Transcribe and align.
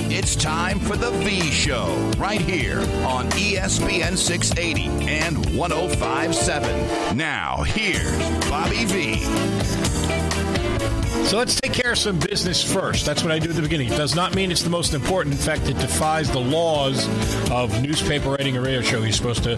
It's 0.00 0.34
time 0.34 0.80
for 0.80 0.96
The 0.96 1.10
V 1.10 1.40
Show, 1.50 2.10
right 2.18 2.40
here 2.40 2.80
on 3.06 3.28
ESPN 3.30 4.16
680 4.16 5.06
and 5.08 5.36
1057. 5.56 7.16
Now, 7.16 7.62
here's 7.62 8.50
Bobby 8.50 8.84
V. 8.86 9.24
So 11.26 11.38
let's 11.38 11.60
take 11.60 11.72
care 11.72 11.92
of 11.92 11.98
some 11.98 12.18
business 12.18 12.62
first. 12.62 13.06
That's 13.06 13.22
what 13.22 13.32
I 13.32 13.38
do 13.38 13.50
at 13.50 13.56
the 13.56 13.62
beginning. 13.62 13.92
It 13.92 13.96
does 13.96 14.14
not 14.14 14.34
mean 14.34 14.50
it's 14.50 14.62
the 14.62 14.70
most 14.70 14.94
important. 14.94 15.34
In 15.34 15.40
fact, 15.40 15.68
it 15.68 15.78
defies 15.78 16.30
the 16.30 16.40
laws 16.40 17.06
of 17.50 17.82
newspaper 17.82 18.30
writing 18.30 18.56
or 18.56 18.62
radio 18.62 18.82
show. 18.82 19.02
You're 19.02 19.12
supposed 19.12 19.44
to 19.44 19.56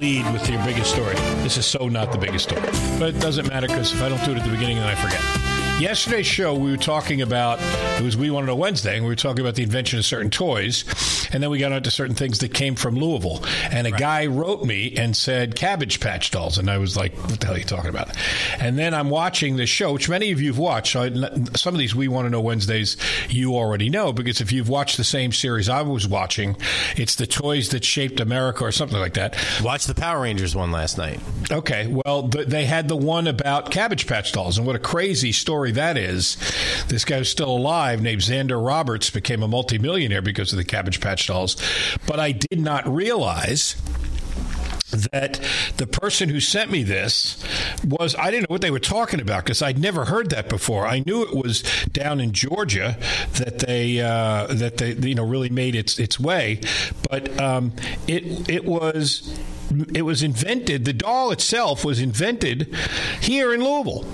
lead 0.00 0.32
with 0.32 0.48
your 0.48 0.64
biggest 0.64 0.92
story. 0.92 1.14
This 1.42 1.56
is 1.56 1.66
so 1.66 1.88
not 1.88 2.10
the 2.10 2.18
biggest 2.18 2.48
story. 2.48 2.62
But 2.98 3.14
it 3.14 3.20
doesn't 3.20 3.48
matter 3.48 3.66
because 3.66 3.92
if 3.92 4.02
I 4.02 4.08
don't 4.08 4.24
do 4.24 4.32
it 4.32 4.38
at 4.38 4.44
the 4.44 4.50
beginning, 4.50 4.78
then 4.78 4.86
I 4.86 4.94
forget. 4.94 5.43
Yesterday's 5.80 6.26
show, 6.26 6.54
we 6.54 6.70
were 6.70 6.76
talking 6.76 7.20
about, 7.22 7.58
it 7.98 8.02
was 8.02 8.16
We 8.16 8.30
Want 8.30 8.44
to 8.44 8.46
Know 8.46 8.54
Wednesday, 8.54 8.94
and 8.96 9.04
we 9.04 9.10
were 9.10 9.16
talking 9.16 9.40
about 9.40 9.56
the 9.56 9.64
invention 9.64 9.98
of 9.98 10.04
certain 10.04 10.30
toys. 10.30 10.84
And 11.34 11.42
then 11.42 11.50
we 11.50 11.58
got 11.58 11.72
onto 11.72 11.90
certain 11.90 12.14
things 12.14 12.38
that 12.38 12.54
came 12.54 12.76
from 12.76 12.94
Louisville. 12.94 13.44
And 13.70 13.86
a 13.86 13.90
right. 13.90 14.00
guy 14.00 14.26
wrote 14.26 14.64
me 14.64 14.94
and 14.96 15.16
said 15.16 15.56
Cabbage 15.56 16.00
Patch 16.00 16.30
dolls. 16.30 16.58
And 16.58 16.70
I 16.70 16.78
was 16.78 16.96
like, 16.96 17.14
what 17.16 17.40
the 17.40 17.46
hell 17.46 17.56
are 17.56 17.58
you 17.58 17.64
talking 17.64 17.90
about? 17.90 18.16
And 18.58 18.78
then 18.78 18.94
I'm 18.94 19.10
watching 19.10 19.56
this 19.56 19.70
show, 19.70 19.92
which 19.92 20.08
many 20.08 20.30
of 20.30 20.40
you 20.40 20.50
have 20.50 20.58
watched. 20.58 20.92
So 20.92 21.10
some 21.56 21.74
of 21.74 21.78
these 21.78 21.94
We 21.94 22.08
Want 22.08 22.26
to 22.26 22.30
Know 22.30 22.40
Wednesdays 22.40 22.96
you 23.28 23.54
already 23.54 23.90
know, 23.90 24.12
because 24.12 24.40
if 24.40 24.52
you've 24.52 24.68
watched 24.68 24.96
the 24.96 25.04
same 25.04 25.32
series 25.32 25.68
I 25.68 25.82
was 25.82 26.06
watching, 26.06 26.56
it's 26.96 27.16
the 27.16 27.26
toys 27.26 27.70
that 27.70 27.84
shaped 27.84 28.20
America 28.20 28.64
or 28.64 28.72
something 28.72 28.98
like 28.98 29.14
that. 29.14 29.36
Watch 29.62 29.86
the 29.86 29.94
Power 29.94 30.22
Rangers 30.22 30.54
one 30.54 30.70
last 30.70 30.98
night. 30.98 31.20
Okay. 31.50 31.86
Well, 31.86 32.28
th- 32.28 32.46
they 32.46 32.64
had 32.64 32.88
the 32.88 32.96
one 32.96 33.26
about 33.26 33.70
Cabbage 33.70 34.06
Patch 34.06 34.32
dolls. 34.32 34.56
And 34.58 34.66
what 34.66 34.76
a 34.76 34.80
crazy 34.80 35.32
story 35.32 35.54
story 35.54 35.70
that 35.72 35.96
is. 35.96 36.36
This 36.88 37.04
guy 37.04 37.18
who's 37.18 37.30
still 37.30 37.50
alive, 37.50 38.02
named 38.02 38.20
Xander 38.20 38.64
Roberts, 38.64 39.08
became 39.08 39.42
a 39.42 39.48
multimillionaire 39.48 40.20
because 40.20 40.52
of 40.52 40.58
the 40.58 40.64
Cabbage 40.64 41.00
Patch 41.00 41.23
dolls. 41.26 41.56
But 42.06 42.20
I 42.20 42.32
did 42.32 42.60
not 42.60 42.86
realize 42.88 43.76
that 45.12 45.40
the 45.76 45.86
person 45.86 46.28
who 46.28 46.40
sent 46.40 46.70
me 46.70 46.82
this 46.82 47.42
was 47.84 48.14
I 48.16 48.30
didn't 48.30 48.48
know 48.48 48.54
what 48.54 48.60
they 48.60 48.70
were 48.70 48.78
talking 48.78 49.20
about 49.20 49.44
because 49.44 49.62
I'd 49.62 49.78
never 49.78 50.04
heard 50.04 50.30
that 50.30 50.48
before. 50.48 50.86
I 50.86 51.00
knew 51.00 51.22
it 51.22 51.34
was 51.34 51.62
down 51.92 52.20
in 52.20 52.32
Georgia 52.32 52.96
that 53.34 53.60
they 53.60 54.00
uh, 54.00 54.46
that 54.46 54.78
they 54.78 54.92
you 54.92 55.14
know 55.14 55.26
really 55.26 55.48
made 55.48 55.74
its 55.74 55.98
its 55.98 56.18
way, 56.20 56.60
but 57.10 57.40
um, 57.40 57.72
it 58.06 58.48
it 58.48 58.64
was 58.64 59.38
it 59.92 60.02
was 60.02 60.22
invented. 60.22 60.84
The 60.84 60.92
doll 60.92 61.32
itself 61.32 61.84
was 61.84 62.00
invented 62.00 62.74
here 63.20 63.52
in 63.52 63.62
Louisville. 63.64 64.06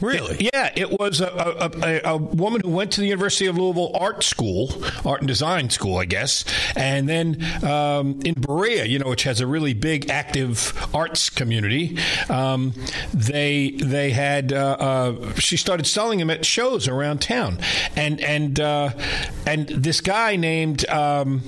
Really? 0.00 0.48
yeah, 0.52 0.72
it 0.74 0.98
was 0.98 1.20
a, 1.20 1.26
a, 1.26 1.70
a, 1.82 2.00
a, 2.14 2.16
woman 2.16 2.62
who 2.64 2.70
went 2.70 2.92
to 2.92 3.00
the 3.00 3.06
University 3.06 3.46
of 3.46 3.58
Louisville 3.58 3.90
Art 3.94 4.22
School, 4.22 4.72
Art 5.04 5.20
and 5.20 5.28
Design 5.28 5.70
School, 5.70 5.98
I 5.98 6.06
guess, 6.06 6.44
and 6.74 7.08
then 7.08 7.44
um, 7.64 8.20
in 8.24 8.34
Berea, 8.34 8.86
you 8.86 8.98
know, 8.98 9.08
which 9.08 9.24
has 9.24 9.40
a 9.40 9.46
really 9.46 9.74
big 9.74 10.08
active 10.08 10.72
arts 10.94 11.28
community. 11.28 11.98
Um, 12.28 12.72
they 13.12 13.72
they 13.72 14.10
had 14.10 14.52
uh, 14.52 14.76
uh, 14.78 15.34
she 15.34 15.56
started 15.56 15.86
selling 15.86 16.18
them 16.18 16.30
at 16.30 16.46
shows 16.46 16.88
around 16.88 17.20
town, 17.20 17.58
and 17.96 18.20
and 18.20 18.58
uh, 18.58 18.90
and 19.46 19.68
this 19.68 20.00
guy 20.00 20.36
named. 20.36 20.88
Um, 20.88 21.42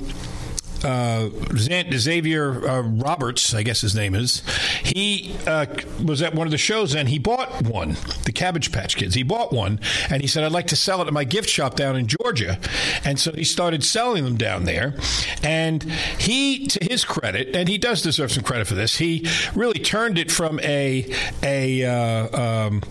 uh, 0.84 1.30
Xavier 1.56 2.68
uh, 2.68 2.82
Roberts, 2.82 3.54
I 3.54 3.62
guess 3.62 3.80
his 3.80 3.94
name 3.94 4.14
is, 4.14 4.42
he 4.82 5.36
uh, 5.46 5.66
was 6.02 6.22
at 6.22 6.34
one 6.34 6.46
of 6.46 6.50
the 6.50 6.58
shows 6.58 6.94
and 6.94 7.08
he 7.08 7.18
bought 7.18 7.62
one, 7.62 7.96
the 8.24 8.32
Cabbage 8.32 8.72
Patch 8.72 8.96
Kids. 8.96 9.14
He 9.14 9.22
bought 9.22 9.52
one 9.52 9.80
and 10.10 10.22
he 10.22 10.28
said, 10.28 10.44
I'd 10.44 10.52
like 10.52 10.68
to 10.68 10.76
sell 10.76 11.00
it 11.02 11.06
at 11.06 11.12
my 11.12 11.24
gift 11.24 11.48
shop 11.48 11.76
down 11.76 11.96
in 11.96 12.06
Georgia. 12.06 12.58
And 13.04 13.18
so 13.18 13.32
he 13.32 13.44
started 13.44 13.84
selling 13.84 14.24
them 14.24 14.36
down 14.36 14.64
there. 14.64 14.94
And 15.42 15.82
he, 15.82 16.66
to 16.66 16.84
his 16.84 17.04
credit, 17.04 17.54
and 17.54 17.68
he 17.68 17.78
does 17.78 18.02
deserve 18.02 18.32
some 18.32 18.42
credit 18.44 18.66
for 18.66 18.74
this, 18.74 18.96
he 18.96 19.28
really 19.54 19.80
turned 19.80 20.18
it 20.18 20.30
from 20.30 20.60
a, 20.60 21.12
a, 21.42 21.84
uh, 21.84 22.66
um, 22.66 22.82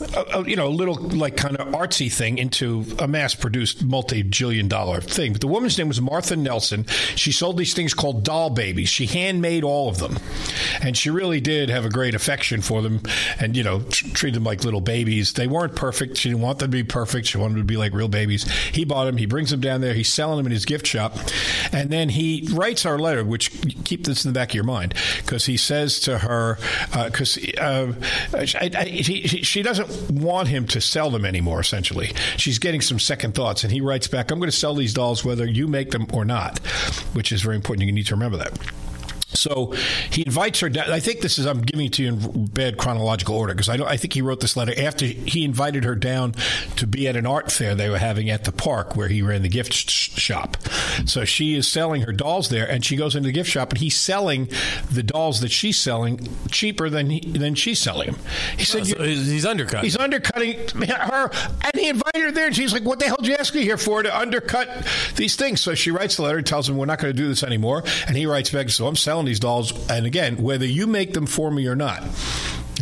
a, 0.00 0.40
a 0.40 0.48
you 0.48 0.56
know, 0.56 0.66
a 0.66 0.68
little 0.68 0.94
like 0.94 1.36
kind 1.36 1.56
of 1.56 1.68
artsy 1.68 2.12
thing 2.12 2.38
into 2.38 2.84
a 2.98 3.08
mass 3.08 3.34
produced 3.34 3.84
multi 3.84 4.22
jillion 4.22 4.68
dollar 4.68 5.00
thing. 5.00 5.32
But 5.32 5.40
the 5.40 5.46
woman's 5.46 5.76
name 5.78 5.88
was 5.88 6.00
Martha 6.00 6.36
Nelson. 6.36 6.86
She 7.16 7.29
she 7.30 7.36
sold 7.36 7.56
these 7.56 7.74
things 7.74 7.94
called 7.94 8.24
doll 8.24 8.50
babies. 8.50 8.88
She 8.88 9.06
handmade 9.06 9.62
all 9.62 9.88
of 9.88 9.98
them, 9.98 10.18
and 10.82 10.96
she 10.96 11.10
really 11.10 11.40
did 11.40 11.70
have 11.70 11.84
a 11.84 11.88
great 11.88 12.16
affection 12.16 12.60
for 12.60 12.82
them, 12.82 13.02
and 13.38 13.56
you 13.56 13.62
know, 13.62 13.82
t- 13.82 14.10
treat 14.10 14.34
them 14.34 14.42
like 14.42 14.64
little 14.64 14.80
babies. 14.80 15.34
They 15.34 15.46
weren't 15.46 15.76
perfect. 15.76 16.16
She 16.16 16.28
didn't 16.28 16.42
want 16.42 16.58
them 16.58 16.72
to 16.72 16.76
be 16.76 16.82
perfect. 16.82 17.28
She 17.28 17.38
wanted 17.38 17.54
them 17.54 17.60
to 17.60 17.66
be 17.66 17.76
like 17.76 17.94
real 17.94 18.08
babies. 18.08 18.50
He 18.72 18.84
bought 18.84 19.04
them. 19.04 19.16
He 19.16 19.26
brings 19.26 19.50
them 19.50 19.60
down 19.60 19.80
there. 19.80 19.94
He's 19.94 20.12
selling 20.12 20.38
them 20.38 20.46
in 20.46 20.50
his 20.50 20.64
gift 20.64 20.88
shop, 20.88 21.16
and 21.70 21.88
then 21.90 22.08
he 22.08 22.48
writes 22.52 22.84
our 22.84 22.98
letter. 22.98 23.24
Which 23.24 23.52
keep 23.84 24.06
this 24.06 24.24
in 24.24 24.32
the 24.32 24.36
back 24.36 24.48
of 24.48 24.56
your 24.56 24.64
mind 24.64 24.94
because 25.18 25.46
he 25.46 25.56
says 25.56 26.00
to 26.00 26.18
her 26.18 26.58
because 27.04 27.38
uh, 27.58 27.92
uh, 28.34 28.44
she, 28.44 29.22
she 29.24 29.62
doesn't 29.62 30.10
want 30.10 30.48
him 30.48 30.66
to 30.66 30.80
sell 30.80 31.10
them 31.10 31.24
anymore. 31.24 31.60
Essentially, 31.60 32.10
she's 32.36 32.58
getting 32.58 32.80
some 32.80 32.98
second 32.98 33.36
thoughts, 33.36 33.62
and 33.62 33.72
he 33.72 33.80
writes 33.80 34.08
back, 34.08 34.32
"I'm 34.32 34.40
going 34.40 34.50
to 34.50 34.56
sell 34.56 34.74
these 34.74 34.94
dolls 34.94 35.24
whether 35.24 35.46
you 35.46 35.68
make 35.68 35.92
them 35.92 36.08
or 36.12 36.24
not." 36.24 36.58
Which 37.20 37.32
is 37.32 37.42
very 37.42 37.54
important. 37.54 37.86
You 37.86 37.92
need 37.92 38.06
to 38.06 38.14
remember 38.14 38.38
that. 38.38 38.58
So 39.40 39.72
he 40.10 40.22
invites 40.22 40.60
her 40.60 40.68
down. 40.68 40.90
I 40.90 41.00
think 41.00 41.20
this 41.20 41.38
is, 41.38 41.46
I'm 41.46 41.62
giving 41.62 41.86
it 41.86 41.92
to 41.94 42.02
you 42.02 42.08
in 42.08 42.46
bad 42.46 42.76
chronological 42.76 43.36
order 43.36 43.54
because 43.54 43.68
I, 43.68 43.76
I 43.76 43.96
think 43.96 44.12
he 44.12 44.22
wrote 44.22 44.40
this 44.40 44.56
letter 44.56 44.74
after 44.76 45.06
he 45.06 45.44
invited 45.44 45.84
her 45.84 45.94
down 45.94 46.34
to 46.76 46.86
be 46.86 47.08
at 47.08 47.16
an 47.16 47.26
art 47.26 47.50
fair 47.50 47.74
they 47.74 47.88
were 47.88 47.98
having 47.98 48.30
at 48.30 48.44
the 48.44 48.52
park 48.52 48.96
where 48.96 49.08
he 49.08 49.22
ran 49.22 49.42
the 49.42 49.48
gift 49.48 49.72
shop. 49.72 50.56
So 51.06 51.24
she 51.24 51.54
is 51.54 51.66
selling 51.66 52.02
her 52.02 52.12
dolls 52.12 52.48
there 52.48 52.68
and 52.68 52.84
she 52.84 52.96
goes 52.96 53.16
into 53.16 53.28
the 53.28 53.32
gift 53.32 53.50
shop 53.50 53.70
and 53.70 53.78
he's 53.78 53.96
selling 53.96 54.48
the 54.90 55.02
dolls 55.02 55.40
that 55.40 55.50
she's 55.50 55.78
selling 55.78 56.28
cheaper 56.50 56.90
than 56.90 57.10
he, 57.10 57.20
than 57.20 57.54
she's 57.54 57.78
selling 57.78 58.12
them. 58.12 58.20
He 58.56 58.64
said, 58.64 58.82
oh, 58.82 58.84
so 58.84 59.04
he's 59.04 59.46
undercutting. 59.46 59.84
He's 59.84 59.96
undercutting 59.96 60.58
her. 60.78 61.30
And 61.64 61.72
he 61.74 61.88
invited 61.88 62.22
her 62.22 62.30
there 62.30 62.46
and 62.46 62.56
she's 62.56 62.72
like, 62.72 62.84
what 62.84 62.98
the 62.98 63.06
hell 63.06 63.16
did 63.16 63.28
you 63.28 63.34
ask 63.34 63.54
me 63.54 63.62
here 63.62 63.78
for 63.78 64.02
to 64.02 64.16
undercut 64.16 64.86
these 65.16 65.36
things? 65.36 65.60
So 65.60 65.74
she 65.74 65.90
writes 65.90 66.16
the 66.16 66.22
letter 66.22 66.42
tells 66.42 66.68
him, 66.68 66.76
we're 66.76 66.86
not 66.86 66.98
going 66.98 67.14
to 67.14 67.16
do 67.16 67.28
this 67.28 67.42
anymore. 67.42 67.84
And 68.06 68.16
he 68.16 68.26
writes 68.26 68.50
back, 68.50 68.68
so 68.68 68.86
I'm 68.86 68.96
selling 68.96 69.20
selling 69.20 69.29
these 69.30 69.40
dolls, 69.40 69.72
and 69.88 70.06
again, 70.06 70.42
whether 70.42 70.66
you 70.66 70.86
make 70.86 71.14
them 71.14 71.26
for 71.26 71.50
me 71.50 71.66
or 71.66 71.76
not. 71.76 72.02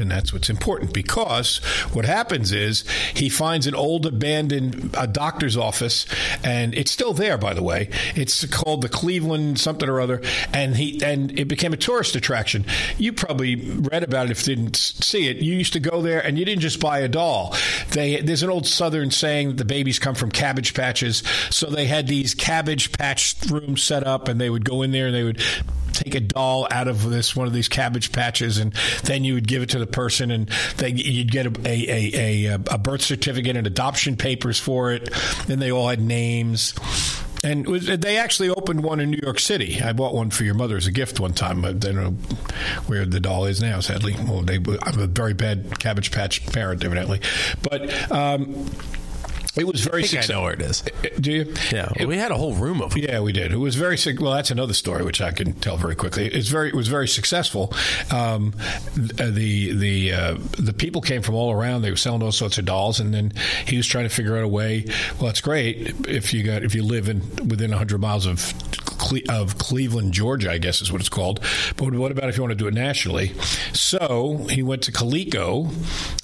And 0.00 0.10
that's 0.10 0.32
what's 0.32 0.48
important 0.48 0.92
because 0.92 1.58
what 1.92 2.04
happens 2.04 2.52
is 2.52 2.84
he 3.14 3.28
finds 3.28 3.66
an 3.66 3.74
old 3.74 4.06
abandoned 4.06 4.96
uh, 4.96 5.06
doctor's 5.06 5.56
office, 5.56 6.06
and 6.44 6.74
it's 6.74 6.90
still 6.90 7.12
there, 7.12 7.36
by 7.36 7.54
the 7.54 7.62
way. 7.62 7.90
It's 8.14 8.44
called 8.46 8.82
the 8.82 8.88
Cleveland 8.88 9.58
something 9.58 9.88
or 9.88 10.00
other, 10.00 10.22
and 10.52 10.76
he 10.76 11.02
and 11.02 11.36
it 11.38 11.46
became 11.46 11.72
a 11.72 11.76
tourist 11.76 12.14
attraction. 12.16 12.64
You 12.96 13.12
probably 13.12 13.56
read 13.56 14.04
about 14.04 14.26
it 14.26 14.30
if 14.32 14.46
you 14.46 14.54
didn't 14.54 14.76
see 14.76 15.28
it. 15.28 15.38
You 15.38 15.54
used 15.54 15.72
to 15.72 15.80
go 15.80 16.00
there, 16.00 16.24
and 16.24 16.38
you 16.38 16.44
didn't 16.44 16.62
just 16.62 16.80
buy 16.80 17.00
a 17.00 17.08
doll. 17.08 17.56
They 17.90 18.20
there's 18.20 18.42
an 18.42 18.50
old 18.50 18.66
Southern 18.66 19.10
saying 19.10 19.48
that 19.48 19.56
the 19.56 19.64
babies 19.64 19.98
come 19.98 20.14
from 20.14 20.30
cabbage 20.30 20.74
patches, 20.74 21.24
so 21.50 21.70
they 21.70 21.86
had 21.86 22.06
these 22.06 22.34
cabbage 22.34 22.92
patch 22.92 23.34
rooms 23.50 23.82
set 23.82 24.06
up, 24.06 24.28
and 24.28 24.40
they 24.40 24.50
would 24.50 24.64
go 24.64 24.82
in 24.82 24.92
there 24.92 25.06
and 25.06 25.14
they 25.14 25.24
would 25.24 25.42
take 25.98 26.14
a 26.14 26.20
doll 26.20 26.66
out 26.70 26.88
of 26.88 27.08
this 27.08 27.34
one 27.34 27.46
of 27.46 27.52
these 27.52 27.68
cabbage 27.68 28.12
patches, 28.12 28.58
and 28.58 28.72
then 29.04 29.24
you 29.24 29.34
would 29.34 29.48
give 29.48 29.62
it 29.62 29.70
to 29.70 29.78
the 29.78 29.86
person, 29.86 30.30
and 30.30 30.48
they, 30.76 30.90
you'd 30.90 31.30
get 31.30 31.46
a, 31.46 31.68
a, 31.68 32.46
a, 32.46 32.54
a 32.54 32.78
birth 32.78 33.02
certificate 33.02 33.56
and 33.56 33.66
adoption 33.66 34.16
papers 34.16 34.58
for 34.58 34.92
it. 34.92 35.10
Then 35.46 35.58
they 35.58 35.72
all 35.72 35.88
had 35.88 36.00
names. 36.00 36.74
And 37.44 37.68
was, 37.68 37.86
they 37.86 38.16
actually 38.16 38.48
opened 38.50 38.82
one 38.82 38.98
in 38.98 39.10
New 39.10 39.20
York 39.22 39.38
City. 39.38 39.80
I 39.80 39.92
bought 39.92 40.12
one 40.12 40.30
for 40.30 40.42
your 40.42 40.54
mother 40.54 40.76
as 40.76 40.88
a 40.88 40.90
gift 40.90 41.20
one 41.20 41.34
time. 41.34 41.64
I 41.64 41.72
don't 41.72 41.94
know 41.94 42.10
where 42.88 43.06
the 43.06 43.20
doll 43.20 43.44
is 43.44 43.60
now, 43.60 43.78
sadly. 43.78 44.16
Well, 44.26 44.42
they, 44.42 44.56
I'm 44.56 44.98
a 44.98 45.06
very 45.06 45.34
bad 45.34 45.78
Cabbage 45.78 46.10
Patch 46.10 46.44
parent, 46.46 46.84
evidently. 46.84 47.20
But 47.62 48.10
um, 48.10 48.68
it 49.56 49.66
was 49.66 49.80
very. 49.80 50.04
I 50.04 50.06
think 50.06 50.30
I 50.30 50.32
know 50.32 50.42
where 50.42 50.52
it 50.52 50.62
is. 50.62 50.82
Uh, 50.82 51.08
do 51.20 51.32
you? 51.32 51.54
Yeah, 51.72 51.90
it, 51.96 52.06
we 52.06 52.16
had 52.16 52.30
a 52.30 52.36
whole 52.36 52.54
room 52.54 52.80
of. 52.80 52.90
Them. 52.90 53.02
Yeah, 53.02 53.20
we 53.20 53.32
did. 53.32 53.52
It 53.52 53.56
was 53.56 53.74
very. 53.76 53.96
Well, 54.18 54.32
that's 54.32 54.50
another 54.50 54.74
story 54.74 55.04
which 55.04 55.20
I 55.20 55.32
can 55.32 55.54
tell 55.54 55.76
very 55.76 55.94
quickly. 55.94 56.26
It's 56.26 56.48
very. 56.48 56.68
It 56.68 56.74
was 56.74 56.88
very 56.88 57.08
successful. 57.08 57.72
Um, 58.12 58.54
uh, 59.18 59.30
the 59.30 59.72
the 59.72 60.12
uh, 60.12 60.36
the 60.58 60.72
people 60.72 61.00
came 61.00 61.22
from 61.22 61.34
all 61.34 61.52
around. 61.52 61.82
They 61.82 61.90
were 61.90 61.96
selling 61.96 62.22
all 62.22 62.32
sorts 62.32 62.58
of 62.58 62.64
dolls, 62.64 63.00
and 63.00 63.12
then 63.12 63.32
he 63.66 63.76
was 63.76 63.86
trying 63.86 64.04
to 64.04 64.14
figure 64.14 64.36
out 64.36 64.44
a 64.44 64.48
way. 64.48 64.84
Well, 65.20 65.30
it's 65.30 65.40
great 65.40 66.06
if 66.06 66.32
you 66.32 66.42
got 66.42 66.62
if 66.62 66.74
you 66.74 66.82
live 66.82 67.08
in 67.08 67.20
within 67.48 67.72
hundred 67.72 68.00
miles 68.00 68.26
of 68.26 68.52
Cle- 69.08 69.30
of 69.30 69.58
Cleveland, 69.58 70.12
Georgia, 70.12 70.50
I 70.50 70.58
guess 70.58 70.80
is 70.80 70.92
what 70.92 71.00
it's 71.00 71.08
called. 71.08 71.40
But 71.76 71.92
what 71.94 72.12
about 72.12 72.28
if 72.28 72.36
you 72.36 72.42
want 72.42 72.52
to 72.52 72.56
do 72.56 72.66
it 72.66 72.74
nationally? 72.74 73.32
So 73.72 74.46
he 74.50 74.62
went 74.62 74.82
to 74.82 74.92
Coleco, 74.92 75.72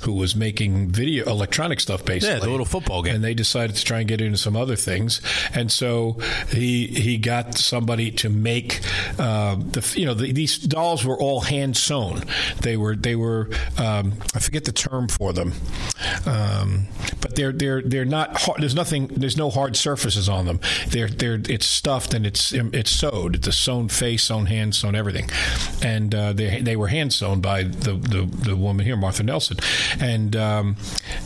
who 0.02 0.12
was 0.12 0.36
making 0.36 0.88
video 0.90 1.24
electronic 1.26 1.80
stuff 1.80 2.04
basically. 2.04 2.34
Yeah, 2.34 2.40
the 2.40 2.50
little 2.50 2.66
football 2.66 3.02
game. 3.02 3.16
And 3.16 3.24
they 3.24 3.34
decided 3.34 3.76
to 3.76 3.84
try 3.84 4.00
and 4.00 4.08
get 4.08 4.20
into 4.20 4.38
some 4.38 4.56
other 4.56 4.76
things. 4.76 5.20
And 5.54 5.70
so 5.70 6.18
he 6.50 6.86
he 6.86 7.18
got 7.18 7.56
somebody 7.56 8.10
to 8.12 8.28
make 8.28 8.80
uh, 9.18 9.56
the 9.56 9.94
you 9.96 10.06
know 10.06 10.14
the, 10.14 10.32
these 10.32 10.58
dolls 10.58 11.04
were 11.04 11.18
all 11.18 11.40
hand 11.40 11.76
sewn. 11.76 12.24
They 12.60 12.76
were 12.76 12.96
they 12.96 13.16
were 13.16 13.50
um, 13.78 14.14
I 14.34 14.40
forget 14.40 14.64
the 14.64 14.72
term 14.72 15.08
for 15.08 15.32
them, 15.32 15.52
um, 16.26 16.86
but 17.20 17.36
they're 17.36 17.52
they're 17.52 17.82
they're 17.82 18.04
not 18.04 18.36
hard, 18.36 18.60
there's 18.60 18.74
nothing 18.74 19.08
there's 19.08 19.36
no 19.36 19.50
hard 19.50 19.76
surfaces 19.76 20.28
on 20.28 20.46
them. 20.46 20.60
They're 20.88 21.08
they're 21.08 21.40
it's 21.48 21.66
stuffed 21.66 22.14
and 22.14 22.26
it's 22.26 22.52
it's 22.74 22.90
sewed. 22.90 23.36
It's 23.36 23.46
a 23.46 23.52
sewn 23.52 23.88
face, 23.88 24.24
sewn 24.24 24.46
hand, 24.46 24.74
sewn 24.74 24.94
everything, 24.94 25.30
and 25.82 26.14
uh, 26.14 26.32
they 26.32 26.60
they 26.60 26.76
were 26.76 26.88
hand 26.88 27.12
sewn 27.12 27.40
by 27.40 27.62
the, 27.62 27.94
the 27.94 28.28
the 28.50 28.56
woman 28.56 28.84
here, 28.84 28.96
Martha 28.96 29.22
Nelson, 29.22 29.58
and 30.00 30.34
um, 30.36 30.76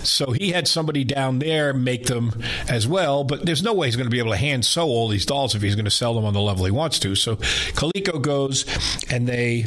so 0.03 0.33
he 0.33 0.51
had 0.51 0.69
somebody 0.69 1.05
down 1.05 1.39
there 1.39 1.73
make 1.73 2.07
them 2.07 2.43
as 2.69 2.87
well. 2.87 3.25
But 3.25 3.47
there's 3.47 3.63
no 3.63 3.73
way 3.73 3.87
he's 3.87 3.97
going 3.97 4.07
to 4.07 4.11
be 4.11 4.19
able 4.19 4.33
to 4.33 4.37
hand 4.37 4.65
sew 4.65 4.87
all 4.87 5.09
these 5.09 5.27
dolls 5.27 5.55
if 5.55 5.63
he's 5.63 5.75
going 5.75 5.85
to 5.87 5.91
sell 5.91 6.15
them 6.15 6.25
on 6.25 6.35
the 6.35 6.41
level 6.41 6.65
he 6.65 6.71
wants 6.71 6.99
to. 7.01 7.15
So 7.15 7.37
Coleco 7.37 8.21
goes 8.21 8.65
and 9.11 9.27
they 9.27 9.67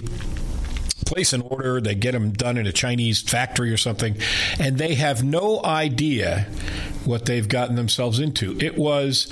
place 1.06 1.34
an 1.34 1.42
order, 1.42 1.82
they 1.82 1.96
get 1.96 2.14
them 2.14 2.32
done 2.32 2.58
in 2.58 2.66
a 2.66 2.72
Chinese 2.72 3.22
factory 3.22 3.72
or 3.72 3.78
something, 3.78 4.16
and 4.60 4.78
they 4.78 4.96
have 4.96 5.24
no 5.24 5.62
idea 5.64 6.48
what 7.04 7.26
they've 7.26 7.50
gotten 7.50 7.76
themselves 7.76 8.20
into. 8.20 8.58
It 8.60 8.78
was. 8.78 9.32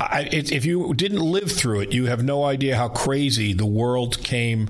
I, 0.00 0.28
it, 0.32 0.50
if 0.50 0.64
you 0.64 0.94
didn't 0.94 1.20
live 1.20 1.52
through 1.52 1.80
it, 1.80 1.92
you 1.92 2.06
have 2.06 2.24
no 2.24 2.44
idea 2.44 2.76
how 2.76 2.88
crazy 2.88 3.52
the 3.52 3.66
world 3.66 4.22
came 4.22 4.68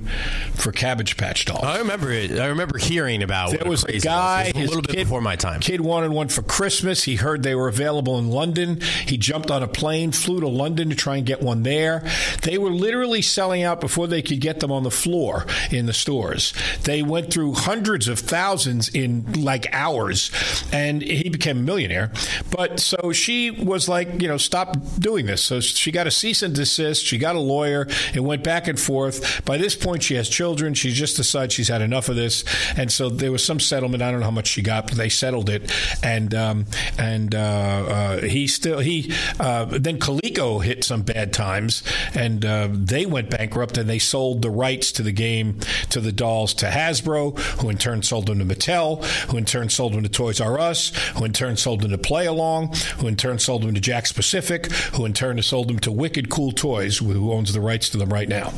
for 0.54 0.72
Cabbage 0.72 1.16
Patch 1.16 1.44
dolls. 1.44 1.64
I 1.64 1.78
remember 1.78 2.10
it. 2.10 2.32
I 2.32 2.46
remember 2.46 2.78
hearing 2.78 3.22
about. 3.22 3.52
There 3.52 3.68
was 3.68 3.84
a 3.84 3.98
guy, 4.00 4.46
was. 4.46 4.48
It 4.48 4.54
was 4.54 4.56
a 4.56 4.58
his 4.58 4.68
little 4.68 4.82
bit 4.82 4.96
kid- 4.96 5.04
before 5.04 5.20
my 5.20 5.36
time. 5.36 5.60
Kid 5.60 5.80
wanted 5.80 6.10
one 6.10 6.28
for 6.28 6.42
Christmas. 6.42 7.04
He 7.04 7.16
heard 7.16 7.42
they 7.42 7.54
were 7.54 7.68
available 7.68 8.18
in 8.18 8.30
London. 8.30 8.80
He 9.06 9.16
jumped 9.16 9.50
on 9.50 9.62
a 9.62 9.68
plane, 9.68 10.12
flew 10.12 10.40
to 10.40 10.48
London 10.48 10.90
to 10.90 10.96
try 10.96 11.16
and 11.16 11.26
get 11.26 11.40
one 11.42 11.62
there. 11.62 12.04
They 12.42 12.58
were 12.58 12.70
literally 12.70 13.22
selling 13.22 13.62
out 13.62 13.80
before 13.80 14.06
they 14.08 14.22
could 14.22 14.40
get 14.40 14.60
them 14.60 14.72
on 14.72 14.82
the 14.82 14.90
floor 14.90 15.46
in 15.70 15.86
the 15.86 15.92
stores. 15.92 16.52
They 16.82 17.02
went 17.02 17.32
through 17.32 17.54
hundreds 17.54 18.08
of 18.08 18.18
thousands 18.18 18.88
in 18.88 19.44
like 19.44 19.66
hours, 19.72 20.30
and 20.72 21.02
he 21.02 21.28
became 21.28 21.58
a 21.58 21.62
millionaire. 21.62 22.12
But 22.50 22.80
so 22.80 23.12
she 23.12 23.50
was 23.50 23.88
like, 23.88 24.20
you 24.20 24.28
know, 24.28 24.36
stop 24.36 24.76
doing 24.98 25.19
this. 25.26 25.42
So 25.42 25.60
she 25.60 25.90
got 25.90 26.06
a 26.06 26.10
cease 26.10 26.42
and 26.42 26.54
desist. 26.54 27.04
She 27.04 27.18
got 27.18 27.36
a 27.36 27.40
lawyer. 27.40 27.86
It 28.14 28.20
went 28.20 28.44
back 28.44 28.68
and 28.68 28.78
forth. 28.78 29.44
By 29.44 29.58
this 29.58 29.74
point, 29.74 30.02
she 30.02 30.14
has 30.14 30.28
children. 30.28 30.74
She 30.74 30.92
just 30.92 31.16
decided 31.16 31.52
she's 31.52 31.68
had 31.68 31.82
enough 31.82 32.08
of 32.08 32.16
this, 32.16 32.44
and 32.76 32.90
so 32.90 33.08
there 33.08 33.32
was 33.32 33.44
some 33.44 33.60
settlement. 33.60 34.02
I 34.02 34.10
don't 34.10 34.20
know 34.20 34.26
how 34.26 34.30
much 34.30 34.48
she 34.48 34.62
got, 34.62 34.86
but 34.86 34.96
they 34.96 35.08
settled 35.08 35.48
it. 35.50 35.70
And 36.02 36.34
um, 36.34 36.66
and 36.98 37.34
uh, 37.34 37.38
uh, 37.38 38.20
he 38.22 38.46
still 38.46 38.80
he 38.80 39.12
uh, 39.38 39.64
then 39.66 39.98
Coleco 39.98 40.62
hit 40.62 40.84
some 40.84 41.02
bad 41.02 41.32
times, 41.32 41.82
and 42.14 42.44
uh, 42.44 42.68
they 42.70 43.06
went 43.06 43.30
bankrupt, 43.30 43.78
and 43.78 43.88
they 43.88 43.98
sold 43.98 44.42
the 44.42 44.50
rights 44.50 44.92
to 44.92 45.02
the 45.02 45.12
game 45.12 45.60
to 45.90 46.00
the 46.00 46.12
dolls 46.12 46.54
to 46.54 46.66
Hasbro, 46.66 47.38
who 47.60 47.68
in 47.68 47.78
turn 47.78 48.02
sold 48.02 48.26
them 48.26 48.38
to 48.38 48.44
Mattel, 48.44 49.04
who 49.30 49.36
in 49.36 49.44
turn 49.44 49.68
sold 49.68 49.92
them 49.92 50.02
to 50.02 50.08
Toys 50.08 50.40
R 50.40 50.58
Us, 50.58 50.92
who 51.16 51.24
in 51.24 51.32
turn 51.32 51.56
sold 51.56 51.82
them 51.82 51.90
to 51.90 51.98
Play 51.98 52.26
Along, 52.26 52.74
who 52.98 53.06
in 53.06 53.16
turn 53.16 53.38
sold 53.38 53.62
them 53.62 53.74
to 53.74 53.80
Jakks 53.80 54.14
Pacific, 54.14 54.70
who 54.94 55.04
in 55.04 55.09
turn 55.12 55.36
has 55.36 55.46
sold 55.46 55.68
them 55.68 55.78
to 55.80 55.92
Wicked 55.92 56.28
Cool 56.30 56.52
Toys, 56.52 56.98
who 56.98 57.32
owns 57.32 57.52
the 57.52 57.60
rights 57.60 57.88
to 57.90 57.98
them 57.98 58.12
right 58.12 58.28
now. 58.28 58.50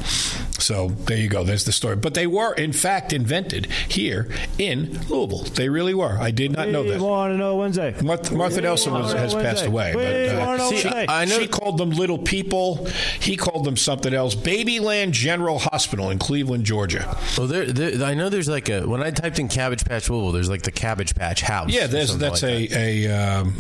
So 0.59 0.89
there 0.91 1.17
you 1.17 1.29
go. 1.29 1.43
There's 1.45 1.65
the 1.65 1.73
story. 1.73 1.97
But 1.97 2.15
they 2.15 2.27
were, 2.27 2.55
in 2.55 2.73
fact, 2.73 3.13
invented 3.13 3.67
here 3.89 4.29
in 4.59 5.01
Louisville. 5.09 5.43
They 5.45 5.69
really 5.69 5.95
were. 5.95 6.17
I 6.19 6.31
did 6.31 6.53
not 6.53 6.69
know 6.69 6.83
We 6.83 6.91
that. 6.91 7.01
want 7.01 7.33
to 7.33 7.37
know 7.37 7.57
Wednesday. 7.57 7.95
Martha, 8.03 8.35
Martha 8.35 8.61
Nelson 8.61 8.93
was, 8.93 9.13
has 9.13 9.35
Wednesday. 9.35 9.43
passed 9.51 9.67
away. 9.67 9.95
We 9.97 10.03
but, 10.03 10.35
uh, 10.35 10.39
wanna 10.47 10.59
know 10.59 10.69
she, 10.69 10.75
Wednesday. 10.87 11.07
I 11.09 11.25
know- 11.25 11.39
she 11.39 11.47
called 11.49 11.79
them 11.79 11.91
little 11.91 12.19
people. 12.19 12.87
He 13.21 13.37
called 13.37 13.65
them 13.65 13.77
something 13.77 14.15
else. 14.15 14.35
Babyland 14.35 15.11
General 15.13 15.59
Hospital 15.59 16.11
in 16.11 16.19
Cleveland, 16.19 16.65
Georgia. 16.65 17.17
Well, 17.37 17.47
there, 17.49 17.67
there, 17.67 18.05
I 18.07 18.15
know 18.15 18.29
there's 18.29 18.49
like 18.49 18.69
a 18.69 18.87
when 18.87 19.03
I 19.03 19.11
typed 19.11 19.39
in 19.39 19.49
Cabbage 19.49 19.85
Patch 19.85 20.09
Louisville, 20.09 20.33
there's 20.33 20.49
like 20.51 20.63
the 20.63 20.73
Cabbage 20.73 21.15
Patch 21.15 21.41
House. 21.43 21.71
Yeah, 21.71 21.87
there's, 21.87 22.17
that's 22.17 22.43
like 22.43 22.71
that. 22.71 22.79
a 22.79 23.07
a. 23.07 23.39
Um, 23.41 23.55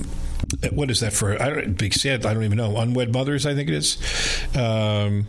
what 0.72 0.90
is 0.90 1.00
that 1.00 1.12
for? 1.12 1.40
I 1.40 1.50
don't. 1.50 1.72
Big 1.78 1.94
sad. 1.94 2.26
I 2.26 2.34
don't 2.34 2.44
even 2.44 2.58
know. 2.58 2.76
Unwed 2.76 3.12
mothers, 3.12 3.46
I 3.46 3.54
think 3.54 3.68
it 3.68 3.74
is. 3.74 3.98
Um, 4.56 5.26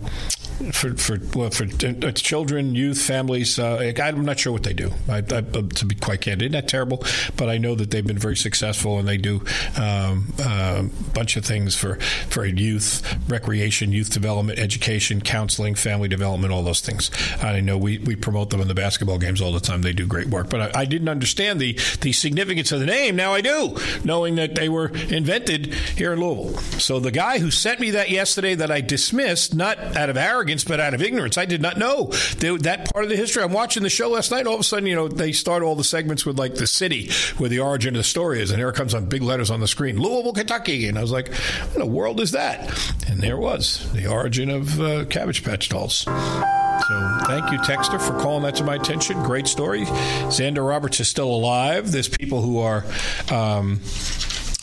for 0.71 0.95
for 0.95 1.19
well 1.35 1.49
for 1.49 1.65
uh, 1.65 2.11
children, 2.11 2.75
youth, 2.75 3.01
families. 3.01 3.57
Uh, 3.59 3.93
I'm 4.01 4.25
not 4.25 4.39
sure 4.39 4.53
what 4.53 4.63
they 4.63 4.73
do. 4.73 4.91
I, 5.09 5.17
I, 5.17 5.21
to 5.21 5.85
be 5.85 5.95
quite 5.95 6.21
candid, 6.21 6.51
not 6.51 6.63
that 6.63 6.69
terrible, 6.69 7.03
but 7.37 7.49
I 7.49 7.57
know 7.57 7.75
that 7.75 7.91
they've 7.91 8.05
been 8.05 8.17
very 8.17 8.35
successful 8.35 8.99
and 8.99 9.07
they 9.07 9.17
do 9.17 9.43
um, 9.77 10.33
a 10.39 10.83
bunch 11.13 11.37
of 11.37 11.45
things 11.45 11.75
for 11.75 11.95
for 12.29 12.45
youth, 12.45 13.01
recreation, 13.29 13.91
youth 13.91 14.11
development, 14.11 14.59
education, 14.59 15.21
counseling, 15.21 15.75
family 15.75 16.07
development, 16.07 16.53
all 16.53 16.63
those 16.63 16.81
things. 16.81 17.11
I 17.41 17.59
know 17.59 17.77
we, 17.77 17.97
we 17.99 18.15
promote 18.15 18.49
them 18.49 18.61
in 18.61 18.67
the 18.67 18.75
basketball 18.75 19.17
games 19.17 19.41
all 19.41 19.51
the 19.51 19.59
time. 19.59 19.81
They 19.81 19.93
do 19.93 20.05
great 20.05 20.27
work, 20.27 20.49
but 20.49 20.75
I, 20.75 20.81
I 20.81 20.85
didn't 20.85 21.09
understand 21.09 21.59
the 21.59 21.73
the 22.01 22.13
significance 22.13 22.71
of 22.71 22.79
the 22.79 22.85
name. 22.85 23.15
Now 23.15 23.33
I 23.33 23.41
do, 23.41 23.77
knowing 24.03 24.35
that 24.35 24.55
they 24.55 24.69
were 24.69 24.89
invented 25.09 25.73
here 25.73 26.13
in 26.13 26.19
Louisville. 26.19 26.57
So 26.79 26.99
the 26.99 27.11
guy 27.11 27.39
who 27.39 27.51
sent 27.51 27.79
me 27.79 27.91
that 27.91 28.09
yesterday 28.09 28.55
that 28.55 28.71
I 28.71 28.81
dismissed, 28.81 29.53
not 29.53 29.77
out 29.97 30.09
of 30.09 30.17
arrogance, 30.17 30.63
but 30.63 30.79
out 30.79 30.93
of 30.93 31.01
ignorance, 31.01 31.37
I 31.37 31.45
did 31.45 31.61
not 31.61 31.77
know 31.77 32.07
that, 32.39 32.89
part 32.91 33.05
of 33.05 33.09
the 33.09 33.15
history. 33.15 33.43
I'm 33.43 33.51
watching 33.53 33.83
the 33.83 33.89
show 33.89 34.09
last 34.09 34.31
night. 34.31 34.47
All 34.47 34.55
of 34.55 34.59
a 34.59 34.63
sudden, 34.63 34.87
you 34.87 34.95
know, 34.95 35.07
they 35.07 35.31
start 35.31 35.63
all 35.63 35.75
the 35.75 35.83
segments 35.83 36.25
with 36.25 36.37
like 36.37 36.55
the 36.55 36.67
city 36.67 37.09
where 37.37 37.49
the 37.49 37.59
origin 37.59 37.95
of 37.95 37.99
the 37.99 38.03
story 38.03 38.41
is, 38.41 38.51
and 38.51 38.59
here 38.59 38.69
it 38.69 38.75
comes 38.75 38.93
on 38.93 39.05
big 39.05 39.21
letters 39.21 39.51
on 39.51 39.59
the 39.59 39.67
screen, 39.67 39.97
Louisville, 39.99 40.33
Kentucky, 40.33 40.87
and 40.87 40.97
I 40.97 41.01
was 41.01 41.11
like, 41.11 41.33
what 41.33 41.75
in 41.75 41.79
the 41.79 41.85
world 41.85 42.19
is 42.19 42.31
that? 42.31 42.69
And 43.07 43.21
there 43.21 43.35
it 43.35 43.39
was, 43.39 43.91
the 43.93 44.07
origin 44.07 44.49
of 44.49 44.79
uh, 44.79 45.05
Cabbage 45.05 45.43
Patch 45.43 45.69
Dolls. 45.69 45.99
So 45.99 47.17
thank 47.27 47.51
you, 47.51 47.59
Texter, 47.59 48.01
for 48.01 48.19
calling 48.19 48.43
that 48.43 48.55
to 48.55 48.63
my 48.63 48.75
attention. 48.75 49.21
Great 49.23 49.47
story. 49.47 49.85
Xander 49.85 50.67
Roberts 50.67 50.99
is 50.99 51.07
still 51.07 51.33
alive. 51.33 51.91
There's 51.91 52.09
people 52.09 52.41
who 52.41 52.59
are. 52.59 52.83
Um, 53.31 53.79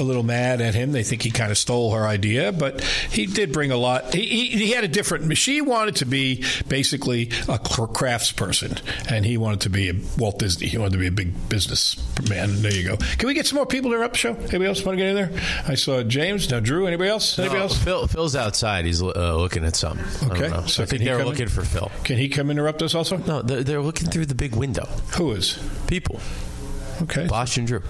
a 0.01 0.03
little 0.03 0.23
mad 0.23 0.61
at 0.61 0.75
him. 0.75 0.93
They 0.93 1.03
think 1.05 1.23
he 1.23 1.31
kind 1.31 1.51
of 1.53 1.59
stole 1.59 1.93
her 1.95 2.07
idea, 2.07 2.51
but 2.53 2.83
he 2.83 3.27
did 3.27 3.53
bring 3.53 3.71
a 3.71 3.77
lot. 3.77 4.13
He, 4.15 4.27
he, 4.27 4.47
he 4.67 4.71
had 4.73 4.83
a 4.85 4.89
different. 4.89 5.37
She 5.37 5.61
wanted 5.61 5.97
to 5.97 6.07
be 6.07 6.45
basically 6.69 7.31
a 7.49 7.59
crafts 7.59 8.33
person, 8.33 8.77
and 9.09 9.25
he 9.25 9.37
wanted 9.37 9.61
to 9.63 9.71
be 9.71 9.91
a 9.91 9.95
Walt 10.19 10.39
Disney. 10.39 10.67
He 10.67 10.79
wanted 10.79 10.93
to 10.93 10.99
be 10.99 11.07
a 11.07 11.13
big 11.13 11.49
business 11.49 11.97
man. 12.29 12.63
There 12.63 12.73
you 12.75 12.89
go. 12.89 12.97
Can 12.97 13.27
we 13.29 13.35
get 13.35 13.47
some 13.47 13.57
more 13.57 13.67
people 13.67 13.91
to 13.91 13.97
interrupt 13.97 14.15
the 14.15 14.19
show? 14.19 14.35
Anybody 14.35 14.67
else 14.67 14.85
want 14.85 14.99
to 14.99 15.05
get 15.05 15.09
in 15.11 15.15
there? 15.15 15.43
I 15.69 15.75
saw 15.75 16.03
James. 16.03 16.51
Now 16.51 16.61
Drew. 16.61 16.87
Anybody 16.87 17.11
else? 17.11 17.39
Anybody 17.39 17.59
No, 17.59 17.65
else? 17.65 17.79
Phil, 17.83 18.07
Phil's 18.07 18.35
outside. 18.37 18.85
He's 18.87 19.03
uh, 19.03 19.37
looking 19.37 19.65
at 19.65 19.77
something. 19.77 20.05
I 20.29 20.33
Okay, 20.33 20.41
don't 20.49 20.51
know. 20.63 20.67
so 20.67 20.83
I 20.83 20.87
think 20.87 21.03
they're 21.03 21.15
come 21.19 21.23
in? 21.23 21.29
looking 21.29 21.49
for 21.49 21.63
Phil. 21.63 21.91
Can 22.05 22.17
he 22.17 22.29
come 22.29 22.51
interrupt 22.51 22.83
us 22.83 22.95
also? 22.95 23.19
No, 23.19 23.43
they're, 23.43 23.63
they're 23.63 23.81
looking 23.83 24.09
through 24.09 24.27
the 24.27 24.35
big 24.35 24.55
window. 24.57 24.87
Who 25.17 25.33
is? 25.33 25.59
People, 25.87 26.21
Okay. 27.03 27.27
Bosch 27.27 27.57
and 27.59 27.67
Drew. 27.67 27.83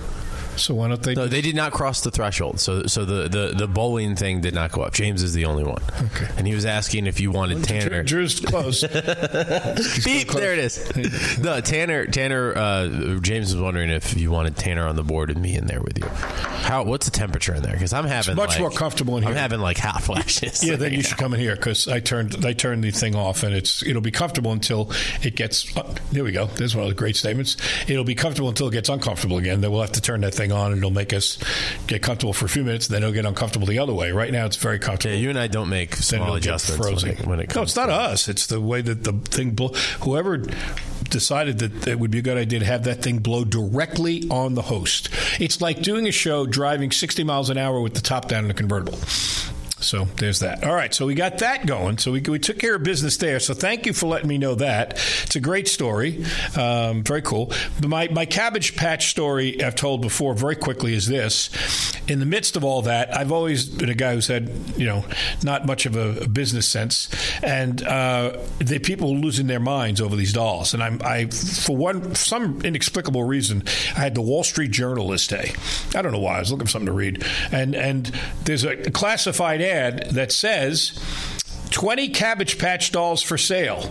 So 0.61 0.75
why 0.75 0.88
don't 0.88 1.02
they? 1.02 1.14
No, 1.14 1.26
they 1.26 1.40
did 1.40 1.55
not 1.57 1.73
cross 1.73 2.02
the 2.02 2.11
threshold. 2.11 2.61
So, 2.61 2.85
so 2.87 3.05
the, 3.05 3.29
the, 3.29 3.55
the 3.57 3.67
bowling 3.69 4.17
thing 4.17 4.40
did 4.40 4.55
not 4.55 4.73
go 4.73 4.83
up. 4.83 4.93
James 4.93 5.23
is 5.23 5.33
the 5.33 5.45
only 5.47 5.64
one. 5.64 5.83
Okay. 6.02 6.29
And 6.37 6.47
he 6.47 6.55
was 6.55 6.64
asking 6.67 7.07
if 7.07 7.19
you 7.21 7.31
wanted 7.31 7.64
Tanner. 7.64 8.02
Drew, 8.02 8.21
Drew's 8.26 8.40
close. 8.40 8.83
Beep! 10.05 10.29
There 10.31 10.52
it 10.52 10.59
is. 10.59 11.38
no, 11.38 11.61
Tanner. 11.61 12.07
Tanner. 12.07 12.57
Uh, 12.57 13.19
James 13.21 13.55
was 13.55 13.62
wondering 13.62 13.90
if 13.90 14.17
you 14.17 14.31
wanted 14.31 14.57
Tanner 14.57 14.87
on 14.87 14.97
the 14.97 15.02
board 15.05 15.31
and 15.31 15.40
me 15.40 15.57
in 15.57 15.67
there 15.67 15.81
with 15.81 15.99
you. 15.99 16.07
How? 16.09 16.85
What's 16.85 17.07
the 17.07 17.11
temperature 17.12 17.55
in 17.55 17.62
there? 17.62 17.73
Because 17.73 17.93
I'm 17.93 18.05
having 18.05 18.37
much 18.37 18.50
like- 18.50 18.61
more 18.61 18.71
comfortable 18.71 19.17
in 19.17 19.23
here. 19.23 19.31
I'm 19.33 19.37
having 19.38 19.61
like 19.61 19.79
hot 19.79 20.02
flashes. 20.02 20.62
Yeah, 20.62 20.76
then 20.76 20.93
you 20.93 21.02
should 21.02 21.19
come 21.19 21.35
in 21.35 21.40
here 21.40 21.57
because 21.57 21.88
I 21.88 22.00
turned 22.00 22.45
I 22.45 22.52
turned 22.52 22.85
the 22.85 22.90
thing 22.90 23.14
off 23.14 23.43
and 23.43 23.55
it's 23.55 23.83
it'll 23.85 24.02
be 24.02 24.11
comfortable 24.11 24.52
until 24.52 24.93
it 25.23 25.37
gets. 25.37 25.76
Uh, 25.76 25.95
there 26.12 26.25
we 26.25 26.33
go. 26.33 26.47
There's 26.47 26.75
one 26.75 26.85
of 26.85 26.90
the 26.90 26.95
great 26.95 27.17
statements. 27.17 27.57
It'll 27.88 28.05
be 28.05 28.14
comfortable 28.14 28.49
until 28.49 28.69
it 28.69 28.73
gets 28.73 28.88
uncomfortable 28.88 29.38
again. 29.38 29.61
Then 29.61 29.71
we'll 29.73 29.81
have 29.81 29.93
to 29.93 30.00
turn 30.00 30.21
that 30.23 30.35
thing 30.35 30.50
on 30.52 30.73
and 30.73 30.78
it'll 30.78 30.90
make 30.90 31.12
us 31.12 31.38
get 31.87 32.02
comfortable 32.02 32.33
for 32.33 32.47
a 32.47 32.49
few 32.49 32.64
minutes. 32.64 32.88
Then 32.88 33.02
it'll 33.02 33.14
get 33.14 33.26
uncomfortable 33.26 33.66
the 33.66 33.78
other 33.78 33.95
way. 33.95 34.12
Right 34.12 34.33
now, 34.33 34.47
it's 34.47 34.57
very 34.57 34.78
comfortable. 34.78 35.14
Yeah, 35.14 35.21
you 35.21 35.30
and 35.30 35.38
I 35.38 35.47
don't 35.47 35.69
make 35.69 35.97
small 35.97 36.35
adjustments 36.35 36.85
frozen. 36.87 37.11
when 37.11 37.19
it, 37.19 37.26
when 37.26 37.40
it 37.40 37.54
no, 37.54 37.62
it's 37.62 37.76
not 37.76 37.90
us. 37.90 38.28
It's 38.28 38.47
the 38.47 38.61
way 38.61 38.83
that 38.83 39.04
the 39.04 39.12
thing. 39.12 39.50
Blow, 39.50 39.69
whoever 40.00 40.42
decided 41.09 41.59
that 41.59 41.88
it 41.88 41.99
would 41.99 42.11
be 42.11 42.19
a 42.19 42.23
good 42.23 42.37
idea 42.37 42.61
to 42.61 42.64
have 42.64 42.85
that 42.85 43.02
thing 43.02 43.19
blow 43.19 43.45
directly 43.45 44.28
on 44.30 44.54
the 44.54 44.62
host. 44.62 45.09
It's 45.40 45.61
like 45.61 45.83
doing 45.83 46.07
a 46.07 46.12
show 46.12 46.47
driving 46.47 46.90
60 46.92 47.25
miles 47.25 47.50
an 47.50 47.59
hour 47.59 47.80
with 47.80 47.95
the 47.95 48.00
top 48.00 48.28
down 48.28 48.45
in 48.45 48.50
a 48.50 48.54
convertible. 48.54 48.99
So 49.81 50.05
there's 50.05 50.41
that. 50.41 50.65
All 50.65 50.75
right, 50.75 50.93
so 50.93 51.07
we 51.07 51.15
got 51.15 51.39
that 51.39 51.67
going. 51.67 51.99
So 51.99 52.13
we, 52.13 52.21
we 52.21 52.39
took 52.39 52.59
care 52.59 52.75
of 52.75 52.83
business 52.83 53.17
there. 53.17 53.41
So 53.41 53.55
thank 53.55 53.87
you 53.87 53.93
for 53.93 54.07
letting 54.07 54.29
me 54.29 54.39
know 54.39 54.55
that. 54.57 54.93
It's 55.25 55.37
a 55.37 55.41
great 55.41 55.69
story. 55.69 56.25
Um, 56.57 57.03
very 57.03 57.23
cool. 57.23 57.53
But 57.81 57.89
my, 57.89 58.09
my 58.09 58.27
Cabbage 58.27 58.77
Patch 58.77 59.11
story 59.11 59.63
I've 59.63 59.75
told 59.75 60.03
before 60.03 60.35
very 60.35 60.57
quickly 60.57 60.95
is 60.95 61.07
this. 61.07 61.51
in 62.11 62.19
the 62.19 62.27
midst 62.27 62.57
of 62.57 62.65
all 62.65 62.83
that, 62.83 63.17
I've 63.17 63.31
always 63.31 63.67
been 63.67 63.89
a 63.89 63.95
guy 63.95 64.15
who's 64.15 64.27
had, 64.27 64.51
you 64.77 64.87
know, 64.87 65.05
not 65.45 65.65
much 65.65 65.87
of 65.87 65.97
a, 65.97 66.25
a 66.25 66.29
business 66.29 66.69
sense, 66.69 67.09
and 67.43 67.83
uh, 67.85 68.37
the 68.59 68.81
people 68.81 69.17
losing 69.17 69.47
their 69.47 69.61
minds 69.61 70.01
over 70.01 70.17
these 70.17 70.33
dolls. 70.33 70.75
And 70.75 70.83
I'm, 70.83 71.01
I, 71.05 71.27
for 71.27 71.77
one, 71.77 72.15
some 72.17 72.61
inexplicable 72.63 73.23
reason, 73.23 73.63
I 73.97 74.01
had 74.01 74.15
the 74.15 74.23
Wall 74.23 74.43
Street 74.43 74.73
Journal 74.73 75.09
this 75.09 75.27
day. 75.27 75.55
I 75.95 76.03
don't 76.03 76.13
know 76.13 76.19
why. 76.19 76.37
I 76.37 76.41
was 76.41 76.51
looking 76.51 76.67
for 76.67 76.73
something 76.73 76.87
to 76.87 76.93
read, 76.93 77.25
and 77.53 77.75
and 77.75 78.07
there's 78.45 78.65
a 78.65 78.91
classified 78.91 79.61
that 79.71 80.33
says 80.33 80.99
20 81.71 82.09
Cabbage 82.11 82.59
Patch 82.59 82.93
dolls 82.93 83.23
for 83.23 83.39
sale 83.39 83.91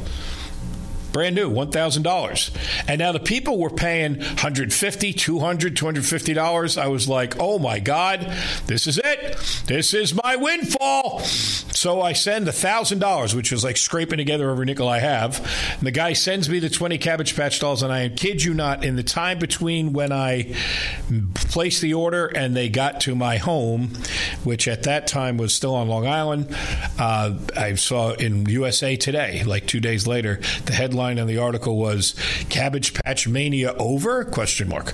brand 1.11 1.35
new 1.35 1.49
$1000 1.49 2.85
and 2.87 2.99
now 2.99 3.11
the 3.11 3.19
people 3.19 3.57
were 3.57 3.69
paying 3.69 4.17
150 4.17 5.13
200 5.13 5.75
250 5.75 6.33
dollars. 6.33 6.77
I 6.77 6.87
was 6.87 7.07
like 7.07 7.35
oh 7.39 7.59
my 7.59 7.79
god 7.79 8.33
this 8.67 8.87
is 8.87 8.99
it. 9.03 9.37
This 9.65 9.93
is 9.93 10.13
my 10.13 10.35
windfall. 10.35 11.19
So 11.21 12.01
i 12.01 12.13
send 12.13 12.47
$1000 12.47 13.33
which 13.33 13.51
was 13.51 13.63
like 13.63 13.77
scraping 13.77 14.17
together 14.17 14.49
every 14.49 14.65
nickel 14.65 14.87
i 14.87 14.99
have. 14.99 15.39
And 15.77 15.87
the 15.87 15.91
guy 15.91 16.13
sends 16.13 16.49
me 16.49 16.59
the 16.59 16.69
20 16.69 16.97
cabbage 16.97 17.35
patch 17.35 17.59
dolls 17.59 17.83
and 17.83 17.91
i 17.91 18.09
kid 18.09 18.43
you 18.43 18.53
not 18.53 18.83
in 18.83 18.95
the 18.95 19.03
time 19.03 19.39
between 19.39 19.93
when 19.93 20.11
i 20.11 20.53
placed 21.33 21.81
the 21.81 21.93
order 21.93 22.27
and 22.27 22.55
they 22.55 22.69
got 22.69 23.01
to 23.01 23.15
my 23.15 23.37
home 23.37 23.89
which 24.43 24.67
at 24.67 24.83
that 24.83 25.07
time 25.07 25.37
was 25.37 25.53
still 25.53 25.75
on 25.75 25.87
long 25.87 26.05
island 26.05 26.55
uh, 26.99 27.33
i 27.55 27.73
saw 27.75 28.11
in 28.13 28.45
usa 28.47 28.95
today 28.95 29.43
like 29.43 29.65
two 29.65 29.79
days 29.79 30.05
later 30.05 30.39
the 30.65 30.73
headline 30.73 30.98
headline 30.99 31.17
in 31.17 31.27
the 31.27 31.37
article 31.37 31.77
was 31.77 32.15
"Cabbage 32.49 32.93
Patch 32.93 33.27
Mania 33.27 33.73
over?" 33.77 34.25
Question 34.25 34.69
mark. 34.69 34.93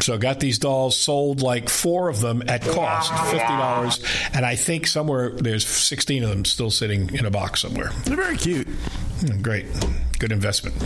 So 0.00 0.18
got 0.18 0.40
these 0.40 0.58
dolls 0.58 0.96
sold 0.96 1.40
like 1.40 1.68
four 1.68 2.08
of 2.08 2.20
them 2.20 2.42
at 2.48 2.62
cost, 2.62 3.12
fifty 3.30 3.38
dollars, 3.38 4.04
and 4.32 4.44
I 4.44 4.56
think 4.56 4.86
somewhere 4.86 5.30
there's 5.30 5.66
sixteen 5.66 6.22
of 6.24 6.30
them 6.30 6.44
still 6.44 6.70
sitting 6.70 7.14
in 7.14 7.24
a 7.24 7.30
box 7.30 7.62
somewhere. 7.62 7.90
They're 8.04 8.16
very 8.16 8.36
cute. 8.36 8.66
Hmm, 8.68 9.40
great, 9.40 9.66
good 10.18 10.32
investment. 10.32 10.76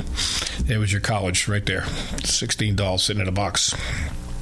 It 0.68 0.78
was 0.78 0.92
your 0.92 1.00
college 1.00 1.48
right 1.48 1.64
there. 1.64 1.84
Sixteen 2.24 2.76
dolls 2.76 3.04
sitting 3.04 3.22
in 3.22 3.28
a 3.28 3.32
box. 3.32 3.74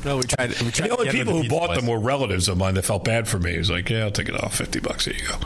No, 0.05 0.19
we 0.19 0.23
tried. 0.25 0.51
We 0.61 0.71
tried 0.71 0.91
the 0.91 0.97
only 0.99 1.11
people 1.11 1.43
who 1.43 1.49
bought 1.49 1.75
them 1.75 1.87
were 1.87 1.99
relatives 1.99 2.49
of 2.49 2.59
mine 2.59 2.75
that 2.75 2.85
felt 2.85 3.05
bad 3.05 3.27
for 3.27 3.39
me. 3.39 3.55
It 3.55 3.59
was 3.59 3.71
like, 3.71 3.89
yeah, 3.91 4.05
I'll 4.05 4.11
take 4.11 4.29
it 4.29 4.41
off, 4.41 4.57
fifty 4.57 4.79
bucks. 4.79 5.07
Here 5.07 5.15
you 5.15 5.29
go. 5.29 5.39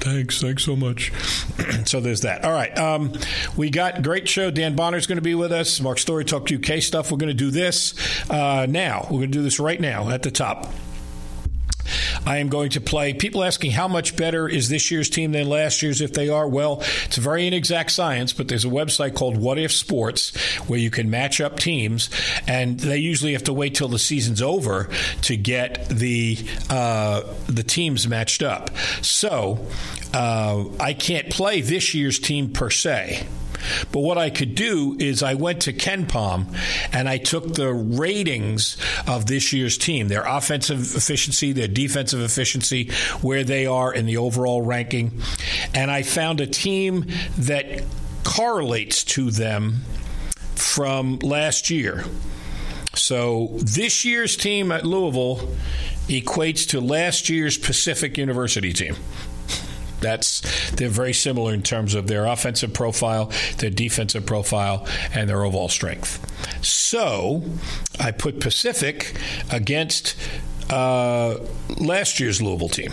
Thanks. 0.00 0.40
Thanks 0.40 0.64
so 0.64 0.76
much. 0.76 1.12
so 1.84 2.00
there's 2.00 2.22
that. 2.22 2.44
All 2.44 2.52
right. 2.52 2.76
Um, 2.76 3.12
we 3.56 3.70
got 3.70 4.02
great 4.02 4.28
show. 4.28 4.50
Dan 4.50 4.74
Bonner's 4.74 5.06
going 5.06 5.16
to 5.16 5.22
be 5.22 5.34
with 5.34 5.52
us. 5.52 5.80
Mark 5.80 5.98
Story 5.98 6.24
Talk 6.24 6.50
UK 6.50 6.82
stuff. 6.82 7.10
We're 7.12 7.18
going 7.18 7.28
to 7.28 7.34
do 7.34 7.50
this 7.50 7.94
uh, 8.30 8.66
now. 8.68 9.02
We're 9.04 9.18
going 9.18 9.32
to 9.32 9.38
do 9.38 9.42
this 9.42 9.60
right 9.60 9.80
now 9.80 10.08
at 10.08 10.22
the 10.22 10.30
top. 10.30 10.72
I 12.26 12.38
am 12.38 12.48
going 12.48 12.70
to 12.70 12.80
play. 12.80 13.14
People 13.14 13.44
asking 13.44 13.72
how 13.72 13.88
much 13.88 14.16
better 14.16 14.48
is 14.48 14.68
this 14.68 14.90
year's 14.90 15.10
team 15.10 15.32
than 15.32 15.48
last 15.48 15.82
year's 15.82 16.00
if 16.00 16.12
they 16.12 16.28
are. 16.28 16.48
Well, 16.48 16.82
it's 17.04 17.18
a 17.18 17.20
very 17.20 17.46
inexact 17.46 17.90
science, 17.90 18.32
but 18.32 18.48
there's 18.48 18.64
a 18.64 18.68
website 18.68 19.14
called 19.14 19.36
What 19.36 19.58
If 19.58 19.72
Sports 19.72 20.36
where 20.68 20.78
you 20.78 20.90
can 20.90 21.10
match 21.10 21.40
up 21.40 21.58
teams, 21.58 22.10
and 22.46 22.78
they 22.78 22.98
usually 22.98 23.32
have 23.32 23.44
to 23.44 23.52
wait 23.52 23.74
till 23.74 23.88
the 23.88 23.98
season's 23.98 24.42
over 24.42 24.88
to 25.22 25.36
get 25.36 25.88
the 25.88 26.38
uh, 26.68 27.22
the 27.46 27.62
teams 27.62 28.06
matched 28.08 28.42
up. 28.42 28.70
So 29.02 29.66
uh, 30.14 30.64
I 30.78 30.92
can't 30.94 31.30
play 31.30 31.60
this 31.60 31.94
year's 31.94 32.18
team 32.18 32.52
per 32.52 32.70
se. 32.70 33.26
But 33.92 34.00
what 34.00 34.18
I 34.18 34.30
could 34.30 34.54
do 34.54 34.96
is 34.98 35.22
I 35.22 35.34
went 35.34 35.62
to 35.62 35.72
KenPom 35.72 36.56
and 36.92 37.08
I 37.08 37.18
took 37.18 37.54
the 37.54 37.72
ratings 37.72 38.76
of 39.06 39.26
this 39.26 39.52
year's 39.52 39.78
team, 39.78 40.08
their 40.08 40.24
offensive 40.24 40.80
efficiency, 40.96 41.52
their 41.52 41.68
defensive 41.68 42.20
efficiency, 42.20 42.90
where 43.20 43.44
they 43.44 43.66
are 43.66 43.92
in 43.92 44.06
the 44.06 44.16
overall 44.16 44.62
ranking, 44.62 45.20
and 45.74 45.90
I 45.90 46.02
found 46.02 46.40
a 46.40 46.46
team 46.46 47.06
that 47.38 47.84
correlates 48.24 49.04
to 49.04 49.30
them 49.30 49.82
from 50.54 51.18
last 51.18 51.70
year. 51.70 52.04
So 52.94 53.50
this 53.58 54.04
year's 54.04 54.36
team 54.36 54.72
at 54.72 54.84
Louisville 54.84 55.48
equates 56.08 56.68
to 56.70 56.80
last 56.80 57.28
year's 57.28 57.56
Pacific 57.56 58.18
University 58.18 58.72
team. 58.72 58.96
That's 60.00 60.70
they're 60.72 60.88
very 60.88 61.12
similar 61.12 61.52
in 61.52 61.62
terms 61.62 61.94
of 61.94 62.06
their 62.06 62.26
offensive 62.26 62.72
profile, 62.72 63.30
their 63.58 63.70
defensive 63.70 64.26
profile, 64.26 64.86
and 65.14 65.28
their 65.28 65.44
overall 65.44 65.68
strength. 65.68 66.18
So 66.64 67.42
I 67.98 68.10
put 68.10 68.40
Pacific 68.40 69.16
against 69.50 70.16
uh, 70.70 71.38
last 71.78 72.20
year's 72.20 72.40
Louisville 72.40 72.68
team 72.68 72.92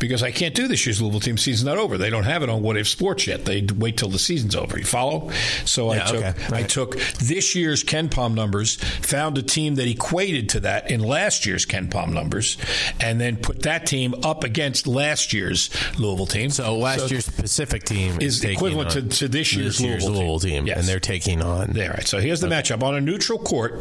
because 0.00 0.22
I 0.22 0.32
can't 0.32 0.54
do 0.54 0.66
this 0.66 0.84
year's 0.86 1.00
Louisville 1.00 1.20
team. 1.20 1.36
Season's 1.36 1.66
not 1.66 1.78
over. 1.78 1.96
They 1.98 2.10
don't 2.10 2.24
have 2.24 2.42
it 2.42 2.48
on 2.48 2.62
What 2.62 2.76
If 2.76 2.88
Sports 2.88 3.26
yet. 3.26 3.44
They 3.44 3.66
wait 3.76 3.98
till 3.98 4.08
the 4.08 4.18
season's 4.18 4.56
over. 4.56 4.78
You 4.78 4.84
follow? 4.84 5.30
So 5.64 5.92
yeah, 5.92 6.02
I 6.02 6.10
took 6.10 6.24
okay. 6.24 6.42
right. 6.50 6.64
I 6.64 6.66
took 6.66 6.98
this 7.18 7.54
year's 7.54 7.84
KenPom 7.84 8.34
numbers, 8.34 8.76
found 8.76 9.38
a 9.38 9.42
team 9.42 9.76
that 9.76 9.86
equated 9.86 10.48
to 10.50 10.60
that 10.60 10.90
in 10.90 11.00
last 11.00 11.46
year's 11.46 11.66
KenPom 11.66 12.12
numbers, 12.12 12.56
and 12.98 13.20
then 13.20 13.36
put 13.36 13.49
that 13.62 13.86
team 13.86 14.14
up 14.22 14.44
against 14.44 14.86
last 14.86 15.32
year's 15.32 15.70
Louisville 15.98 16.26
team. 16.26 16.50
So 16.50 16.76
last 16.76 17.00
so 17.00 17.06
year's 17.06 17.28
Pacific 17.28 17.84
team 17.84 18.20
is, 18.20 18.42
is 18.42 18.44
equivalent 18.44 18.90
to, 18.92 19.02
to, 19.02 19.28
this 19.28 19.54
year's, 19.54 19.78
this 19.78 19.86
year's 19.86 20.04
Louisville, 20.04 20.20
Louisville 20.20 20.40
team, 20.40 20.50
team 20.50 20.66
yes. 20.66 20.78
and 20.78 20.88
they're 20.88 21.00
taking 21.00 21.42
on. 21.42 21.72
There, 21.72 21.90
right. 21.90 22.06
So 22.06 22.18
here's 22.18 22.40
the 22.40 22.46
okay. 22.46 22.56
matchup 22.56 22.82
on 22.82 22.94
a 22.94 23.00
neutral 23.00 23.38
court. 23.38 23.80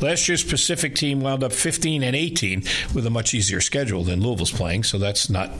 Last 0.00 0.28
year's 0.28 0.44
Pacific 0.44 0.94
team 0.94 1.20
wound 1.20 1.42
up 1.42 1.52
15 1.52 2.02
and 2.02 2.16
18 2.16 2.64
with 2.94 3.06
a 3.06 3.10
much 3.10 3.34
easier 3.34 3.60
schedule 3.60 4.04
than 4.04 4.20
Louisville's 4.20 4.52
playing, 4.52 4.84
so 4.84 4.98
that's 4.98 5.30
not 5.30 5.50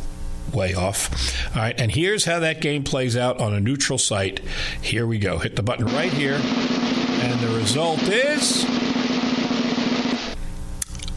way 0.53 0.75
off. 0.75 1.57
All 1.57 1.63
right, 1.63 1.79
and 1.79 1.91
here's 1.91 2.25
how 2.25 2.41
that 2.41 2.61
game 2.61 2.85
plays 2.85 3.17
out 3.17 3.41
on 3.41 3.55
a 3.55 3.61
neutral 3.61 3.99
site. 3.99 4.41
Here 4.81 5.07
we 5.07 5.19
go. 5.19 5.39
Hit 5.39 5.57
the 5.57 5.63
button 5.63 5.87
right 5.87 6.13
here, 6.13 6.39
and 6.43 7.41
the 7.41 7.57
result 7.57 8.03
is. 8.03 8.84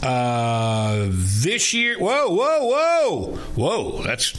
Uh, 0.02 1.08
this 1.10 1.74
year, 1.74 1.98
whoa, 1.98 2.28
whoa, 2.28 2.64
whoa, 2.66 3.36
whoa, 3.56 4.02
that's 4.04 4.32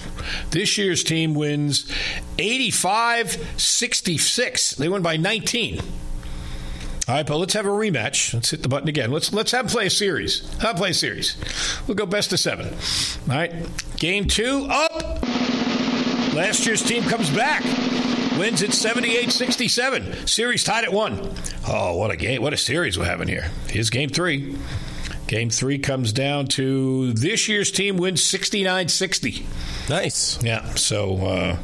this 0.51 0.77
year's 0.77 1.03
team 1.03 1.33
wins 1.33 1.91
85 2.37 3.55
66. 3.57 4.71
They 4.75 4.87
win 4.87 5.01
by 5.01 5.17
19. 5.17 5.79
All 5.79 7.15
right, 7.15 7.25
but 7.25 7.37
let's 7.37 7.53
have 7.55 7.65
a 7.65 7.69
rematch. 7.69 8.33
Let's 8.35 8.51
hit 8.51 8.61
the 8.61 8.69
button 8.69 8.87
again. 8.87 9.11
Let's 9.11 9.33
let's 9.33 9.51
have 9.51 9.67
play 9.67 9.87
a 9.87 9.89
series. 9.89 10.47
Have 10.59 10.75
play 10.75 10.91
a 10.91 10.93
series. 10.93 11.35
We'll 11.87 11.95
go 11.95 12.05
best 12.05 12.31
of 12.31 12.39
seven. 12.39 12.67
All 12.67 13.35
right, 13.35 13.51
game 13.97 14.25
two 14.25 14.67
up. 14.69 15.21
Last 16.35 16.67
year's 16.67 16.83
team 16.83 17.03
comes 17.03 17.29
back. 17.31 17.63
Wins 18.37 18.63
at 18.63 18.69
78-67. 18.69 20.29
Series 20.29 20.63
tied 20.63 20.85
at 20.85 20.93
one. 20.93 21.33
Oh, 21.67 21.95
what 21.97 22.11
a 22.11 22.15
game! 22.15 22.41
What 22.43 22.53
a 22.53 22.57
series 22.57 22.97
we're 22.97 23.05
having 23.05 23.27
here. 23.27 23.49
Here's 23.67 23.89
game 23.89 24.09
three. 24.09 24.55
Game 25.29 25.51
three 25.51 25.77
comes 25.77 26.11
down 26.11 26.47
to 26.47 27.13
this 27.13 27.47
year's 27.47 27.69
team 27.69 27.97
wins 27.97 28.25
69 28.25 28.87
60. 28.87 29.45
Nice. 29.87 30.41
Yeah. 30.41 30.73
So 30.73 31.17
uh, 31.17 31.57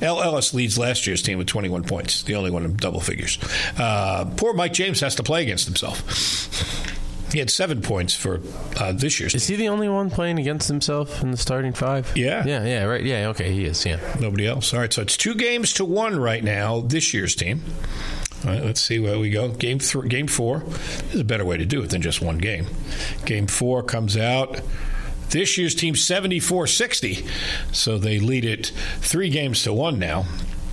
L. 0.00 0.22
Ellis 0.22 0.54
leads 0.54 0.78
last 0.78 1.06
year's 1.06 1.20
team 1.20 1.36
with 1.36 1.46
21 1.46 1.84
points, 1.84 2.22
the 2.22 2.36
only 2.36 2.50
one 2.50 2.64
in 2.64 2.74
double 2.74 3.00
figures. 3.00 3.38
Uh, 3.78 4.24
poor 4.38 4.54
Mike 4.54 4.72
James 4.72 5.00
has 5.00 5.14
to 5.16 5.22
play 5.22 5.42
against 5.42 5.66
himself. 5.66 6.00
He 7.34 7.38
had 7.38 7.50
seven 7.50 7.82
points 7.82 8.14
for 8.14 8.40
uh, 8.80 8.92
this 8.92 9.20
year's. 9.20 9.34
Is 9.34 9.46
team. 9.46 9.58
he 9.58 9.64
the 9.64 9.68
only 9.68 9.90
one 9.90 10.08
playing 10.08 10.38
against 10.38 10.68
himself 10.68 11.22
in 11.22 11.32
the 11.32 11.36
starting 11.36 11.74
five? 11.74 12.10
Yeah, 12.16 12.46
yeah, 12.46 12.64
yeah. 12.64 12.84
Right. 12.84 13.04
Yeah. 13.04 13.28
Okay. 13.28 13.52
He 13.52 13.66
is. 13.66 13.84
Yeah. 13.84 14.00
Nobody 14.20 14.46
else. 14.46 14.72
All 14.72 14.80
right. 14.80 14.92
So 14.92 15.02
it's 15.02 15.18
two 15.18 15.34
games 15.34 15.74
to 15.74 15.84
one 15.84 16.18
right 16.18 16.42
now. 16.42 16.80
This 16.80 17.12
year's 17.12 17.34
team. 17.34 17.62
All 18.44 18.50
right, 18.50 18.64
let's 18.64 18.80
see 18.80 18.98
where 18.98 19.18
we 19.18 19.30
go. 19.30 19.48
Game 19.48 19.78
three, 19.78 20.08
game 20.08 20.26
four. 20.26 20.58
There's 20.58 21.20
a 21.20 21.24
better 21.24 21.44
way 21.44 21.56
to 21.56 21.64
do 21.64 21.82
it 21.82 21.90
than 21.90 22.02
just 22.02 22.20
one 22.20 22.38
game. 22.38 22.66
Game 23.24 23.46
four 23.46 23.82
comes 23.82 24.16
out. 24.16 24.60
This 25.30 25.56
year's 25.56 25.74
team 25.74 25.94
74 25.94 26.66
60. 26.66 27.26
So 27.72 27.98
they 27.98 28.18
lead 28.18 28.44
it 28.44 28.72
three 29.00 29.30
games 29.30 29.62
to 29.62 29.72
one 29.72 29.98
now. 29.98 30.26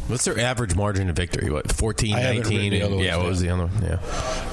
What's 0.09 0.25
their 0.25 0.39
average 0.39 0.75
margin 0.75 1.07
of 1.07 1.15
victory? 1.15 1.51
What, 1.51 1.71
14, 1.71 2.11
19? 2.11 2.73
And, 2.73 2.99
yeah, 2.99 3.17
what 3.17 3.27
was 3.27 3.41
the 3.41 3.49
other 3.49 3.67
one? 3.67 3.83
Yeah. 3.83 3.99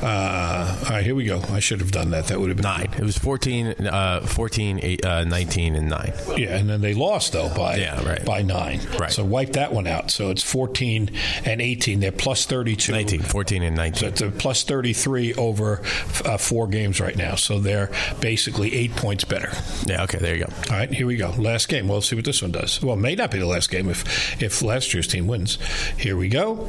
Uh, 0.02 0.76
all 0.84 0.90
right, 0.90 1.02
here 1.02 1.14
we 1.14 1.24
go. 1.24 1.40
I 1.50 1.60
should 1.60 1.80
have 1.80 1.90
done 1.90 2.10
that. 2.10 2.26
That 2.26 2.38
would 2.38 2.50
have 2.50 2.58
been 2.58 2.64
nine. 2.64 2.90
It 2.98 3.02
was 3.02 3.16
14, 3.16 3.86
uh, 3.86 4.20
14 4.20 4.80
eight, 4.82 5.02
uh, 5.02 5.24
19, 5.24 5.74
and 5.74 5.88
nine. 5.88 6.12
Yeah, 6.36 6.56
and 6.56 6.68
then 6.68 6.82
they 6.82 6.92
lost, 6.92 7.32
though, 7.32 7.48
by, 7.56 7.76
yeah, 7.76 8.06
right. 8.06 8.22
by 8.22 8.42
nine. 8.42 8.80
Right. 8.98 9.10
So 9.10 9.24
wipe 9.24 9.52
that 9.52 9.72
one 9.72 9.86
out. 9.86 10.10
So 10.10 10.28
it's 10.28 10.42
14 10.42 11.10
and 11.46 11.62
18. 11.62 12.00
They're 12.00 12.12
plus 12.12 12.44
32. 12.44 12.92
19, 12.92 13.22
14 13.22 13.62
and 13.62 13.76
19. 13.76 13.98
So 13.98 14.06
it's 14.08 14.20
a 14.20 14.30
plus 14.30 14.62
33 14.62 15.32
over 15.34 15.80
uh, 16.26 16.36
four 16.36 16.66
games 16.66 17.00
right 17.00 17.16
now. 17.16 17.34
So 17.34 17.60
they're 17.60 17.90
basically 18.20 18.74
eight 18.74 18.94
points 18.94 19.24
better. 19.24 19.50
Yeah, 19.86 20.02
okay, 20.02 20.18
there 20.18 20.36
you 20.36 20.44
go. 20.44 20.52
All 20.70 20.76
right, 20.76 20.92
here 20.92 21.06
we 21.06 21.16
go. 21.16 21.30
Last 21.38 21.70
game. 21.70 21.88
Well, 21.88 22.02
see 22.02 22.14
what 22.14 22.26
this 22.26 22.42
one 22.42 22.52
does. 22.52 22.82
Well, 22.82 22.96
it 22.96 23.00
may 23.00 23.14
not 23.14 23.30
be 23.30 23.38
the 23.38 23.46
last 23.46 23.70
game 23.70 23.88
if, 23.88 24.42
if 24.42 24.60
last 24.60 24.92
year's 24.92 25.06
team 25.06 25.26
wins. 25.26 25.45
Here 25.96 26.16
we 26.16 26.28
go. 26.28 26.68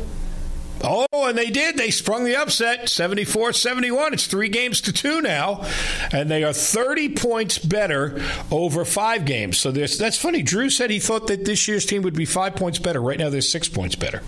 Oh, 0.84 1.08
and 1.12 1.38
they 1.38 1.50
did. 1.50 1.78
They 1.78 1.90
sprung 1.90 2.24
the 2.24 2.36
upset 2.36 2.90
74 2.90 3.54
71. 3.54 4.14
It's 4.14 4.28
three 4.28 4.50
games 4.50 4.82
to 4.82 4.94
two 4.94 5.22
now. 5.22 5.66
And 6.12 6.30
they 6.30 6.44
are 6.44 6.54
30 6.54 7.16
points 7.16 7.58
better 7.58 8.22
over 8.52 8.86
five 8.86 9.26
games. 9.26 9.58
So 9.58 9.72
that's 9.72 10.18
funny. 10.18 10.44
Drew 10.44 10.70
said 10.70 10.90
he 10.90 11.00
thought 11.00 11.28
that 11.28 11.46
this 11.46 11.68
year's 11.68 11.86
team 11.86 12.04
would 12.04 12.14
be 12.16 12.26
five 12.26 12.56
points 12.56 12.80
better. 12.80 13.02
Right 13.02 13.18
now, 13.18 13.30
they're 13.30 13.42
six 13.42 13.68
points 13.68 13.96
better. 13.96 14.22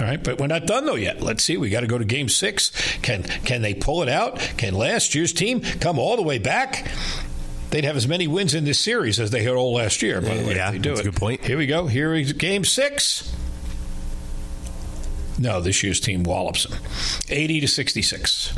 All 0.00 0.06
right, 0.06 0.22
but 0.22 0.38
we're 0.40 0.48
not 0.48 0.66
done 0.66 0.86
though 0.86 0.96
yet. 0.96 1.20
Let's 1.22 1.44
see. 1.44 1.56
We 1.56 1.70
got 1.70 1.80
to 1.80 1.86
go 1.86 1.98
to 1.98 2.04
game 2.04 2.28
six. 2.28 2.70
Can, 3.02 3.22
can 3.22 3.62
they 3.62 3.74
pull 3.74 4.02
it 4.02 4.08
out? 4.08 4.38
Can 4.56 4.74
last 4.74 5.14
year's 5.14 5.32
team 5.32 5.60
come 5.60 5.98
all 5.98 6.16
the 6.16 6.22
way 6.22 6.38
back? 6.38 6.88
they'd 7.70 7.84
have 7.84 7.96
as 7.96 8.06
many 8.06 8.28
wins 8.28 8.54
in 8.54 8.64
this 8.64 8.78
series 8.78 9.18
as 9.18 9.32
they 9.32 9.42
had 9.42 9.54
all 9.54 9.74
last 9.74 10.00
year. 10.00 10.20
By 10.20 10.36
the 10.36 10.46
way, 10.46 10.54
yeah, 10.54 10.70
they 10.70 10.78
do 10.78 10.90
that's 10.90 11.00
it. 11.00 11.06
a 11.08 11.10
good 11.10 11.18
point. 11.18 11.44
Here 11.44 11.58
we 11.58 11.66
go. 11.66 11.88
Here 11.88 12.14
is 12.14 12.32
game 12.32 12.64
six. 12.64 13.34
No, 15.38 15.60
this 15.60 15.82
year's 15.82 16.00
team 16.00 16.22
wallops 16.22 16.64
them, 16.64 16.78
eighty 17.28 17.60
to 17.60 17.68
sixty-six. 17.68 18.52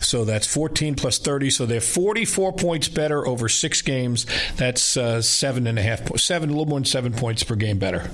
So 0.00 0.24
that's 0.24 0.46
fourteen 0.46 0.94
plus 0.94 1.18
thirty. 1.18 1.50
So 1.50 1.64
they're 1.66 1.80
forty-four 1.80 2.52
points 2.52 2.88
better 2.88 3.26
over 3.26 3.48
six 3.48 3.80
games. 3.82 4.26
That's 4.56 4.96
uh, 4.96 5.22
seven 5.22 5.66
and 5.66 5.78
a 5.78 5.82
half, 5.82 6.18
seven, 6.18 6.50
a 6.50 6.52
little 6.52 6.66
more 6.66 6.78
than 6.78 6.84
seven 6.84 7.12
points 7.12 7.42
per 7.44 7.54
game 7.54 7.78
better. 7.78 8.10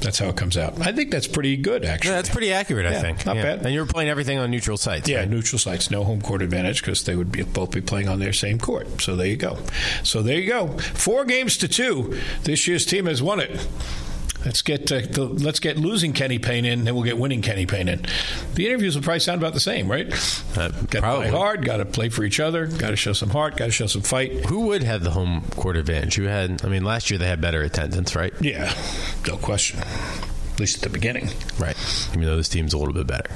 That's 0.00 0.18
how 0.18 0.28
it 0.28 0.36
comes 0.36 0.56
out. 0.56 0.80
I 0.80 0.92
think 0.92 1.10
that's 1.10 1.26
pretty 1.26 1.58
good, 1.58 1.84
actually. 1.84 2.10
Yeah, 2.12 2.16
that's 2.16 2.30
pretty 2.30 2.52
accurate, 2.54 2.86
I 2.86 2.92
Yeah, 2.92 3.00
think. 3.02 3.26
not 3.26 3.36
Yeah. 3.36 3.42
bad. 3.42 3.66
And 3.66 3.74
you 3.74 3.80
were 3.80 3.86
playing 3.86 4.08
everything 4.08 4.38
on 4.38 4.50
neutral 4.50 4.78
sites. 4.78 5.06
Yeah, 5.06 5.18
right? 5.18 5.28
neutral 5.28 5.58
sites, 5.58 5.90
no 5.90 6.04
home 6.04 6.22
court 6.22 6.40
advantage 6.40 6.80
because 6.80 7.04
they 7.04 7.14
would 7.14 7.30
be 7.30 7.42
both 7.42 7.70
be 7.72 7.82
playing 7.82 8.08
on 8.08 8.18
their 8.18 8.32
same 8.32 8.58
court. 8.58 9.02
So 9.02 9.14
there 9.14 9.26
you 9.26 9.36
go. 9.36 9.58
So 10.02 10.22
there 10.22 10.38
you 10.38 10.46
go. 10.48 10.68
Four 10.78 11.26
games 11.26 11.58
to 11.58 11.68
two. 11.68 12.18
This 12.44 12.66
year's 12.66 12.86
team 12.86 13.04
has 13.06 13.22
won 13.22 13.40
it. 13.40 13.50
Let's 14.44 14.62
get 14.62 14.90
uh, 14.90 15.00
the, 15.00 15.24
let's 15.24 15.60
get 15.60 15.76
losing 15.76 16.12
Kenny 16.12 16.38
Payne 16.38 16.64
in, 16.64 16.84
then 16.84 16.94
we'll 16.94 17.04
get 17.04 17.18
winning 17.18 17.42
Kenny 17.42 17.66
Payne 17.66 17.88
in. 17.88 18.06
The 18.54 18.66
interviews 18.66 18.94
will 18.96 19.02
probably 19.02 19.20
sound 19.20 19.40
about 19.40 19.52
the 19.52 19.60
same, 19.60 19.90
right? 19.90 20.06
Uh, 20.56 20.68
Got 20.70 21.00
to 21.00 21.16
play 21.16 21.28
hard, 21.28 21.64
got 21.64 21.76
to 21.78 21.84
play 21.84 22.08
for 22.08 22.24
each 22.24 22.40
other, 22.40 22.66
got 22.66 22.90
to 22.90 22.96
show 22.96 23.12
some 23.12 23.30
heart, 23.30 23.56
got 23.56 23.66
to 23.66 23.70
show 23.70 23.86
some 23.86 24.02
fight. 24.02 24.46
Who 24.46 24.66
would 24.68 24.82
have 24.82 25.02
the 25.02 25.10
home 25.10 25.42
court 25.56 25.76
advantage? 25.76 26.14
Who 26.16 26.24
had? 26.24 26.64
I 26.64 26.68
mean, 26.68 26.84
last 26.84 27.10
year 27.10 27.18
they 27.18 27.26
had 27.26 27.40
better 27.40 27.60
attendance, 27.62 28.16
right? 28.16 28.32
Yeah, 28.40 28.74
no 29.28 29.36
question. 29.36 29.80
At 30.60 30.64
least 30.64 30.76
at 30.76 30.82
the 30.82 30.90
beginning. 30.90 31.30
Right. 31.58 31.74
Even 32.10 32.26
though 32.26 32.36
this 32.36 32.50
team's 32.50 32.74
a 32.74 32.78
little 32.78 32.92
bit 32.92 33.06
better. 33.06 33.30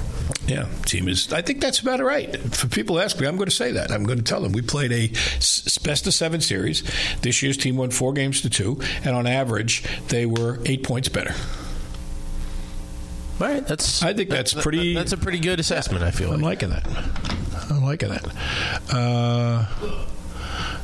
Yeah, 0.45 0.67
team 0.85 1.07
is. 1.07 1.33
I 1.33 1.41
think 1.41 1.59
that's 1.59 1.79
about 1.79 1.99
right. 2.01 2.37
For 2.53 2.67
people 2.67 2.99
ask 2.99 3.19
me, 3.19 3.25
I'm 3.25 3.35
going 3.35 3.49
to 3.49 3.55
say 3.55 3.71
that. 3.71 3.89
I'm 3.89 4.03
going 4.03 4.19
to 4.19 4.23
tell 4.23 4.41
them 4.41 4.51
we 4.51 4.61
played 4.61 4.91
a 4.91 5.07
best 5.83 6.05
of 6.05 6.13
seven 6.13 6.39
series. 6.39 6.83
This 7.21 7.41
year's 7.41 7.57
team 7.57 7.77
won 7.77 7.89
four 7.89 8.13
games 8.13 8.41
to 8.41 8.49
two, 8.51 8.79
and 9.03 9.15
on 9.15 9.25
average, 9.25 9.83
they 10.09 10.27
were 10.27 10.59
eight 10.67 10.83
points 10.83 11.09
better. 11.09 11.33
All 13.41 13.47
right. 13.47 13.65
That's. 13.65 14.03
I 14.03 14.13
think 14.13 14.29
that's 14.29 14.53
that- 14.53 14.61
pretty- 14.61 14.93
That's 14.93 15.11
a 15.13 15.17
pretty 15.17 15.39
good 15.39 15.59
assessment. 15.59 16.03
I 16.03 16.11
feel 16.11 16.31
I'm 16.31 16.41
like. 16.41 16.61
liking 16.61 16.69
that. 16.69 16.87
I'm 17.71 17.83
liking 17.83 18.09
that. 18.09 18.27
Uh, 18.93 19.65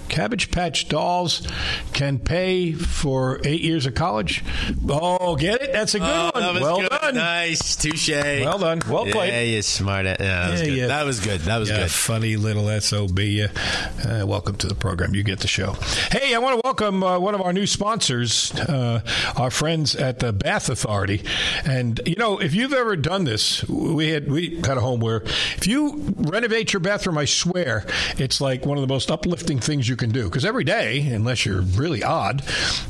Cabbage 0.09 0.51
Patch 0.51 0.89
Dolls 0.89 1.47
can 1.93 2.19
pay 2.19 2.73
for 2.73 3.39
eight 3.45 3.61
years 3.61 3.85
of 3.85 3.95
college. 3.95 4.43
Oh, 4.89 5.35
get 5.37 5.61
it? 5.61 5.71
That's 5.71 5.95
a 5.95 5.99
good 5.99 6.05
Oh, 6.09 6.31
one. 6.33 6.43
that 6.43 6.53
was 6.53 6.61
well 6.61 6.81
good. 6.81 6.89
done. 6.89 7.15
Nice. 7.15 7.75
Touche. 7.77 8.09
Well 8.09 8.59
done. 8.59 8.81
Well 8.89 9.05
played. 9.05 9.31
Yeah, 9.31 9.41
you 9.41 9.61
smart. 9.61 10.05
Yeah, 10.05 10.15
that 10.17 10.51
was 10.51 10.67
yeah. 10.67 10.87
That 10.87 11.05
was 11.05 11.19
good. 11.21 11.39
That 11.41 11.57
was 11.59 11.69
Yeah, 11.69 11.77
good. 11.79 11.91
Funny 11.91 12.35
little 12.35 12.67
SOB. 12.81 13.17
Uh, 13.19 14.25
welcome 14.27 14.55
to 14.57 14.67
the 14.67 14.75
program. 14.75 15.15
You 15.15 15.23
get 15.23 15.39
the 15.39 15.47
show. 15.47 15.73
Hey, 16.11 16.35
I 16.35 16.39
want 16.39 16.57
to 16.57 16.61
welcome 16.65 17.03
uh, 17.03 17.17
one 17.17 17.33
of 17.33 17.41
our 17.41 17.53
new 17.53 17.65
sponsors, 17.65 18.53
uh, 18.55 19.01
our 19.37 19.49
friends 19.49 19.95
at 19.95 20.19
the 20.19 20.33
Bath 20.33 20.69
Authority. 20.69 21.23
And, 21.65 22.01
you 22.05 22.15
know, 22.17 22.37
if 22.39 22.53
you've 22.53 22.73
ever 22.73 22.97
done 22.97 23.23
this, 23.23 23.63
we 23.69 24.09
had, 24.09 24.29
we 24.29 24.57
had 24.57 24.77
a 24.77 24.81
home 24.81 24.99
where 24.99 25.21
if 25.55 25.67
you 25.67 26.13
renovate 26.17 26.73
your 26.73 26.81
bathroom, 26.81 27.17
I 27.17 27.23
swear 27.25 27.85
it's 28.17 28.41
like 28.41 28.65
one 28.65 28.77
of 28.77 28.81
the 28.81 28.87
most 28.93 29.09
uplifting 29.09 29.59
things 29.63 29.87
you 29.87 29.95
can 29.95 30.11
do. 30.11 30.25
Because 30.25 30.45
every 30.45 30.63
day, 30.63 31.07
unless 31.07 31.45
you're 31.45 31.61
really 31.61 32.03
odd, 32.03 32.41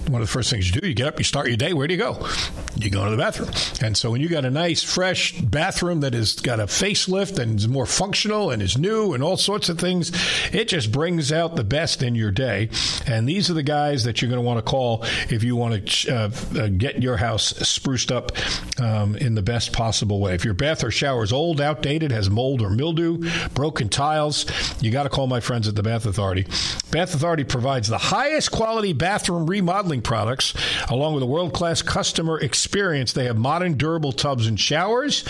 one 0.08 0.22
of 0.22 0.28
the 0.28 0.32
first 0.32 0.50
things 0.50 0.74
you 0.74 0.82
do, 0.82 0.88
you 0.88 0.94
get 0.94 1.08
up, 1.08 1.18
you 1.18 1.24
start 1.24 1.48
your 1.48 1.58
day. 1.58 1.74
Where 1.74 1.88
do 1.88 1.94
you 1.94 2.00
go? 2.00 2.28
You 2.76 2.90
go 2.90 3.06
to 3.06 3.12
the 3.12 3.18
bathroom. 3.18 3.50
And 3.82 3.96
so 3.96 4.12
when 4.12 4.22
you 4.22 4.30
got 4.30 4.46
a 4.46 4.52
nice, 4.52 4.84
fresh 4.84 5.40
bathroom 5.40 6.02
that 6.02 6.14
has 6.14 6.36
got 6.36 6.60
a 6.60 6.66
facelift 6.66 7.40
and 7.40 7.60
is 7.60 7.68
more 7.68 7.86
functional 7.86 8.52
and 8.52 8.62
is 8.62 8.78
new 8.78 9.14
and 9.14 9.24
all 9.24 9.38
sorts 9.38 9.70
of 9.70 9.80
things, 9.80 10.12
it 10.54 10.68
just 10.68 10.92
brings 10.92 11.32
out 11.32 11.56
the 11.56 11.64
best 11.64 12.02
in 12.04 12.16
your 12.16 12.32
day. 12.32 12.70
And 13.06 13.28
these 13.28 13.50
are 13.50 13.54
the 13.54 13.64
guys 13.64 14.04
that 14.06 14.22
you're 14.22 14.30
going 14.30 14.42
to 14.42 14.46
want 14.46 14.58
to 14.58 14.70
call 14.70 15.04
if 15.30 15.44
you 15.44 15.56
want 15.56 15.88
to 15.88 16.14
uh, 16.14 16.32
uh, 16.58 16.68
get 16.68 17.02
your 17.02 17.18
house 17.18 17.48
spruced 17.68 18.12
up 18.12 18.32
um, 18.80 19.16
in 19.16 19.36
the 19.36 19.42
best 19.42 19.74
possible 19.74 20.20
way. 20.20 20.34
If 20.34 20.46
your 20.46 20.54
bath 20.54 20.84
or 20.84 20.92
shower 20.92 21.24
is 21.24 21.34
old, 21.34 21.62
outdated, 21.62 22.12
has 22.12 22.30
mold 22.30 22.62
or 22.62 22.70
mildew, 22.70 23.30
broken 23.54 23.90
tiles, 23.90 24.46
you 24.82 24.92
got 24.92 25.04
to 25.04 25.10
call 25.10 25.28
my 25.28 25.40
friends 25.40 25.68
at 25.68 25.76
the 25.76 25.84
Bath 25.84 26.06
Authority. 26.06 26.46
Bath 26.92 27.16
Authority 27.16 27.46
provides 27.46 27.88
the 27.88 27.98
highest 27.98 28.52
quality 28.52 28.94
bathroom 28.94 29.50
remodeling 29.50 30.02
products 30.02 30.54
along 30.90 31.14
with 31.14 31.24
a 31.24 31.28
world 31.28 31.54
class 31.54 31.82
customer 31.82 32.40
experience. 32.40 33.14
They 33.14 33.26
have 33.26 33.38
modern, 33.38 33.76
durable 33.76 34.12
tubs 34.12 34.48
and 34.48 34.60
showers 34.60 35.24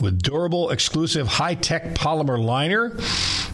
with 0.00 0.20
durable, 0.22 0.70
exclusive, 0.70 1.26
high 1.26 1.54
tech 1.54 1.94
polymer 1.94 2.42
liner. 2.42 2.90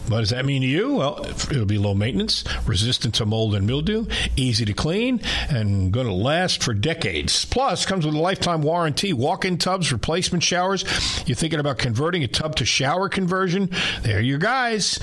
What 0.07 0.19
does 0.19 0.29
that 0.29 0.45
mean 0.45 0.61
to 0.61 0.67
you? 0.67 0.95
Well, 0.95 1.25
it'll 1.25 1.65
be 1.65 1.79
low 1.79 1.95
maintenance, 1.95 2.43
resistant 2.67 3.15
to 3.15 3.25
mold 3.25 3.55
and 3.55 3.65
mildew, 3.65 4.05
easy 4.35 4.63
to 4.65 4.73
clean, 4.73 5.19
and 5.49 5.91
going 5.91 6.05
to 6.05 6.13
last 6.13 6.61
for 6.61 6.75
decades. 6.75 7.43
Plus, 7.45 7.87
comes 7.87 8.05
with 8.05 8.13
a 8.13 8.19
lifetime 8.19 8.61
warranty. 8.61 9.13
Walk-in 9.13 9.57
tubs, 9.57 9.91
replacement 9.91 10.43
showers. 10.43 10.83
You're 11.25 11.35
thinking 11.35 11.59
about 11.59 11.79
converting 11.79 12.23
a 12.23 12.27
tub 12.27 12.55
to 12.57 12.65
shower 12.65 13.09
conversion? 13.09 13.71
They're 14.03 14.21
your 14.21 14.37
guys. 14.37 14.99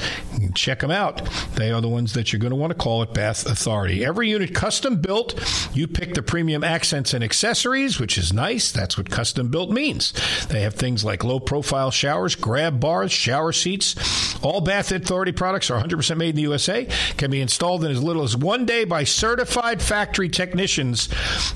Check 0.54 0.80
them 0.80 0.92
out. 0.92 1.28
They 1.56 1.72
are 1.72 1.80
the 1.80 1.88
ones 1.88 2.11
that 2.12 2.32
you're 2.32 2.40
going 2.40 2.50
to 2.50 2.56
want 2.56 2.70
to 2.70 2.78
call 2.78 3.02
at 3.02 3.14
Bath 3.14 3.46
Authority. 3.46 4.04
Every 4.04 4.30
unit 4.30 4.54
custom 4.54 4.96
built. 4.96 5.34
You 5.74 5.86
pick 5.86 6.14
the 6.14 6.22
premium 6.22 6.64
accents 6.64 7.14
and 7.14 7.24
accessories, 7.24 7.98
which 7.98 8.18
is 8.18 8.32
nice. 8.32 8.72
That's 8.72 8.96
what 8.96 9.10
custom 9.10 9.48
built 9.48 9.70
means. 9.70 10.12
They 10.48 10.62
have 10.62 10.74
things 10.74 11.04
like 11.04 11.24
low 11.24 11.40
profile 11.40 11.90
showers, 11.90 12.34
grab 12.34 12.80
bars, 12.80 13.12
shower 13.12 13.52
seats. 13.52 13.94
All 14.42 14.60
Bath 14.60 14.90
Authority 14.90 15.32
products 15.32 15.70
are 15.70 15.80
100% 15.80 16.16
made 16.16 16.30
in 16.30 16.36
the 16.36 16.42
USA, 16.42 16.86
can 17.16 17.30
be 17.30 17.40
installed 17.40 17.84
in 17.84 17.90
as 17.90 18.02
little 18.02 18.24
as 18.24 18.36
one 18.36 18.66
day 18.66 18.84
by 18.84 19.04
certified 19.04 19.80
factory 19.80 20.28
technicians. 20.28 21.08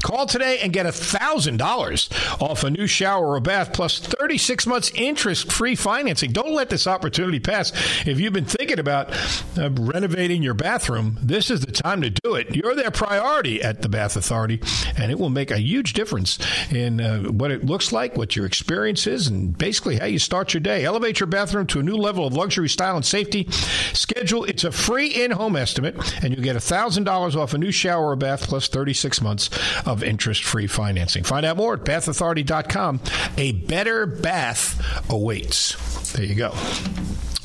Call 0.03 0.27
today 0.27 0.61
and 0.63 0.73
get 0.73 0.87
$1,000 0.87 2.43
off 2.43 2.65
a 2.65 2.71
new 2.71 2.87
shower 2.87 3.35
or 3.35 3.41
bath 3.41 3.73
plus 3.73 3.99
36 3.99 4.67
months 4.67 4.93
interest 4.95 5.51
free 5.51 5.75
financing. 5.75 6.33
Don't 6.33 6.53
let 6.53 6.71
this 6.71 6.87
opportunity 6.87 7.41
pass. 7.41 7.73
If 8.07 8.21
you've 8.21 8.33
been 8.33 8.45
thinking 8.45 8.79
about 8.79 9.13
uh, 9.59 9.71
renovating 9.71 10.43
your 10.47 10.55
bathroom, 10.55 11.19
this 11.21 11.51
is 11.51 11.61
the 11.61 11.73
time 11.73 12.01
to 12.01 12.09
do 12.09 12.37
it. 12.37 12.55
You're 12.55 12.77
their 12.77 12.93
priority 12.93 13.61
at 13.61 13.83
the 13.83 13.89
Bath 13.89 14.17
Authority, 14.17 14.63
and 14.97 15.11
it 15.11 15.19
will 15.19 15.29
make 15.29 15.51
a 15.51 15.59
huge 15.59 15.93
difference 15.93 16.39
in 16.71 17.01
uh, 17.01 17.25
what 17.25 17.51
it 17.51 17.67
looks 17.67 17.91
like, 17.93 18.17
what 18.17 18.37
your 18.37 18.47
experience 18.47 19.07
is, 19.07 19.27
and 19.27 19.59
basically 19.59 19.99
how 19.99 20.07
you 20.07 20.21
start 20.21 20.55
your 20.55 20.61
day. 20.61 20.85
Elevate 20.85 21.19
your 21.19 21.27
bathroom 21.27 21.67
to 21.67 21.81
a 21.81 21.83
new 21.83 21.97
level 21.97 22.27
of 22.27 22.33
luxury, 22.33 22.69
style, 22.69 22.97
and 22.97 23.05
safety. 23.05 23.49
Schedule 23.93 24.45
it's 24.45 24.63
a 24.63 24.71
free 24.71 25.09
in-home 25.09 25.57
estimate, 25.57 25.97
and 26.23 26.35
you 26.35 26.43
get 26.43 26.57
$1,000 26.57 27.35
off 27.35 27.53
a 27.53 27.59
new 27.59 27.73
shower 27.73 28.11
or 28.11 28.17
bath 28.17 28.47
plus 28.47 28.69
36 28.69 29.21
months 29.21 29.51
of 29.85 30.05
interest-free 30.05 30.69
financing. 30.69 31.25
Find 31.25 31.45
out 31.45 31.57
more 31.57 31.75
at 31.75 31.81
bathauthority.com. 31.81 33.01
A 33.37 33.53
better 33.53 34.07
bath 34.07 35.11
awaits. 35.11 36.13
There 36.13 36.25
you 36.25 36.37
go. 36.37 36.55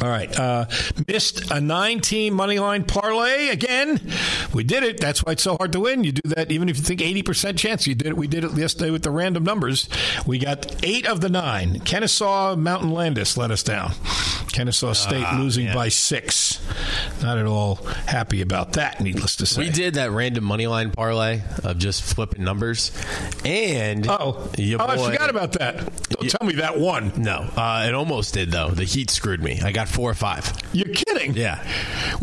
All 0.01 0.09
right. 0.09 0.37
Uh, 0.37 0.65
missed 1.07 1.51
a 1.51 1.61
nine 1.61 1.99
team 1.99 2.33
money 2.33 2.57
line 2.59 2.83
parlay 2.83 3.49
again. 3.49 3.99
We 4.53 4.63
did 4.63 4.83
it. 4.83 4.99
That's 4.99 5.23
why 5.23 5.33
it's 5.33 5.43
so 5.43 5.57
hard 5.57 5.71
to 5.73 5.79
win. 5.79 6.03
You 6.03 6.11
do 6.13 6.29
that 6.29 6.51
even 6.51 6.69
if 6.69 6.77
you 6.77 6.83
think 6.83 7.01
80% 7.01 7.57
chance. 7.57 7.85
You 7.85 7.95
did 7.95 8.07
it. 8.07 8.17
We 8.17 8.27
did 8.27 8.43
it 8.43 8.53
yesterday 8.53 8.91
with 8.91 9.03
the 9.03 9.11
random 9.11 9.43
numbers. 9.43 9.87
We 10.25 10.39
got 10.39 10.83
eight 10.83 11.07
of 11.07 11.21
the 11.21 11.29
nine. 11.29 11.79
Kenesaw 11.81 12.57
Mountain 12.57 12.91
Landis 12.91 13.37
let 13.37 13.51
us 13.51 13.63
down. 13.63 13.93
Kennesaw 14.51 14.93
State 14.93 15.25
losing 15.37 15.73
by 15.73 15.89
six. 15.89 16.59
Not 17.21 17.37
at 17.37 17.45
all 17.45 17.75
happy 18.07 18.41
about 18.41 18.73
that, 18.73 18.99
needless 18.99 19.35
to 19.37 19.45
say. 19.45 19.61
We 19.63 19.69
did 19.69 19.93
that 19.95 20.11
random 20.11 20.43
money 20.43 20.67
line 20.67 20.91
parlay 20.91 21.41
of 21.63 21.77
just 21.77 22.03
flipping 22.03 22.43
numbers, 22.43 22.91
and 23.45 24.07
Oh, 24.07 24.49
oh 24.49 24.51
I 24.79 24.97
forgot 24.97 25.29
about 25.29 25.53
that. 25.53 25.77
Don't 26.09 26.29
tell 26.29 26.47
me 26.47 26.55
that 26.55 26.77
one. 26.77 27.13
No, 27.17 27.49
uh, 27.55 27.85
it 27.87 27.93
almost 27.93 28.33
did 28.33 28.51
though. 28.51 28.71
The 28.71 28.83
Heat 28.83 29.09
screwed 29.09 29.41
me. 29.41 29.61
I 29.61 29.71
got 29.71 29.87
four 29.91 30.09
or 30.09 30.13
five. 30.15 30.51
You're 30.73 30.93
kidding. 30.93 31.33
Yeah. 31.35 31.63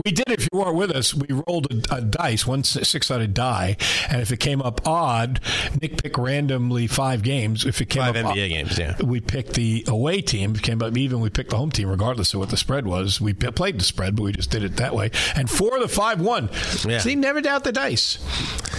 We 0.04 0.12
did, 0.12 0.28
if 0.28 0.48
you 0.52 0.58
weren't 0.58 0.76
with 0.76 0.90
us, 0.90 1.14
we 1.14 1.26
rolled 1.46 1.72
a, 1.90 1.96
a 1.96 2.00
dice, 2.00 2.46
one 2.46 2.64
six 2.64 3.06
sided 3.06 3.34
die, 3.34 3.76
and 4.08 4.20
if 4.20 4.32
it 4.32 4.38
came 4.38 4.62
up 4.62 4.86
odd, 4.86 5.40
Nick 5.80 6.02
picked 6.02 6.18
randomly 6.18 6.86
five 6.86 7.22
games. 7.22 7.64
If 7.64 7.80
it 7.80 7.86
came 7.86 8.02
Five 8.02 8.16
up 8.16 8.26
NBA 8.26 8.30
odd, 8.30 8.48
games, 8.48 8.78
yeah. 8.78 8.96
we 9.02 9.20
picked 9.20 9.54
the 9.54 9.84
away 9.88 10.20
team. 10.20 10.52
If 10.52 10.58
it 10.58 10.62
came 10.62 10.82
up 10.82 10.96
even, 10.96 11.20
we 11.20 11.30
picked 11.30 11.50
the 11.50 11.56
home 11.56 11.70
team, 11.70 11.88
regardless 11.88 12.34
of 12.34 12.40
what 12.40 12.50
the 12.50 12.56
spread 12.56 12.86
was. 12.86 13.20
We 13.20 13.34
p- 13.34 13.50
played 13.50 13.78
the 13.80 13.84
spread, 13.84 14.16
but 14.16 14.22
we 14.22 14.32
just 14.32 14.50
did 14.50 14.62
it 14.62 14.76
that 14.76 14.94
way. 14.94 15.10
And 15.36 15.48
four 15.50 15.76
of 15.76 15.82
the 15.82 15.88
five 15.88 16.20
won. 16.20 16.50
Yeah. 16.86 16.98
See, 16.98 17.14
never 17.14 17.40
doubt 17.40 17.64
the 17.64 17.72
dice. 17.72 18.18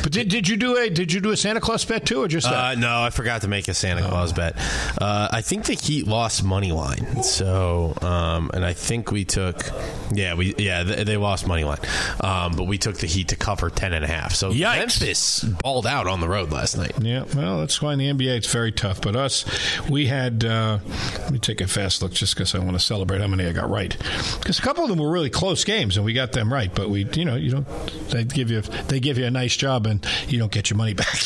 But 0.04 0.12
did, 0.12 0.30
did 0.30 0.48
you 0.48 0.58
do 0.58 0.78
a 0.78 0.90
did 0.90 1.12
you 1.12 1.20
do 1.20 1.32
a 1.32 1.38
Santa 1.38 1.60
Claus 1.60 1.84
bet 1.86 2.06
too, 2.06 2.24
or 2.24 2.28
just 2.28 2.48
that? 2.50 2.78
Uh, 2.78 2.80
no, 2.80 3.02
I 3.02 3.10
forgot 3.10 3.42
to 3.42 3.48
make 3.48 3.68
a 3.68 3.74
Santa 3.74 4.02
Claus 4.08 4.34
bet. 4.34 4.56
Uh, 5.00 5.28
I 5.32 5.42
think 5.42 5.66
the 5.66 5.74
Heat 5.74 6.08
lost 6.08 6.44
money 6.44 6.72
line. 6.72 7.24
So, 7.24 7.94
um, 8.02 8.50
and 8.54 8.64
I 8.66 8.74
think 8.80 9.12
we 9.12 9.26
took, 9.26 9.70
yeah, 10.12 10.34
we 10.36 10.56
yeah 10.58 10.84
they, 10.84 11.04
they 11.04 11.18
lost 11.18 11.48
money 11.48 11.64
line, 11.64 11.80
um, 12.22 12.56
but 12.56 12.64
we 12.64 12.78
took 12.78 12.98
the 12.98 13.08
Heat 13.08 13.30
to 13.30 13.36
cover 13.36 13.70
ten 13.70 13.94
and 13.94 14.04
a 14.04 14.08
half. 14.08 14.34
So 14.34 14.52
Yikes. 14.52 14.78
Memphis 14.78 15.44
balled 15.44 15.86
out 15.86 16.08
on 16.08 16.22
the 16.22 16.30
road 16.30 16.52
last 16.52 16.78
night. 16.78 16.94
Yeah, 17.02 17.26
well, 17.36 17.60
that's 17.60 17.82
why 17.82 17.94
in 17.94 18.00
the 18.00 18.10
NBA 18.10 18.38
it's 18.38 18.52
very 18.52 18.72
tough. 18.72 19.02
But 19.02 19.16
us, 19.16 19.46
we 19.90 20.08
had. 20.08 20.44
Uh, 20.44 20.80
let 21.20 21.32
me 21.32 21.40
take 21.40 21.62
a 21.62 21.68
fast 21.68 22.02
look 22.02 22.14
just 22.14 22.36
because 22.36 22.56
I 22.56 22.60
want 22.60 22.74
to 22.74 22.80
celebrate 22.80 23.22
how 23.22 23.28
many 23.28 23.46
I 23.46 23.52
got 23.52 23.70
right. 23.70 23.96
Because 24.40 24.60
a 24.60 24.62
couple 24.62 24.84
of 24.84 24.90
them 24.90 25.00
were 25.00 25.12
really 25.12 25.30
close 25.30 25.64
games 25.64 25.98
and 25.98 26.06
we 26.06 26.14
got 26.14 26.32
them 26.32 26.52
right. 26.52 26.74
But 26.74 26.90
we, 26.90 27.06
you 27.14 27.26
know, 27.26 27.36
you 27.36 27.52
don't. 27.52 27.68
They 28.10 28.24
give 28.24 28.50
you 28.50 28.62
they 28.62 29.00
give 29.00 29.18
you 29.18 29.26
a 29.26 29.32
nice 29.32 29.56
job 29.56 29.86
and 29.86 30.06
you 30.28 30.40
don't 30.40 30.52
get 30.52 30.70
your 30.70 30.78
money 30.78 30.94
back. 30.96 31.20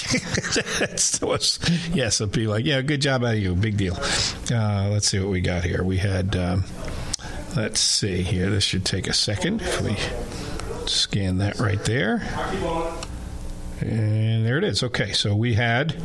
That's 0.79 1.21
what's, 1.21 1.59
yes, 1.89 2.19
it'll 2.21 2.31
be 2.31 2.47
like, 2.47 2.65
yeah, 2.65 2.81
good 2.81 3.01
job 3.01 3.23
out 3.23 3.35
of 3.35 3.39
you, 3.39 3.55
big 3.55 3.77
deal. 3.77 3.95
Uh, 4.51 4.89
let's 4.89 5.07
see 5.07 5.19
what 5.19 5.29
we 5.29 5.41
got 5.41 5.63
here. 5.63 5.83
We 5.83 5.97
had. 5.97 6.35
Um, 6.35 6.63
let's 7.55 7.79
see 7.79 8.21
here. 8.21 8.49
This 8.49 8.63
should 8.63 8.85
take 8.85 9.07
a 9.07 9.13
second 9.13 9.61
if 9.61 9.81
we 9.81 9.95
scan 10.87 11.37
that 11.37 11.59
right 11.59 11.83
there. 11.85 12.21
And 13.79 14.45
there 14.45 14.57
it 14.57 14.63
is. 14.63 14.83
Okay, 14.83 15.11
so 15.13 15.35
we 15.35 15.53
had 15.53 15.95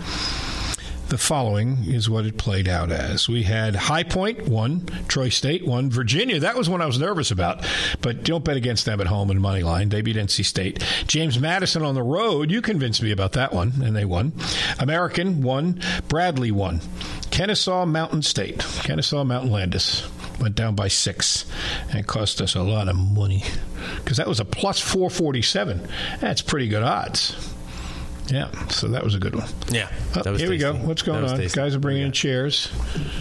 the 1.09 1.19
following 1.19 1.85
is 1.87 2.11
what 2.11 2.27
it 2.27 2.37
played 2.37 2.69
out 2.69 2.91
as. 2.91 3.29
We 3.29 3.43
had 3.43 3.75
High 3.75 4.03
Point 4.03 4.47
one, 4.47 4.87
Troy 5.09 5.31
State 5.31 5.67
one, 5.67 5.91
Virginia. 5.91 6.41
That 6.41 6.57
was 6.57 6.69
one 6.69 6.83
I 6.83 6.87
was 6.87 6.99
nervous 6.99 7.31
about, 7.31 7.65
but 8.03 8.25
don't 8.25 8.45
bet 8.45 8.57
against 8.57 8.85
them 8.85 9.01
at 9.01 9.07
home 9.07 9.31
in 9.31 9.41
money 9.41 9.63
line. 9.63 9.89
They 9.89 10.03
beat 10.03 10.17
NC 10.17 10.45
State. 10.45 10.85
James 11.07 11.39
Madison 11.39 11.83
on 11.83 11.95
the 11.95 12.03
road. 12.03 12.51
You 12.51 12.61
convinced 12.61 13.03
me 13.03 13.11
about 13.11 13.33
that 13.33 13.53
one, 13.53 13.73
and 13.83 13.97
they 13.97 14.05
won. 14.05 14.33
American 14.79 15.43
one, 15.43 15.81
Bradley 16.09 16.51
one, 16.51 16.81
Kennesaw 17.31 17.87
Mountain 17.87 18.23
State, 18.23 18.59
Kenesaw 18.59 19.27
Mountain 19.27 19.51
Landis 19.51 20.07
went 20.41 20.55
down 20.55 20.75
by 20.75 20.89
six, 20.89 21.45
and 21.91 21.99
it 21.99 22.07
cost 22.07 22.41
us 22.41 22.55
a 22.55 22.63
lot 22.63 22.89
of 22.89 22.97
money 22.97 23.45
because 23.97 24.17
that 24.17 24.27
was 24.29 24.41
a 24.41 24.45
plus 24.45 24.81
four 24.81 25.11
forty 25.11 25.43
seven. 25.43 25.87
That's 26.21 26.43
pretty 26.43 26.69
good 26.69 26.83
odds. 26.83 27.48
Yeah, 28.31 28.51
so 28.69 28.89
that 28.89 29.03
was 29.03 29.15
a 29.15 29.19
good 29.19 29.35
one. 29.35 29.49
Yeah, 29.71 29.89
Oh, 30.15 30.35
here 30.35 30.51
we 30.51 30.59
go. 30.59 30.75
What's 30.75 31.03
going 31.03 31.25
on? 31.25 31.39
tasty. 31.39 31.57
Guys 31.59 31.75
are 31.75 31.79
bringing 31.79 32.03
in 32.05 32.13
chairs. 32.13 32.71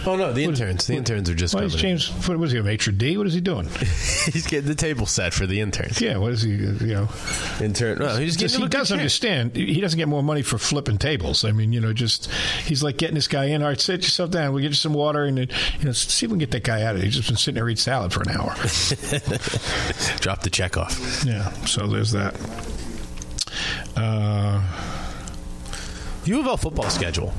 Oh 0.06 0.16
no, 0.16 0.32
the 0.32 0.44
interns. 0.44 0.86
The 0.86 0.94
interns 0.96 1.30
are 1.30 1.34
just. 1.34 1.54
Why 1.54 1.62
is 1.62 1.74
in. 1.74 1.80
James? 1.80 2.08
What 2.28 2.38
was 2.38 2.52
he? 2.52 2.58
A 2.58 2.62
maitre 2.62 2.92
d? 2.92 3.16
What 3.16 3.26
is 3.26 3.32
he 3.34 3.40
doing? 3.40 3.68
He's 3.78 4.46
getting 4.46 4.68
the 4.68 4.74
table 4.74 5.06
set 5.06 5.32
for 5.32 5.46
the 5.46 5.60
interns. 5.60 6.00
Yeah, 6.00 6.18
what 6.18 6.32
is 6.32 6.42
he? 6.42 6.54
Uh, 6.54 6.72
you 6.72 6.94
know, 6.94 7.08
Intern. 7.60 7.98
No, 7.98 8.16
he's 8.18 8.36
just, 8.36 8.54
he 8.54 8.60
them 8.60 8.66
a 8.66 8.70
good 8.70 8.78
does 8.78 8.88
chair. 8.88 8.98
understand. 8.98 9.56
He 9.56 9.80
doesn't 9.80 9.96
get 9.98 10.08
more 10.08 10.22
money 10.22 10.42
for 10.42 10.58
flipping 10.58 10.98
tables. 10.98 11.44
I 11.44 11.52
mean, 11.52 11.72
you 11.72 11.80
know, 11.80 11.92
just 11.94 12.30
he's 12.66 12.82
like 12.82 12.98
getting 12.98 13.14
this 13.14 13.28
guy 13.28 13.46
in. 13.46 13.62
All 13.62 13.68
right, 13.68 13.80
sit 13.80 14.02
yourself 14.02 14.30
down. 14.30 14.52
We'll 14.52 14.62
get 14.62 14.68
you 14.68 14.74
some 14.74 14.92
water, 14.94 15.24
and 15.24 15.38
then, 15.38 15.48
you 15.78 15.86
know, 15.86 15.92
see 15.92 16.26
if 16.26 16.30
we 16.30 16.34
can 16.34 16.38
get 16.40 16.50
that 16.50 16.64
guy 16.64 16.82
out 16.82 16.94
of 16.94 16.96
there. 17.00 17.06
He's 17.06 17.16
just 17.16 17.28
been 17.28 17.36
sitting 17.38 17.54
there 17.54 17.68
eating 17.68 17.76
salad 17.80 18.12
for 18.12 18.20
an 18.22 18.30
hour. 18.30 18.50
Drop 20.20 20.42
the 20.42 20.50
check 20.52 20.76
off. 20.76 21.24
yeah, 21.24 21.50
so 21.64 21.86
there's 21.86 22.12
that. 22.12 22.34
Uh, 23.98 24.62
U 26.24 26.40
of 26.40 26.46
L 26.46 26.56
football 26.56 26.90
schedule. 26.90 27.32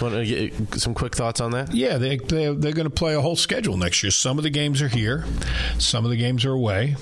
Want 0.00 0.14
to 0.14 0.24
get 0.24 0.80
some 0.80 0.94
quick 0.94 1.14
thoughts 1.14 1.40
on 1.40 1.50
that? 1.50 1.74
Yeah, 1.74 1.98
they, 1.98 2.16
they, 2.16 2.54
they're 2.54 2.72
going 2.72 2.84
to 2.84 2.90
play 2.90 3.14
a 3.14 3.20
whole 3.20 3.36
schedule 3.36 3.76
next 3.76 4.02
year. 4.02 4.10
Some 4.10 4.38
of 4.38 4.44
the 4.44 4.50
games 4.50 4.80
are 4.80 4.88
here, 4.88 5.26
some 5.78 6.04
of 6.06 6.10
the 6.10 6.16
games 6.16 6.46
are 6.46 6.52
away, 6.52 6.96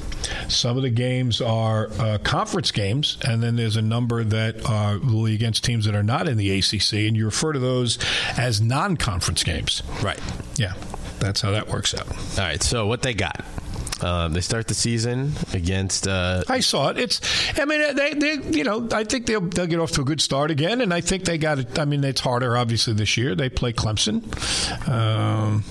some 0.48 0.76
of 0.76 0.82
the 0.82 0.90
games 0.90 1.40
are 1.40 1.90
uh, 2.00 2.18
conference 2.24 2.72
games, 2.72 3.16
and 3.24 3.40
then 3.40 3.54
there's 3.54 3.76
a 3.76 3.82
number 3.82 4.24
that 4.24 4.68
are 4.68 4.98
will 4.98 5.26
be 5.26 5.34
against 5.34 5.62
teams 5.62 5.84
that 5.84 5.94
are 5.94 6.02
not 6.02 6.26
in 6.26 6.36
the 6.38 6.50
ACC, 6.58 6.94
and 6.94 7.16
you 7.16 7.24
refer 7.26 7.52
to 7.52 7.60
those 7.60 7.98
as 8.36 8.60
non 8.60 8.96
conference 8.96 9.44
games. 9.44 9.84
Right. 10.02 10.18
Yeah, 10.56 10.74
that's 11.20 11.40
how 11.40 11.52
that 11.52 11.68
works 11.68 11.94
out. 11.94 12.08
All 12.10 12.16
right. 12.38 12.62
So 12.62 12.86
what 12.88 13.02
they 13.02 13.14
got? 13.14 13.44
Um, 14.00 14.32
they 14.32 14.40
start 14.40 14.68
the 14.68 14.74
season 14.74 15.32
against. 15.52 16.06
Uh, 16.06 16.42
I 16.48 16.60
saw 16.60 16.90
it. 16.90 16.98
It's. 16.98 17.20
I 17.58 17.64
mean, 17.64 17.96
they, 17.96 18.14
they. 18.14 18.56
You 18.56 18.64
know, 18.64 18.88
I 18.92 19.04
think 19.04 19.26
they'll 19.26 19.40
they'll 19.40 19.66
get 19.66 19.80
off 19.80 19.92
to 19.92 20.02
a 20.02 20.04
good 20.04 20.20
start 20.20 20.50
again, 20.50 20.80
and 20.80 20.94
I 20.94 21.00
think 21.00 21.24
they 21.24 21.38
got 21.38 21.58
it. 21.58 21.78
I 21.78 21.84
mean, 21.84 22.04
it's 22.04 22.20
harder 22.20 22.56
obviously 22.56 22.94
this 22.94 23.16
year. 23.16 23.34
They 23.34 23.48
play 23.48 23.72
Clemson. 23.72 24.22
Um, 24.88 25.64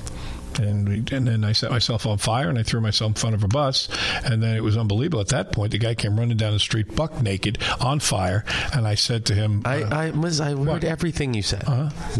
and, 0.60 0.88
we, 0.88 1.04
and 1.16 1.28
then 1.28 1.44
I 1.44 1.52
set 1.52 1.72
myself 1.72 2.06
on 2.06 2.18
fire 2.18 2.50
and 2.50 2.58
I 2.58 2.64
threw 2.64 2.82
myself 2.82 3.10
in 3.10 3.16
front 3.16 3.36
of 3.36 3.44
a 3.44 3.48
bus. 3.48 3.88
And 4.24 4.42
then 4.42 4.56
it 4.56 4.64
was 4.64 4.78
unbelievable. 4.78 5.20
At 5.22 5.30
that 5.30 5.52
point, 5.52 5.72
the 5.72 5.78
guy 5.78 5.96
came 5.96 6.20
running 6.20 6.38
down 6.38 6.54
the 6.54 6.60
street, 6.60 6.96
buck 6.96 7.22
naked, 7.22 7.60
on 7.80 8.00
fire. 8.00 8.46
And 8.74 8.88
I 8.88 8.96
said 8.96 9.26
to 9.28 9.34
him, 9.34 9.62
I, 9.66 9.84
uh, 9.84 9.96
I 9.96 10.10
was 10.12 10.42
I 10.42 10.56
heard 10.56 10.84
everything 10.84 11.34
you 11.34 11.42
said. 11.44 11.64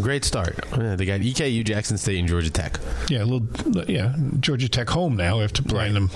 Great 0.00 0.24
start. 0.24 0.58
Yeah, 0.76 0.96
they 0.96 1.04
got 1.04 1.20
EKU, 1.20 1.64
Jackson 1.64 1.98
State, 1.98 2.18
and 2.18 2.28
Georgia 2.28 2.50
Tech. 2.50 2.78
yeah, 3.08 3.22
a 3.22 3.26
little, 3.26 3.84
yeah, 3.90 4.14
Georgia 4.40 4.68
Tech 4.68 4.88
home 4.88 5.16
now 5.16 5.40
after 5.40 5.62
playing 5.62 5.94
them 5.94 6.10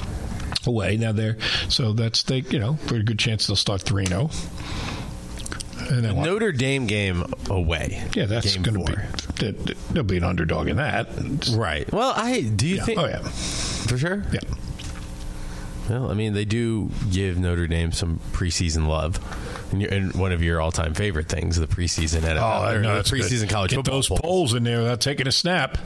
away. 0.66 0.96
Now 0.96 1.12
they're, 1.12 1.38
so 1.68 1.92
that's, 1.92 2.22
they, 2.22 2.38
you 2.38 2.58
know, 2.58 2.78
pretty 2.86 3.04
good 3.04 3.18
chance 3.18 3.46
they'll 3.46 3.56
start 3.56 3.82
3 3.82 4.06
0. 4.06 4.30
And 5.92 6.04
then? 6.04 6.22
Notre 6.22 6.52
Dame 6.52 6.86
game 6.86 7.24
away. 7.50 8.02
Yeah, 8.14 8.24
that's 8.26 8.56
going 8.56 8.84
to 8.86 8.92
be. 8.92 9.52
th- 9.52 9.76
There'll 9.90 10.04
be 10.04 10.16
an 10.16 10.24
underdog 10.24 10.68
in 10.68 10.76
that. 10.76 11.48
right. 11.54 11.90
Well, 11.92 12.12
I 12.16 12.40
do 12.42 12.66
you 12.66 12.76
Yeah. 12.76 12.84
think 12.84 12.98
Oh 12.98 13.06
yeah, 13.06 13.18
for 13.18 13.98
sure? 13.98 14.24
yeah. 14.32 14.40
Well, 15.90 16.10
I 16.10 16.14
mean, 16.14 16.32
they 16.32 16.44
do 16.44 16.90
give 17.10 17.38
Notre 17.38 17.66
Dame 17.66 17.92
some 17.92 18.20
preseason 18.32 18.86
love, 18.86 19.18
and, 19.72 19.82
you're, 19.82 19.92
and 19.92 20.14
one 20.14 20.30
of 20.32 20.42
your 20.42 20.60
all-time 20.60 20.94
favorite 20.94 21.28
things, 21.28 21.56
the 21.56 21.66
preseason 21.66 22.20
NFL, 22.22 22.38
Oh, 22.70 22.76
or 22.76 22.80
no, 22.80 23.02
the 23.02 23.10
preseason 23.10 23.40
good. 23.42 23.50
college 23.50 23.70
Get 23.72 23.76
football. 23.78 23.94
those 23.96 24.08
polls. 24.08 24.20
polls 24.20 24.54
in 24.54 24.62
there 24.64 24.78
without 24.78 25.00
taking 25.00 25.26
a 25.26 25.32
snap. 25.32 25.76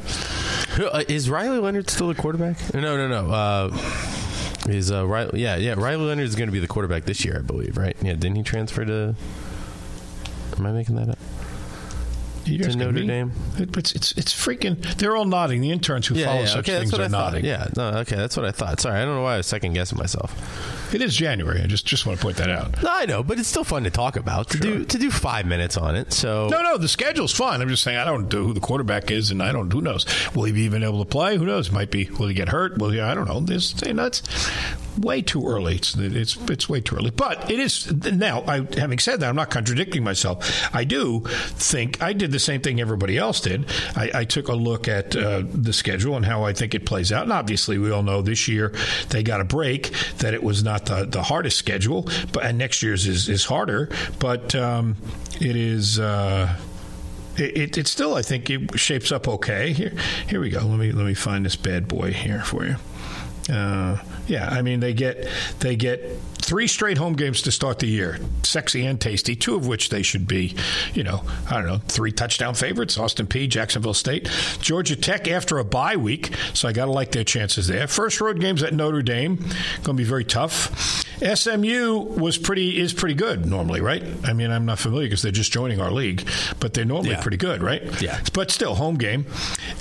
Uh, 0.79 1.03
is 1.09 1.31
Riley 1.31 1.59
Leonard 1.59 1.89
still 1.91 2.11
a 2.11 2.15
quarterback? 2.15 2.59
No, 2.75 2.97
no, 2.97 3.09
no. 3.09 3.31
Uh, 3.33 3.77
is 4.69 4.93
uh, 4.93 5.07
Riley? 5.07 5.41
Yeah, 5.43 5.57
yeah. 5.57 5.75
Riley 5.77 6.05
Leonard 6.05 6.27
is 6.27 6.37
going 6.37 6.49
to 6.49 6.53
be 6.53 6.61
the 6.61 6.69
quarterback 6.69 7.05
this 7.07 7.25
year, 7.25 7.39
I 7.39 7.43
believe. 7.43 7.77
Right? 7.79 7.97
Yeah. 8.03 8.13
Didn't 8.13 8.37
he 8.37 8.43
transfer 8.43 8.85
to? 8.85 9.15
Am 10.59 10.67
I 10.67 10.73
making 10.73 10.97
that 10.97 11.09
up? 11.11 11.19
You 12.45 12.59
guys 12.59 12.75
To 12.75 12.79
Notre 12.79 12.93
me? 12.93 13.07
Dame? 13.09 13.33
It- 13.59 13.77
it's 13.77 13.93
it's 13.93 14.13
it's 14.13 14.33
freaking. 14.33 14.81
They're 14.99 15.17
all 15.17 15.25
nodding. 15.25 15.61
The 15.63 15.73
interns 15.73 16.07
who 16.07 16.15
Yeah, 16.15 16.27
follow 16.27 16.41
yeah. 16.43 16.47
such 16.47 16.59
Okay, 16.69 16.79
things 16.79 16.95
are 16.95 17.09
nodding. 17.09 17.45
Yeah. 17.45 17.67
No. 17.77 17.89
Okay, 17.99 18.15
that's 18.15 18.37
what 18.37 18.47
I 18.47 18.53
thought. 18.53 18.79
Sorry, 18.81 19.01
I 19.01 19.05
don't 19.05 19.17
know 19.17 19.23
why 19.23 19.35
I 19.35 19.37
was 19.39 19.47
second 19.49 19.73
guessing 19.73 19.99
myself. 19.99 20.95
It 20.95 21.03
is 21.03 21.17
January. 21.17 21.61
I 21.61 21.67
just 21.67 21.85
just 21.87 22.07
want 22.07 22.21
to 22.21 22.23
point 22.25 22.37
that 22.37 22.49
out. 22.49 22.81
No, 22.85 22.89
I 22.93 23.05
know, 23.07 23.25
but 23.25 23.41
it's 23.41 23.49
still 23.49 23.65
fun 23.65 23.83
to 23.83 23.91
talk 23.91 24.15
about 24.17 24.49
to 24.51 24.59
do 24.61 24.85
to 24.85 24.97
do 24.99 25.11
five 25.11 25.45
minutes 25.45 25.77
on 25.77 25.97
it. 25.97 26.13
So 26.13 26.47
No, 26.49 26.63
no, 26.63 26.79
the 26.79 26.87
schedule's 26.87 27.33
fine. 27.33 27.61
I'm 27.61 27.69
just 27.69 27.83
saying 27.83 27.99
I 27.99 28.05
don't 28.05 28.33
know 28.33 28.45
who 28.45 28.53
the 28.53 28.61
quarterback 28.61 29.11
is, 29.11 29.33
and 29.33 29.43
I 29.43 29.51
don't. 29.51 29.73
Who 29.73 29.81
knows? 29.81 30.07
Will 30.33 30.45
he 30.45 30.53
be 30.53 30.61
even 30.63 30.85
able 30.85 31.01
to 31.05 31.11
play? 31.11 31.37
Who 31.37 31.47
knows? 31.47 31.73
Might 31.73 31.91
be. 31.91 32.05
Will 32.17 32.29
he 32.29 32.35
get 32.35 32.49
hurt? 32.51 32.79
Will 32.79 32.91
he? 32.91 33.01
I 33.01 33.15
don't 33.17 33.27
know. 33.27 33.41
This 33.41 33.75
know, 33.85 34.05
it's 34.07 34.23
way 34.99 35.23
too 35.23 35.47
early. 35.47 35.77
It's 35.77 35.95
it's 35.97 36.37
it's 36.49 36.69
way 36.69 36.81
too 36.81 36.97
early. 36.97 37.11
But 37.11 37.51
it 37.51 37.59
is 37.59 37.93
now. 38.13 38.43
I, 38.47 38.67
having 38.79 38.99
said 38.99 39.21
that, 39.21 39.29
I'm 39.29 39.37
not 39.37 39.51
contradicting 39.51 40.03
myself. 40.05 40.69
I 40.75 40.85
do 40.85 41.21
think 41.21 42.03
I 42.03 42.13
did 42.13 42.33
the 42.33 42.39
same 42.39 42.61
thing 42.61 42.81
everybody 42.81 43.19
else 43.19 43.41
did. 43.41 43.67
I, 43.95 44.11
I 44.15 44.25
took 44.25 44.49
a 44.49 44.55
look 44.55 44.89
at 44.89 45.15
uh, 45.17 45.43
the 45.53 45.73
schedule 45.73 46.17
and 46.17 46.25
how 46.25 46.45
I 46.45 46.53
think 46.53 46.75
it 46.75 46.87
plays 46.87 47.13
out. 47.13 47.25
And 47.25 47.33
obviously, 47.33 47.79
we 47.79 47.91
all 47.91 48.03
know 48.03 48.23
this 48.23 48.49
year 48.49 48.75
they 49.11 49.23
got 49.23 49.41
a 49.41 49.45
break. 49.45 49.93
That 50.19 50.35
it 50.35 50.43
was 50.43 50.63
not 50.63 50.87
the, 50.87 51.05
the 51.05 51.23
hardest 51.23 51.59
schedule, 51.59 52.09
but 52.33 52.45
and 52.45 52.59
next 52.59 52.83
year's 52.83 53.07
is 53.07 53.29
is 53.29 53.45
harder. 53.45 53.91
But 54.19 54.55
um, 54.55 54.97
it 55.41 55.57
is. 55.57 55.99
Uh, 55.99 56.57
it, 57.39 57.57
it, 57.57 57.79
it 57.79 57.87
still, 57.87 58.15
I 58.15 58.23
think, 58.23 58.49
it 58.49 58.79
shapes 58.79 59.13
up 59.13 59.29
okay. 59.29 59.73
Here, 59.73 59.93
here 60.27 60.41
we 60.41 60.49
go. 60.49 60.61
Let 60.61 60.79
me 60.79 60.93
let 60.93 61.05
me 61.05 61.13
find 61.13 61.45
this 61.45 61.57
bad 61.57 61.87
boy 61.87 62.13
here 62.13 62.43
for 62.43 62.65
you. 62.65 62.77
Uh, 63.53 63.99
yeah, 64.27 64.49
I 64.49 64.63
mean 64.63 64.81
they 64.81 64.93
get 64.95 65.29
they 65.61 65.77
get 65.77 66.19
three 66.39 66.67
straight 66.69 66.97
home 66.99 67.15
games 67.15 67.43
to 67.43 67.51
start 67.51 67.79
the 67.81 67.87
year, 67.89 68.19
sexy 68.45 68.87
and 68.87 69.01
tasty. 69.01 69.35
Two 69.35 69.57
of 69.57 69.67
which 69.67 69.89
they 69.89 70.03
should 70.03 70.29
be, 70.29 70.55
you 70.95 71.03
know, 71.03 71.23
I 71.51 71.55
don't 71.55 71.67
know, 71.67 71.79
three 71.89 72.13
touchdown 72.13 72.55
favorites: 72.55 72.97
Austin 72.99 73.27
Peay, 73.27 73.49
Jacksonville 73.49 73.95
State, 73.95 74.29
Georgia 74.61 74.97
Tech 74.97 75.29
after 75.29 75.59
a 75.59 75.65
bye 75.65 75.97
week. 75.97 76.35
So 76.55 76.69
I 76.69 76.73
got 76.73 76.87
to 76.87 76.93
like 76.93 77.13
their 77.13 77.25
chances 77.25 77.67
there. 77.67 77.87
First 77.87 78.21
road 78.21 78.41
games 78.41 78.63
at 78.63 78.73
Notre 78.75 79.03
Dame, 79.03 79.37
going 79.37 79.83
to 79.83 79.95
be 79.95 80.05
very 80.05 80.25
tough. 80.25 81.03
SMU 81.35 81.99
was 82.01 82.37
pretty 82.37 82.79
is 82.81 82.93
pretty 82.93 83.15
good 83.15 83.47
normally, 83.47 83.81
right? 83.81 84.05
I 84.25 84.33
mean, 84.33 84.51
I'm 84.51 84.67
not 84.67 84.79
familiar 84.79 85.07
because 85.07 85.23
they're 85.23 85.33
just 85.33 85.51
joining 85.53 85.81
our 85.81 85.91
league, 85.91 86.29
but 86.61 86.75
they're 86.75 86.85
normally 86.85 87.11
Yeah. 87.13 87.23
pretty 87.23 87.39
good, 87.39 87.63
right? 87.63 87.83
Yeah. 88.03 88.21
But 88.35 88.51
still, 88.51 88.75
home 88.75 88.97
game 88.97 89.25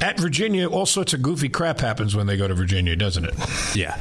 at 0.01 0.17
Virginia. 0.19 0.67
All 0.69 0.85
sorts 0.85 1.13
of 1.13 1.21
goofy 1.21 1.49
crap 1.49 1.79
happens 1.81 2.15
when 2.15 2.25
they 2.27 2.37
go 2.37 2.47
to 2.47 2.53
Virginia, 2.53 2.95
doesn't 2.95 3.25
it? 3.25 3.33
yeah. 3.75 3.97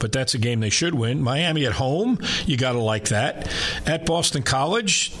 But 0.00 0.12
that's 0.12 0.34
a 0.34 0.38
game 0.38 0.60
they 0.60 0.70
should 0.70 0.94
win. 0.94 1.22
Miami 1.22 1.66
at 1.66 1.72
home, 1.72 2.18
you 2.46 2.56
got 2.56 2.72
to 2.72 2.80
like 2.80 3.08
that. 3.08 3.52
At 3.86 4.06
Boston 4.06 4.42
College, 4.42 5.12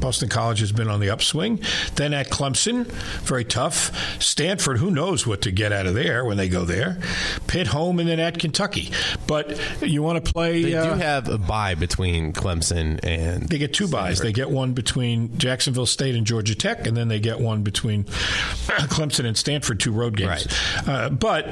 Boston 0.00 0.28
College 0.28 0.60
has 0.60 0.72
been 0.72 0.88
on 0.88 1.00
the 1.00 1.10
upswing. 1.10 1.60
Then 1.94 2.12
at 2.12 2.28
Clemson, 2.30 2.86
very 3.22 3.44
tough. 3.44 4.22
Stanford, 4.22 4.78
who 4.78 4.90
knows 4.90 5.26
what 5.26 5.42
to 5.42 5.50
get 5.50 5.72
out 5.72 5.86
of 5.86 5.94
there 5.94 6.24
when 6.24 6.36
they 6.36 6.48
go 6.48 6.64
there. 6.64 6.98
Pitt 7.46 7.68
home, 7.68 7.98
and 7.98 8.08
then 8.08 8.20
at 8.20 8.38
Kentucky. 8.38 8.90
But 9.26 9.58
you 9.82 10.02
want 10.02 10.24
to 10.24 10.32
play. 10.32 10.62
They 10.62 10.74
uh, 10.74 10.94
do 10.94 11.00
have 11.00 11.28
a 11.28 11.38
bye 11.38 11.74
between 11.74 12.32
Clemson 12.32 13.00
and. 13.02 13.48
They 13.48 13.58
get 13.58 13.72
two 13.72 13.88
buys. 13.88 14.20
They 14.20 14.32
get 14.32 14.50
one 14.50 14.72
between 14.74 15.38
Jacksonville 15.38 15.86
State 15.86 16.14
and 16.14 16.26
Georgia 16.26 16.54
Tech, 16.54 16.86
and 16.86 16.96
then 16.96 17.08
they 17.08 17.20
get 17.20 17.40
one 17.40 17.62
between 17.62 18.04
Clemson 18.04 19.26
and 19.26 19.36
Stanford, 19.36 19.80
two 19.80 19.92
road 19.92 20.16
games. 20.16 20.46
Right. 20.86 20.88
Uh, 20.88 21.08
but 21.10 21.46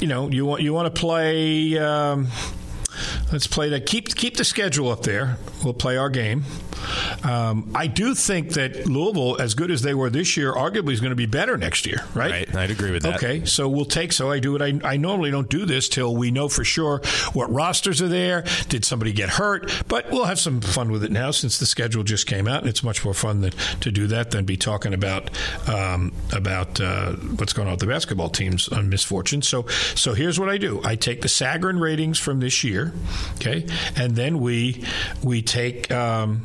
you 0.00 0.06
know, 0.08 0.30
you 0.30 0.46
want 0.46 0.62
you 0.62 0.72
want 0.72 0.94
to 0.94 1.00
play. 1.00 1.76
Um, 1.78 2.28
Let's 3.32 3.46
play 3.46 3.68
that. 3.70 3.86
Keep 3.86 4.14
keep 4.14 4.36
the 4.36 4.44
schedule 4.44 4.90
up 4.90 5.02
there. 5.02 5.38
We'll 5.64 5.74
play 5.74 5.96
our 5.96 6.10
game. 6.10 6.44
Um, 7.22 7.70
I 7.74 7.86
do 7.86 8.14
think 8.14 8.50
that 8.50 8.86
Louisville, 8.86 9.40
as 9.40 9.54
good 9.54 9.70
as 9.70 9.82
they 9.82 9.94
were 9.94 10.10
this 10.10 10.36
year, 10.36 10.52
arguably 10.52 10.92
is 10.92 11.00
going 11.00 11.10
to 11.10 11.16
be 11.16 11.26
better 11.26 11.56
next 11.56 11.86
year. 11.86 12.04
Right? 12.14 12.30
Right. 12.30 12.54
I'd 12.54 12.70
agree 12.70 12.90
with 12.90 13.02
that. 13.02 13.16
Okay, 13.16 13.44
so 13.44 13.68
we'll 13.68 13.84
take. 13.84 14.12
So 14.12 14.30
I 14.30 14.38
do 14.38 14.56
it. 14.56 14.62
I, 14.62 14.92
I 14.92 14.96
normally 14.96 15.30
don't 15.30 15.48
do 15.48 15.64
this 15.64 15.88
till 15.88 16.14
we 16.14 16.30
know 16.30 16.48
for 16.48 16.64
sure 16.64 17.00
what 17.32 17.50
rosters 17.50 18.00
are 18.02 18.08
there. 18.08 18.44
Did 18.68 18.84
somebody 18.84 19.12
get 19.12 19.28
hurt? 19.30 19.84
But 19.88 20.10
we'll 20.10 20.24
have 20.24 20.38
some 20.38 20.60
fun 20.60 20.90
with 20.90 21.04
it 21.04 21.12
now 21.12 21.30
since 21.30 21.58
the 21.58 21.66
schedule 21.66 22.02
just 22.02 22.26
came 22.26 22.48
out, 22.48 22.60
and 22.60 22.68
it's 22.68 22.82
much 22.82 23.04
more 23.04 23.14
fun 23.14 23.40
than, 23.40 23.52
to 23.80 23.90
do 23.90 24.06
that 24.08 24.30
than 24.30 24.44
be 24.44 24.56
talking 24.56 24.94
about 24.94 25.30
um, 25.68 26.12
about 26.32 26.80
uh, 26.80 27.12
what's 27.12 27.52
going 27.52 27.68
on 27.68 27.72
with 27.72 27.80
the 27.80 27.86
basketball 27.86 28.28
teams 28.28 28.68
on 28.68 28.88
misfortune. 28.88 29.42
So 29.42 29.66
so 29.94 30.14
here's 30.14 30.38
what 30.38 30.48
I 30.48 30.58
do. 30.58 30.80
I 30.84 30.96
take 30.96 31.22
the 31.22 31.28
Sagarin 31.28 31.80
ratings 31.80 32.18
from 32.18 32.40
this 32.40 32.64
year, 32.64 32.92
okay, 33.36 33.66
and 33.96 34.16
then 34.16 34.40
we 34.40 34.84
we 35.22 35.42
take. 35.42 35.90
Um, 35.90 36.42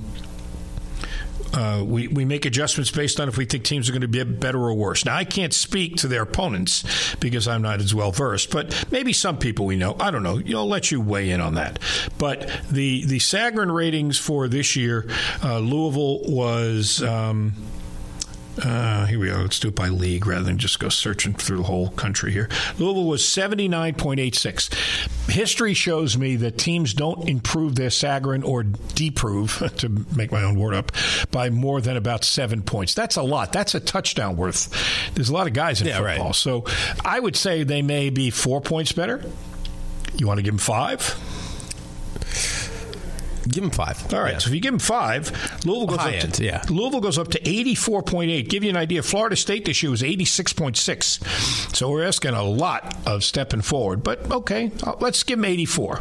uh, 1.54 1.84
we, 1.86 2.08
we 2.08 2.26
make 2.26 2.46
adjustments 2.46 2.92
based 2.92 3.20
on 3.20 3.28
if 3.28 3.38
we 3.38 3.46
think 3.46 3.64
teams 3.64 3.90
are 3.90 3.92
going 3.92 4.02
to 4.02 4.08
be 4.08 4.24
better 4.24 4.60
or 4.60 4.74
worse. 4.74 5.06
Now, 5.06 5.16
I 5.16 5.24
can't 5.24 5.54
speak 5.54 5.98
to 5.98 6.08
their 6.08 6.24
opponents 6.24 7.16
because 7.16 7.48
I'm 7.48 7.62
not 7.62 7.80
as 7.80 7.94
well 7.94 8.12
versed, 8.12 8.52
but 8.52 8.86
maybe 8.92 9.14
some 9.14 9.38
people 9.38 9.66
we 9.66 9.76
know. 9.76 9.96
I 10.00 10.12
don't 10.12 10.24
know. 10.24 10.42
I'll 10.56 10.68
let 10.68 10.92
you 10.92 11.02
weigh 11.02 11.32
in 11.32 11.42
on 11.42 11.56
that. 11.56 11.80
But 12.18 12.50
the, 12.70 13.06
the 13.06 13.20
Sagarin 13.20 13.74
ratings 13.74 14.18
for 14.18 14.48
this 14.48 14.76
year, 14.76 15.10
uh, 15.44 15.60
Louisville 15.60 16.22
was. 16.24 17.02
Um, 17.04 17.54
uh, 18.62 19.06
here 19.06 19.20
we 19.20 19.28
go. 19.28 19.38
Let's 19.38 19.60
do 19.60 19.70
it 19.70 19.76
by 19.76 19.90
league 19.90 20.26
rather 20.28 20.44
than 20.44 20.58
just 20.58 20.80
go 20.80 20.90
searching 20.90 21.34
through 21.34 21.58
the 21.58 21.64
whole 21.64 21.90
country 21.92 22.32
here. 22.32 22.50
Louisville 22.78 23.08
was 23.08 23.24
79.86. 23.24 25.30
History 25.30 25.74
shows 25.74 26.18
me 26.18 26.36
that 26.38 26.58
teams 26.58 26.94
don't 26.94 27.28
improve 27.30 27.76
their 27.76 27.90
Sagarin 27.90 28.44
or 28.44 28.64
deprove, 28.64 29.72
to 29.78 29.90
make 30.16 30.32
my 30.32 30.44
own 30.44 30.60
word 30.60 30.74
up, 30.74 30.92
by 31.32 31.50
more 31.50 31.82
than 31.82 31.98
about 31.98 32.24
seven 32.24 32.62
points. 32.62 32.94
That's 32.94 33.16
a 33.16 33.24
lot. 33.24 33.54
That's 33.54 33.76
a 33.76 33.80
touchdown 33.80 34.36
worth. 34.38 34.70
There's 35.16 35.30
a 35.30 35.34
lot 35.34 35.48
of 35.48 35.54
guys 35.54 35.82
in 35.82 35.88
Yeah, 35.88 36.00
football. 36.00 36.26
right. 36.28 36.36
So 36.36 36.66
I 37.06 37.20
would 37.20 37.36
say 37.36 37.64
they 37.64 37.82
may 37.82 38.10
be 38.10 38.30
four 38.30 38.62
points 38.62 38.92
better. 38.92 39.24
You 40.18 40.28
want 40.28 40.40
to 40.40 40.44
give 40.44 40.54
them 40.54 40.60
five? 40.60 41.16
Give 43.48 43.64
him 43.64 43.70
five. 43.70 44.14
All 44.14 44.22
right. 44.22 44.34
Yeah. 44.34 44.38
So 44.40 44.50
if 44.50 44.56
you 44.56 44.62
give 44.62 44.72
them 44.74 44.80
five, 44.80 45.32
Louisville 45.66 45.88
goes 45.88 46.00
High 46.00 46.18
up 46.18 46.24
end, 46.24 46.34
to 46.36 46.44
yeah. 46.44 46.64
Louisville 46.70 47.02
goes 47.02 47.18
up 47.18 47.30
to 47.30 47.50
eighty 47.50 47.76
four 47.76 48.02
point 48.04 48.32
eight. 48.32 48.50
Give 48.50 48.64
you 48.64 48.70
an 48.70 48.78
idea. 48.78 49.04
Florida 49.04 49.36
State 49.36 49.66
this 49.66 49.82
year 49.84 49.92
was 49.92 50.04
eighty 50.04 50.26
six 50.26 50.54
point 50.54 50.78
six. 50.78 51.20
So 51.74 51.90
we're 51.90 52.04
asking 52.04 52.34
a 52.34 52.44
lot 52.44 52.96
of 53.08 53.24
stepping 53.24 53.62
forward. 53.62 54.04
But 54.04 54.32
okay, 54.32 54.72
uh, 54.84 54.96
let's 55.00 55.24
give 55.24 55.38
them 55.38 55.46
eighty 55.46 55.66
four. 55.66 56.00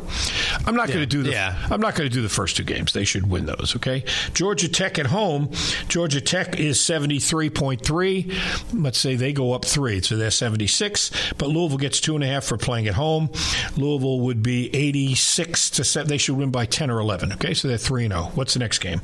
I'm 0.66 0.74
not 0.74 0.88
going 0.88 1.00
to 1.00 1.06
do 1.06 1.22
the. 1.22 1.30
yeah. 1.30 1.56
I'm 1.70 1.80
not 1.80 1.94
going 1.94 2.08
to 2.08 2.14
do 2.14 2.22
the 2.22 2.28
first 2.28 2.56
two 2.56 2.64
games. 2.64 2.92
They 2.92 3.04
should 3.04 3.28
win 3.30 3.46
those. 3.46 3.74
Okay. 3.76 4.04
Georgia 4.34 4.68
Tech 4.68 4.98
at 4.98 5.06
home. 5.06 5.50
Georgia 5.88 6.20
Tech 6.20 6.58
is 6.58 6.80
seventy 6.80 7.18
three 7.18 7.50
point 7.50 7.82
three. 7.84 8.32
Let's 8.72 8.98
say 8.98 9.16
they 9.16 9.32
go 9.32 9.52
up 9.52 9.64
three, 9.64 10.00
so 10.00 10.16
they're 10.16 10.30
seventy 10.30 10.66
six. 10.66 11.10
But 11.38 11.48
Louisville 11.48 11.78
gets 11.78 12.00
two 12.00 12.14
and 12.14 12.24
a 12.24 12.26
half 12.26 12.44
for 12.44 12.56
playing 12.56 12.88
at 12.88 12.94
home. 12.94 13.30
Louisville 13.76 14.20
would 14.20 14.42
be 14.42 14.74
eighty 14.74 15.14
six 15.14 15.70
to 15.70 15.84
seven. 15.84 16.08
They 16.08 16.18
should 16.18 16.36
win 16.36 16.50
by 16.50 16.66
ten 16.66 16.90
or 16.90 16.98
eleven. 17.00 17.32
Okay, 17.38 17.54
so 17.54 17.68
they're 17.68 17.78
three 17.78 18.04
and 18.04 18.12
zero. 18.12 18.24
What's 18.34 18.54
the 18.54 18.60
next 18.60 18.78
game? 18.78 19.00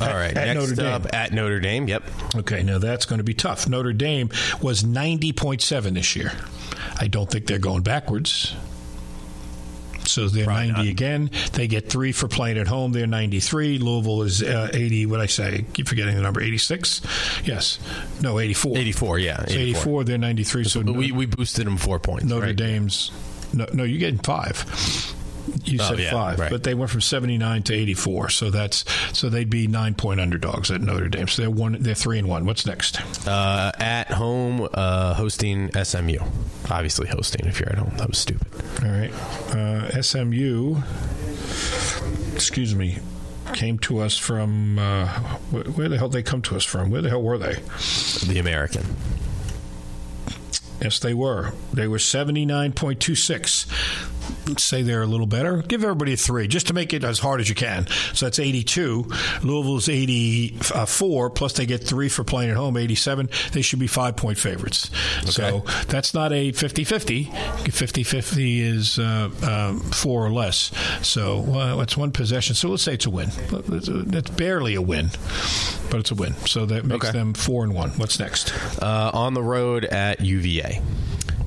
All 0.00 0.08
right. 0.08 0.36
at 0.36 0.46
Next 0.46 0.60
Notre 0.60 0.74
Dame. 0.74 0.86
up 0.92 1.14
at 1.14 1.32
Notre 1.32 1.60
Dame. 1.60 1.88
Yep. 1.88 2.02
Okay, 2.36 2.62
now 2.62 2.78
that's 2.78 3.04
going 3.06 3.18
to 3.18 3.24
be 3.24 3.34
tough. 3.34 3.68
Notre 3.68 3.92
Dame 3.92 4.30
was 4.62 4.82
90.7 4.82 5.94
this 5.94 6.16
year. 6.16 6.32
I 6.98 7.06
don't 7.06 7.30
think 7.30 7.46
they're 7.46 7.58
going 7.58 7.82
backwards. 7.82 8.54
So 10.06 10.28
they're 10.28 10.46
90 10.46 10.90
again. 10.90 11.30
They 11.52 11.68
get 11.68 11.88
three 11.88 12.12
for 12.12 12.26
playing 12.28 12.58
at 12.58 12.66
home. 12.66 12.92
They're 12.92 13.06
93. 13.06 13.78
Louisville 13.78 14.22
is 14.22 14.42
uh, 14.42 14.68
80. 14.72 15.06
What 15.06 15.20
I 15.20 15.26
say? 15.26 15.64
Keep 15.72 15.88
forgetting 15.88 16.16
the 16.16 16.22
number. 16.22 16.40
86. 16.40 17.02
Yes. 17.44 17.78
No, 18.20 18.38
84. 18.40 18.76
84. 18.78 19.18
Yeah. 19.18 19.44
So 19.44 19.52
84. 19.54 20.04
They're 20.04 20.18
93. 20.18 20.64
So 20.64 20.82
But 20.82 20.94
we, 20.94 21.12
we 21.12 21.26
boosted 21.26 21.66
them 21.66 21.76
four 21.76 21.98
points. 21.98 22.24
Notre 22.24 22.46
right? 22.46 22.56
Dame's. 22.56 23.12
No, 23.52 23.66
no, 23.72 23.84
you're 23.84 23.98
getting 23.98 24.18
five. 24.18 24.64
You 25.64 25.78
Oh, 25.80 25.88
said 25.88 25.98
yeah, 25.98 26.10
five, 26.10 26.38
right. 26.38 26.50
but 26.50 26.62
they 26.64 26.74
went 26.74 26.90
from 26.90 27.00
79 27.00 27.62
to 27.64 27.74
84. 27.74 28.30
So 28.30 28.50
that's 28.50 28.84
so 29.12 29.28
they'd 29.28 29.50
be 29.50 29.66
nine 29.66 29.94
point 29.94 30.20
underdogs 30.20 30.70
at 30.70 30.80
Notre 30.80 31.08
Dame. 31.08 31.28
So 31.28 31.42
they're 31.42 31.50
one. 31.50 31.76
They're 31.80 31.94
three 31.94 32.18
and 32.18 32.28
one. 32.28 32.44
What's 32.46 32.66
next? 32.66 33.00
Uh, 33.26 33.72
at 33.78 34.10
home, 34.10 34.68
uh, 34.74 35.14
hosting 35.14 35.70
SMU. 35.72 36.18
Obviously, 36.70 37.08
hosting 37.08 37.46
if 37.46 37.60
you're 37.60 37.70
at 37.70 37.78
home. 37.78 37.92
That 37.96 38.08
was 38.08 38.18
stupid. 38.18 38.46
All 38.82 38.90
right. 38.90 39.12
Uh, 39.54 40.02
SMU, 40.02 40.76
excuse 42.34 42.74
me, 42.74 42.98
came 43.54 43.78
to 43.80 44.00
us 44.00 44.16
from, 44.16 44.78
uh, 44.78 45.06
where, 45.50 45.64
where 45.64 45.88
the 45.88 45.98
hell 45.98 46.08
did 46.08 46.18
they 46.18 46.22
come 46.22 46.42
to 46.42 46.56
us 46.56 46.64
from? 46.64 46.90
Where 46.90 47.02
the 47.02 47.08
hell 47.10 47.22
were 47.22 47.38
they? 47.38 47.54
The 48.26 48.38
American. 48.38 48.84
Yes, 50.80 50.98
they 51.00 51.12
were. 51.12 51.52
They 51.74 51.86
were 51.88 51.98
79.26. 51.98 54.09
Say 54.58 54.82
they're 54.82 55.02
a 55.02 55.06
little 55.06 55.26
better. 55.26 55.58
Give 55.62 55.82
everybody 55.84 56.12
a 56.14 56.16
three, 56.16 56.48
just 56.48 56.66
to 56.68 56.74
make 56.74 56.92
it 56.92 57.04
as 57.04 57.18
hard 57.18 57.40
as 57.40 57.48
you 57.48 57.54
can. 57.54 57.86
So 58.14 58.26
that's 58.26 58.38
82. 58.38 59.04
Louisville's 59.42 59.88
84, 59.88 61.30
plus 61.30 61.52
they 61.54 61.66
get 61.66 61.84
three 61.84 62.08
for 62.08 62.24
playing 62.24 62.50
at 62.50 62.56
home, 62.56 62.76
87. 62.76 63.28
They 63.52 63.62
should 63.62 63.78
be 63.78 63.86
five 63.86 64.16
point 64.16 64.38
favorites. 64.38 64.90
So 65.26 65.60
that's 65.88 66.14
not 66.14 66.32
a 66.32 66.52
50 66.52 66.84
50. 66.84 67.24
50 67.70 68.02
50 68.02 68.60
is 68.60 68.98
uh, 68.98 69.30
um, 69.42 69.80
four 69.80 70.24
or 70.24 70.30
less. 70.30 70.70
So 71.02 71.40
uh, 71.54 71.80
it's 71.82 71.96
one 71.96 72.12
possession. 72.12 72.54
So 72.54 72.68
let's 72.68 72.82
say 72.82 72.94
it's 72.94 73.06
a 73.06 73.10
win. 73.10 73.30
That's 73.50 74.30
barely 74.30 74.74
a 74.74 74.82
win, 74.82 75.10
but 75.90 76.00
it's 76.00 76.10
a 76.10 76.14
win. 76.14 76.34
So 76.46 76.66
that 76.66 76.84
makes 76.84 77.06
Okay. 77.08 77.16
them 77.18 77.34
four 77.34 77.64
and 77.64 77.74
one. 77.74 77.90
What's 77.90 78.18
next? 78.18 78.52
Uh, 78.82 79.10
on 79.14 79.34
the 79.34 79.42
road 79.42 79.84
at 79.84 80.20
UVA. 80.20 80.82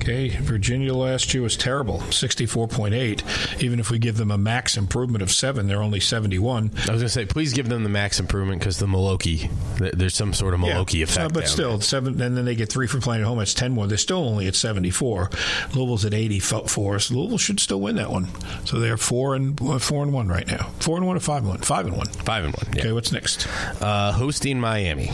Okay, 0.04 0.28
Virginia 0.28 0.92
last 0.92 1.32
year 1.32 1.42
was 1.42 1.56
terrible, 1.56 2.00
64.8. 2.00 3.62
Even 3.62 3.80
if 3.80 3.90
we 3.90 3.98
give 3.98 4.18
them 4.18 4.30
a 4.30 4.36
max 4.36 4.76
improvement 4.76 5.22
of 5.22 5.32
7, 5.32 5.66
they're 5.66 5.82
only 5.82 5.98
71. 5.98 6.70
I 6.74 6.76
was 6.76 6.86
going 6.86 6.98
to 7.00 7.08
say, 7.08 7.24
please 7.24 7.54
give 7.54 7.70
them 7.70 7.82
the 7.84 7.88
max 7.88 8.20
improvement 8.20 8.60
because 8.60 8.76
the 8.78 8.84
Maloki, 8.84 9.50
there's 9.78 10.14
some 10.14 10.34
sort 10.34 10.52
of 10.52 10.60
Maloki 10.60 10.98
Yeah, 10.98 11.04
effect. 11.04 11.32
but 11.32 11.40
down 11.40 11.48
still, 11.48 11.80
seven, 11.80 12.20
and 12.20 12.36
then 12.36 12.44
they 12.44 12.54
get 12.54 12.70
3 12.70 12.86
for 12.86 13.00
playing 13.00 13.22
at 13.22 13.26
home. 13.26 13.40
It's 13.40 13.54
10 13.54 13.72
more. 13.72 13.86
They're 13.86 13.96
still 13.96 14.18
only 14.18 14.46
at 14.46 14.54
74. 14.54 15.30
Louisville's 15.74 16.04
at 16.04 16.12
84. 16.12 16.98
So 16.98 17.14
Louisville 17.14 17.38
should 17.38 17.58
still 17.58 17.80
win 17.80 17.96
that 17.96 18.10
one. 18.10 18.28
So 18.66 18.78
they're 18.80 18.98
4 18.98 19.34
and 19.36 19.58
uh, 19.62 19.78
4 19.78 20.02
and 20.02 20.12
1 20.12 20.28
right 20.28 20.46
now. 20.46 20.70
4 20.80 20.98
and 20.98 21.06
1 21.06 21.16
or 21.16 21.20
5 21.20 21.38
and 21.38 21.48
1? 21.48 21.58
5 21.60 21.86
and 21.86 21.96
1. 21.96 22.06
Five 22.06 22.44
and 22.44 22.54
one. 22.54 22.66
Yeah. 22.74 22.80
Okay, 22.82 22.92
what's 22.92 23.10
next? 23.10 23.46
Uh, 23.80 24.12
hosting 24.12 24.60
Miami. 24.60 25.10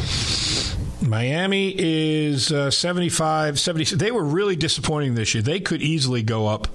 Miami 1.03 1.75
is 1.77 2.53
uh, 2.53 2.71
75, 2.71 3.59
70. 3.59 3.97
They 3.97 4.11
were 4.11 4.25
really 4.25 4.57
disappointing 4.57 5.15
this 5.15 5.35
year. 5.35 5.43
They 5.43 5.61
could 5.61 5.83
easily 5.83 6.23
go 6.23 6.47
up 6.47 6.67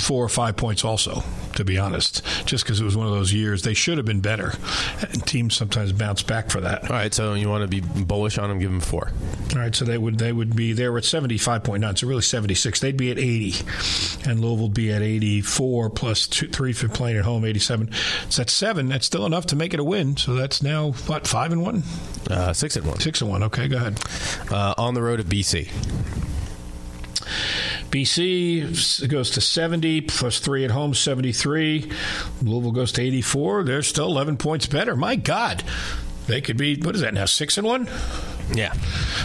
four 0.00 0.24
or 0.24 0.28
five 0.28 0.56
points 0.56 0.84
also, 0.84 1.22
to 1.54 1.64
be 1.64 1.78
honest, 1.78 2.22
just 2.46 2.64
because 2.64 2.80
it 2.80 2.84
was 2.84 2.96
one 2.96 3.06
of 3.06 3.12
those 3.12 3.32
years. 3.32 3.62
They 3.62 3.74
should 3.74 3.96
have 3.98 4.06
been 4.06 4.20
better. 4.20 4.54
And 5.00 5.26
teams 5.26 5.56
sometimes 5.56 5.92
bounce 5.92 6.22
back 6.22 6.50
for 6.50 6.60
that. 6.60 6.82
All 6.90 6.96
right, 6.96 7.12
so 7.12 7.34
you 7.34 7.48
want 7.48 7.62
to 7.62 7.68
be 7.68 7.80
bullish 8.04 8.38
on 8.38 8.48
them? 8.48 8.58
Give 8.58 8.70
them 8.70 8.80
four. 8.80 9.10
All 9.54 9.58
right, 9.60 9.74
so 9.74 9.84
they 9.84 9.98
would 9.98 10.18
they 10.18 10.32
would 10.32 10.54
be 10.56 10.72
there 10.72 10.96
at 10.98 11.04
seventy 11.04 11.38
five 11.38 11.62
point 11.64 11.80
nine, 11.82 11.96
so 11.96 12.06
really 12.06 12.22
seventy 12.22 12.54
six. 12.54 12.80
They'd 12.80 12.96
be 12.96 13.10
at 13.10 13.18
eighty, 13.18 13.54
and 14.28 14.40
Louisville 14.40 14.64
would 14.66 14.74
be 14.74 14.92
at 14.92 15.02
eighty 15.02 15.40
four 15.40 15.90
plus 15.90 16.26
two, 16.26 16.48
three 16.48 16.72
for 16.72 16.88
playing 16.88 17.16
at 17.18 17.24
home, 17.24 17.44
eighty 17.44 17.60
seven. 17.60 17.90
So 18.28 18.42
that's 18.42 18.52
seven. 18.52 18.88
That's 18.88 19.06
still 19.06 19.26
enough 19.26 19.46
to 19.46 19.56
make 19.56 19.74
it 19.74 19.80
a 19.80 19.84
win. 19.84 20.16
So 20.16 20.34
that's 20.34 20.62
now 20.62 20.92
what 21.06 21.26
five 21.26 21.52
and 21.52 21.62
one, 21.62 21.82
Uh, 22.30 22.52
six 22.52 22.76
and 22.76 22.86
one. 22.86 22.98
six 23.00 23.20
and 23.20 23.30
one. 23.30 23.42
Okay, 23.44 23.68
go 23.68 23.76
ahead. 23.76 23.98
Uh, 24.50 24.74
on 24.78 24.94
the 24.94 25.02
road 25.02 25.20
at 25.20 25.26
BC. 25.26 25.68
BC 27.94 29.08
goes 29.08 29.30
to 29.30 29.40
70 29.40 30.00
plus 30.00 30.40
three 30.40 30.64
at 30.64 30.72
home, 30.72 30.94
73. 30.94 31.88
Louisville 32.42 32.72
goes 32.72 32.90
to 32.90 33.02
84. 33.02 33.62
They're 33.62 33.82
still 33.82 34.06
11 34.06 34.36
points 34.36 34.66
better. 34.66 34.96
My 34.96 35.14
God. 35.14 35.62
They 36.26 36.40
could 36.40 36.56
be, 36.56 36.74
what 36.74 36.96
is 36.96 37.02
that 37.02 37.14
now, 37.14 37.26
six 37.26 37.56
and 37.56 37.64
one? 37.64 37.88
Yeah. 38.52 38.72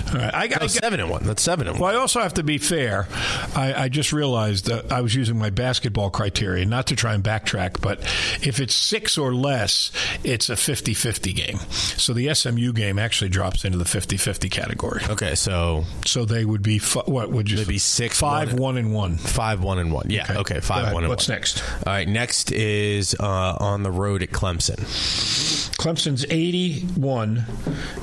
All 0.08 0.14
right. 0.20 0.34
I 0.34 0.48
got 0.48 0.62
No, 0.62 0.68
seven 0.68 1.00
and 1.00 1.10
one. 1.10 1.24
That's 1.24 1.42
seven 1.42 1.68
and 1.68 1.80
one. 1.80 1.90
Well, 1.90 1.98
I 1.98 2.00
also 2.02 2.20
have 2.22 2.34
to 2.36 2.44
be 2.44 2.58
fair. 2.58 3.08
I, 3.56 3.74
I 3.86 3.90
just 3.90 4.14
realized 4.14 4.66
that 4.68 4.92
I 4.92 5.02
was 5.02 5.14
using 5.16 5.38
my 5.38 5.50
basketball 5.50 6.10
criteria, 6.10 6.66
not 6.66 6.88
to 6.88 6.96
try 6.96 7.14
and 7.14 7.24
backtrack, 7.24 7.82
but 7.82 8.00
if 8.42 8.60
it's 8.60 8.74
six 8.74 9.18
or 9.18 9.34
less, 9.34 9.92
it's 10.24 10.50
a 10.50 10.56
50 10.56 10.94
50 10.94 11.34
game. 11.34 11.58
So 11.70 12.14
the 12.14 12.34
SMU 12.34 12.74
game 12.74 12.98
actually 12.98 13.30
drops 13.30 13.66
into 13.66 13.78
the 13.78 13.86
50 13.86 14.18
50 14.18 14.50
category. 14.50 15.02
Okay, 15.10 15.36
so 15.36 15.84
So 16.06 16.26
they 16.26 16.46
would 16.46 16.64
be, 16.64 16.80
fi- 16.80 17.02
what 17.02 17.30
would 17.32 17.50
you 17.52 17.58
They'd 17.58 17.68
be 17.68 17.78
six, 17.78 18.20
Five, 18.20 18.54
one- 18.54 18.62
one, 18.62 18.78
and 18.78 18.94
one. 18.94 19.18
five 19.18 19.62
one 19.62 19.80
and 19.80 19.92
one. 19.92 20.08
Yeah. 20.10 20.26
Okay. 20.40 20.56
Go 20.56 20.62
five 20.62 20.84
ahead. 20.84 20.94
one 20.94 21.04
and 21.04 21.10
one. 21.10 21.16
What's 21.18 21.28
one. 21.28 21.36
next? 21.36 21.62
All 21.86 21.94
right. 21.94 22.08
Next 22.08 22.52
is 22.52 23.16
uh, 23.20 23.58
on 23.60 23.84
the 23.84 23.92
road 23.92 24.24
at 24.24 24.30
Clemson. 24.30 24.78
Clemson's 25.80 26.26
81, 26.30 27.46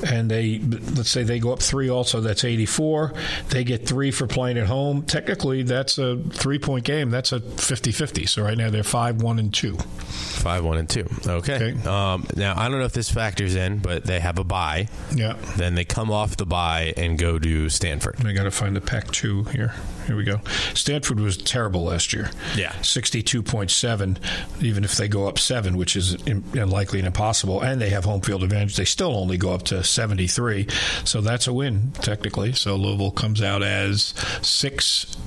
and 0.07 0.31
they 0.31 0.59
let's 0.95 1.06
say 1.07 1.23
they 1.23 1.39
go 1.39 1.53
up 1.53 1.61
three. 1.61 1.89
Also, 1.89 2.21
that's 2.21 2.43
84. 2.43 3.13
They 3.49 3.63
get 3.63 3.87
three 3.87 4.11
for 4.11 4.27
playing 4.27 4.57
at 4.57 4.67
home. 4.67 5.03
Technically, 5.03 5.63
that's 5.63 5.97
a 5.97 6.17
three 6.17 6.59
point 6.59 6.85
game. 6.85 7.09
That's 7.09 7.31
a 7.31 7.39
50-50. 7.39 8.27
So 8.29 8.43
right 8.43 8.57
now 8.57 8.69
they're 8.69 8.83
five, 8.83 9.21
one, 9.21 9.39
and 9.39 9.53
two. 9.53 9.77
Five 9.77 10.63
one 10.63 10.77
and 10.77 10.89
two. 10.89 11.05
Okay. 11.25 11.55
Okay. 11.55 11.87
Um, 11.87 12.25
now 12.35 12.53
I 12.57 12.69
don't 12.69 12.79
know 12.79 12.85
if 12.85 12.93
this 12.93 13.09
factors 13.09 13.55
in, 13.55 13.79
but 13.79 14.03
they 14.03 14.19
have 14.19 14.37
a 14.37 14.43
bye. 14.43 14.87
Yeah. 15.13 15.35
Then 15.57 15.75
they 15.75 15.85
come 15.85 16.11
off 16.11 16.37
the 16.37 16.45
bye 16.45 16.93
and 16.95 17.17
go 17.17 17.39
to 17.39 17.69
Stanford. 17.69 18.15
I 18.25 18.33
got 18.33 18.43
to 18.43 18.51
find 18.51 18.75
the 18.75 18.81
Pac 18.81 19.11
two 19.11 19.43
here. 19.45 19.73
Here 20.07 20.15
we 20.15 20.23
go. 20.23 20.39
Stanford 20.73 21.19
was 21.19 21.37
terrible 21.37 21.83
last 21.83 22.13
year. 22.13 22.31
Yeah. 22.55 22.73
sixty-two 22.81 23.43
point 23.43 23.69
seven. 23.69 24.17
Even 24.61 24.83
if 24.83 24.95
they 24.95 25.07
go 25.07 25.27
up 25.27 25.37
seven, 25.37 25.77
which 25.77 25.95
is 25.95 26.13
unlikely 26.25 26.99
and 26.99 27.07
impossible, 27.07 27.61
and 27.61 27.81
they 27.81 27.89
have 27.89 28.05
home 28.05 28.21
field 28.21 28.43
advantage, 28.43 28.77
they 28.77 28.85
still 28.85 29.15
only 29.15 29.37
go 29.37 29.53
up 29.53 29.63
to 29.63 29.83
seventy-three. 29.83 30.67
So 31.03 31.19
that's 31.19 31.47
a 31.47 31.53
win 31.53 31.91
technically. 31.95 32.53
So 32.53 32.75
Louisville 32.75 33.11
comes 33.11 33.41
out 33.41 33.63
as 33.63 34.13
six, 34.41 35.17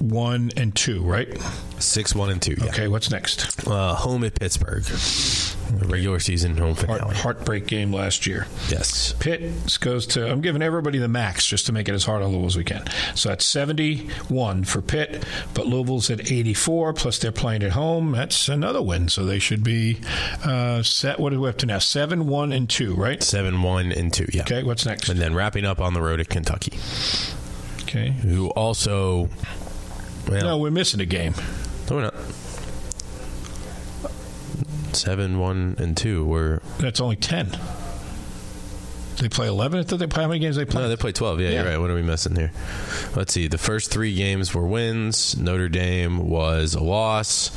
one, 0.00 0.50
and 0.56 0.74
two. 0.74 1.02
Right. 1.02 1.28
Six 1.78 2.14
one 2.14 2.30
and 2.30 2.42
two. 2.42 2.56
Yeah. 2.58 2.66
Okay. 2.66 2.88
What's 2.88 3.10
next? 3.10 3.66
Uh, 3.66 3.94
home 3.94 4.24
at 4.24 4.38
Pittsburgh. 4.38 4.84
Regular 5.88 6.18
season 6.18 6.56
home 6.56 6.74
Heart, 6.74 6.86
finale. 7.00 7.14
heartbreak 7.14 7.66
game 7.66 7.92
last 7.92 8.26
year. 8.26 8.46
Yes. 8.68 9.14
Pitt 9.20 9.78
goes 9.80 10.06
to. 10.08 10.28
I'm 10.30 10.40
giving 10.40 10.62
everybody 10.62 10.98
the 10.98 11.08
max 11.08 11.46
just 11.46 11.66
to 11.66 11.72
make 11.72 11.88
it 11.88 11.94
as 11.94 12.04
hard 12.04 12.22
on 12.22 12.30
Louisville 12.30 12.46
as 12.48 12.56
we 12.56 12.64
can. 12.64 12.84
So 13.14 13.28
that's 13.28 13.46
71 13.46 14.64
for 14.64 14.82
Pitt, 14.82 15.24
but 15.54 15.66
Louisville's 15.66 16.10
at 16.10 16.30
84. 16.32 16.92
Plus 16.94 17.18
they're 17.18 17.30
playing 17.32 17.62
at 17.62 17.72
home. 17.72 18.12
That's 18.12 18.48
another 18.48 18.82
win. 18.82 19.08
So 19.08 19.24
they 19.24 19.38
should 19.38 19.62
be 19.62 20.00
uh, 20.44 20.82
set. 20.82 21.20
What 21.20 21.32
are 21.32 21.40
we 21.40 21.48
up 21.48 21.58
to 21.58 21.66
now? 21.66 21.78
Seven, 21.78 22.26
one, 22.26 22.52
and 22.52 22.68
two. 22.68 22.94
Right. 22.94 23.22
Seven 23.22 23.62
one 23.62 23.92
and 23.92 24.12
two. 24.12 24.26
Yeah. 24.32 24.42
Okay. 24.42 24.62
What's 24.64 24.84
next? 24.84 25.08
And 25.08 25.20
then 25.20 25.34
wrapping 25.34 25.64
up 25.64 25.80
on 25.80 25.94
the 25.94 26.02
road 26.02 26.20
at 26.20 26.28
Kentucky, 26.28 26.78
Okay. 27.82 28.10
who 28.10 28.48
also. 28.50 29.28
Well, 30.30 30.42
No, 30.44 30.58
we're 30.58 30.70
missing 30.70 31.00
a 31.00 31.06
game. 31.06 31.34
no, 31.90 31.96
we're 31.96 32.02
not. 32.02 32.14
Seven 34.92 35.38
one 35.38 35.76
and 35.78 35.96
two. 35.96 36.24
We're 36.24 36.60
That's 36.78 37.00
only 37.00 37.16
10. 37.16 37.56
They 39.20 39.28
play 39.28 39.48
11. 39.48 39.80
I 39.80 39.82
thought 39.82 39.98
they 39.98 40.06
play. 40.06 40.22
How 40.22 40.28
many 40.28 40.40
games 40.40 40.56
they 40.56 40.64
play? 40.64 40.80
No, 40.82 40.88
they 40.88 40.96
play 40.96 41.12
12. 41.12 41.40
Yeah, 41.40 41.48
Yeah. 41.50 41.54
you're 41.62 41.64
right. 41.72 41.78
What 41.78 41.90
are 41.90 41.94
we 41.94 42.02
missing 42.02 42.34
here? 42.36 42.52
Let's 43.14 43.34
see. 43.34 43.48
The 43.48 43.58
first 43.58 43.90
three 43.90 44.14
games 44.14 44.54
were 44.54 44.66
wins. 44.66 45.36
Notre 45.36 45.68
Dame 45.68 46.18
was 46.30 46.74
a 46.74 46.80
loss. 46.82 47.50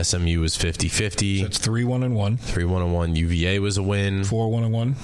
SMU 0.00 0.40
was 0.40 0.56
50 0.56 0.88
50. 0.88 1.42
That's 1.42 1.58
three, 1.58 1.84
one, 1.84 2.02
and 2.02 2.16
one. 2.16 2.36
3 2.38 2.64
1 2.64 2.82
and 2.82 2.92
1. 2.92 3.14
UVA 3.16 3.60
was 3.60 3.76
a 3.76 3.82
win. 3.82 4.24
Four, 4.24 4.50
one, 4.50 4.64
and 4.64 4.72
one. 4.72 4.96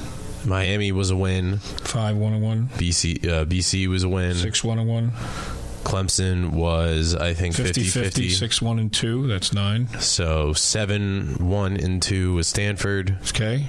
Miami 0.44 0.90
was 0.90 1.10
a 1.10 1.16
win. 1.16 1.58
Five, 1.58 2.16
one, 2.16 2.32
and 2.32 2.42
one. 2.42 2.68
BC 2.76 3.28
uh, 3.28 3.44
BC 3.44 3.86
was 3.86 4.02
a 4.02 4.08
win. 4.08 4.34
Six, 4.34 4.64
one, 4.64 4.78
and 4.80 4.88
one. 4.88 5.12
Clemson 5.90 6.50
was, 6.52 7.14
I 7.16 7.34
think, 7.34 7.54
50, 7.54 7.82
50 7.82 7.90
50. 7.90 8.02
50. 8.22 8.28
Six, 8.30 8.62
one, 8.62 8.78
and 8.78 8.92
two. 8.92 9.26
That's 9.26 9.52
nine. 9.52 9.88
So 9.98 10.52
7 10.52 11.34
1 11.48 11.76
and 11.76 12.00
2 12.00 12.34
was 12.34 12.46
Stanford. 12.46 13.16
Okay. 13.28 13.66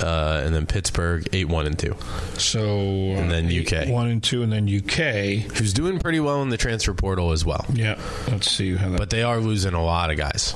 Uh, 0.00 0.42
and 0.44 0.54
then 0.54 0.66
Pittsburgh 0.66 1.26
8 1.32 1.48
1 1.48 1.66
and 1.66 1.78
2. 1.78 1.96
So 2.38 2.60
uh, 2.60 3.20
And 3.20 3.30
then 3.30 3.48
eight, 3.48 3.72
UK. 3.72 3.88
one 3.88 4.08
and 4.08 4.22
two, 4.22 4.42
and 4.42 4.52
then 4.52 4.64
UK. 4.68 5.50
Who's 5.56 5.72
doing 5.72 5.98
pretty 6.00 6.18
well 6.20 6.42
in 6.42 6.48
the 6.48 6.56
transfer 6.56 6.94
portal 6.94 7.30
as 7.32 7.44
well. 7.44 7.64
Yeah, 7.72 7.98
let's 8.28 8.50
see 8.50 8.74
how 8.76 8.90
that. 8.90 8.98
But 8.98 9.10
they 9.10 9.22
are 9.22 9.38
losing 9.38 9.74
a 9.74 9.84
lot 9.84 10.10
of 10.10 10.16
guys. 10.16 10.54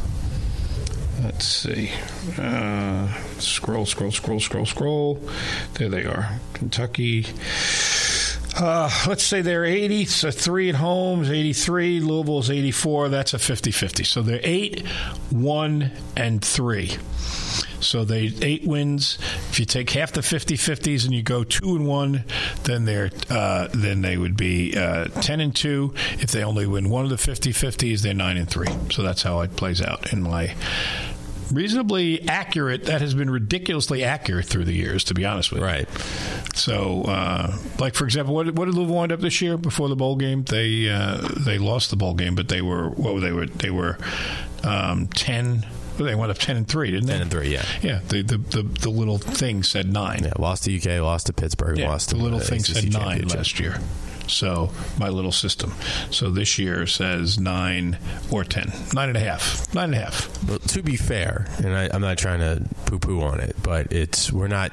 let's 1.22 1.44
see. 1.46 1.90
Uh, 2.36 3.12
scroll, 3.38 3.86
scroll, 3.86 4.10
scroll, 4.10 4.40
scroll, 4.40 4.66
scroll. 4.66 5.20
There 5.74 5.88
they 5.88 6.04
are. 6.04 6.40
Kentucky. 6.54 7.26
Uh, 8.56 8.90
let's 9.06 9.22
say 9.22 9.40
they're 9.40 9.64
80, 9.64 10.06
so 10.06 10.30
three 10.30 10.68
at 10.68 10.74
home 10.74 11.22
is 11.22 11.30
83. 11.30 12.00
Louisville's 12.00 12.50
84. 12.50 13.08
That's 13.08 13.34
a 13.34 13.38
50 13.38 13.70
50. 13.70 14.04
So 14.04 14.22
they're 14.22 14.40
8, 14.42 14.86
1, 15.30 15.90
and 16.16 16.44
3. 16.44 16.98
So 17.80 18.04
they 18.04 18.32
eight 18.42 18.66
wins. 18.66 19.18
If 19.50 19.60
you 19.60 19.66
take 19.66 19.90
half 19.90 20.12
the 20.12 20.20
50-50s 20.20 21.04
and 21.04 21.14
you 21.14 21.22
go 21.22 21.44
two 21.44 21.76
and 21.76 21.86
one, 21.86 22.24
then 22.64 22.84
they're 22.84 23.10
uh, 23.30 23.68
then 23.72 24.02
they 24.02 24.16
would 24.16 24.36
be 24.36 24.76
uh, 24.76 25.06
ten 25.20 25.40
and 25.40 25.54
two. 25.54 25.94
If 26.18 26.32
they 26.32 26.42
only 26.42 26.66
win 26.66 26.90
one 26.90 27.04
of 27.04 27.10
the 27.10 27.16
50-50s, 27.16 28.02
they're 28.02 28.14
nine 28.14 28.36
and 28.36 28.48
three. 28.50 28.68
So 28.90 29.02
that's 29.02 29.22
how 29.22 29.40
it 29.40 29.56
plays 29.56 29.80
out 29.80 30.12
in 30.12 30.22
my 30.22 30.54
reasonably 31.52 32.26
accurate. 32.28 32.84
That 32.84 33.00
has 33.00 33.14
been 33.14 33.30
ridiculously 33.30 34.04
accurate 34.04 34.46
through 34.46 34.64
the 34.64 34.72
years, 34.72 35.04
to 35.04 35.14
be 35.14 35.24
honest 35.24 35.50
with 35.50 35.60
you. 35.60 35.66
Right. 35.66 35.88
So, 36.54 37.02
uh, 37.02 37.56
like 37.78 37.94
for 37.94 38.04
example, 38.04 38.34
what, 38.34 38.46
what 38.52 38.66
did 38.66 38.74
Louisville 38.74 38.94
wind 38.94 39.12
up 39.12 39.20
this 39.20 39.40
year 39.40 39.56
before 39.56 39.88
the 39.88 39.96
bowl 39.96 40.16
game? 40.16 40.42
They 40.44 40.88
uh, 40.88 41.26
they 41.38 41.58
lost 41.58 41.90
the 41.90 41.96
bowl 41.96 42.14
game, 42.14 42.34
but 42.34 42.48
they 42.48 42.62
were 42.62 42.88
what 42.90 43.14
were 43.14 43.20
they 43.20 43.32
were 43.32 43.46
they 43.46 43.70
were 43.70 43.98
um, 44.64 45.06
ten. 45.08 45.66
They 45.98 46.14
went 46.14 46.30
up 46.30 46.38
ten 46.38 46.56
and 46.56 46.68
three, 46.68 46.92
didn't 46.92 47.06
they? 47.06 47.14
10 47.14 47.22
and 47.22 47.30
3, 47.30 47.48
yeah. 47.48 47.64
Yeah. 47.82 48.00
The 48.06 48.22
the, 48.22 48.38
the, 48.38 48.62
the 48.62 48.88
little 48.90 49.18
thing 49.18 49.64
said 49.64 49.92
nine. 49.92 50.22
Yeah, 50.22 50.32
lost 50.38 50.64
to 50.64 50.76
UK, 50.76 51.02
lost 51.02 51.26
to 51.26 51.32
Pittsburgh, 51.32 51.76
Yeah, 51.76 51.88
lost 51.90 52.10
to 52.10 52.14
the 52.16 52.22
little 52.22 52.38
the 52.38 52.44
thing 52.44 52.60
ACC 52.60 52.66
said 52.66 52.92
nine 52.92 53.26
last 53.26 53.58
year. 53.58 53.80
So 54.28 54.70
my 54.98 55.08
little 55.08 55.32
system. 55.32 55.72
So 56.10 56.30
this 56.30 56.58
year 56.58 56.86
says 56.86 57.38
nine 57.38 57.98
or 58.30 58.44
ten. 58.44 58.72
Nine 58.94 59.08
and 59.08 59.16
a 59.16 59.20
half. 59.20 59.72
Nine 59.74 59.86
and 59.86 59.94
a 59.94 59.98
half. 60.04 60.44
Well, 60.44 60.58
to 60.58 60.82
be 60.82 60.96
fair, 60.96 61.46
and 61.58 61.74
I, 61.74 61.90
I'm 61.92 62.00
not 62.00 62.18
trying 62.18 62.40
to 62.40 62.62
poo-poo 62.86 63.20
on 63.22 63.40
it, 63.40 63.56
but 63.62 63.92
it's 63.92 64.32
we're 64.32 64.48
not 64.48 64.72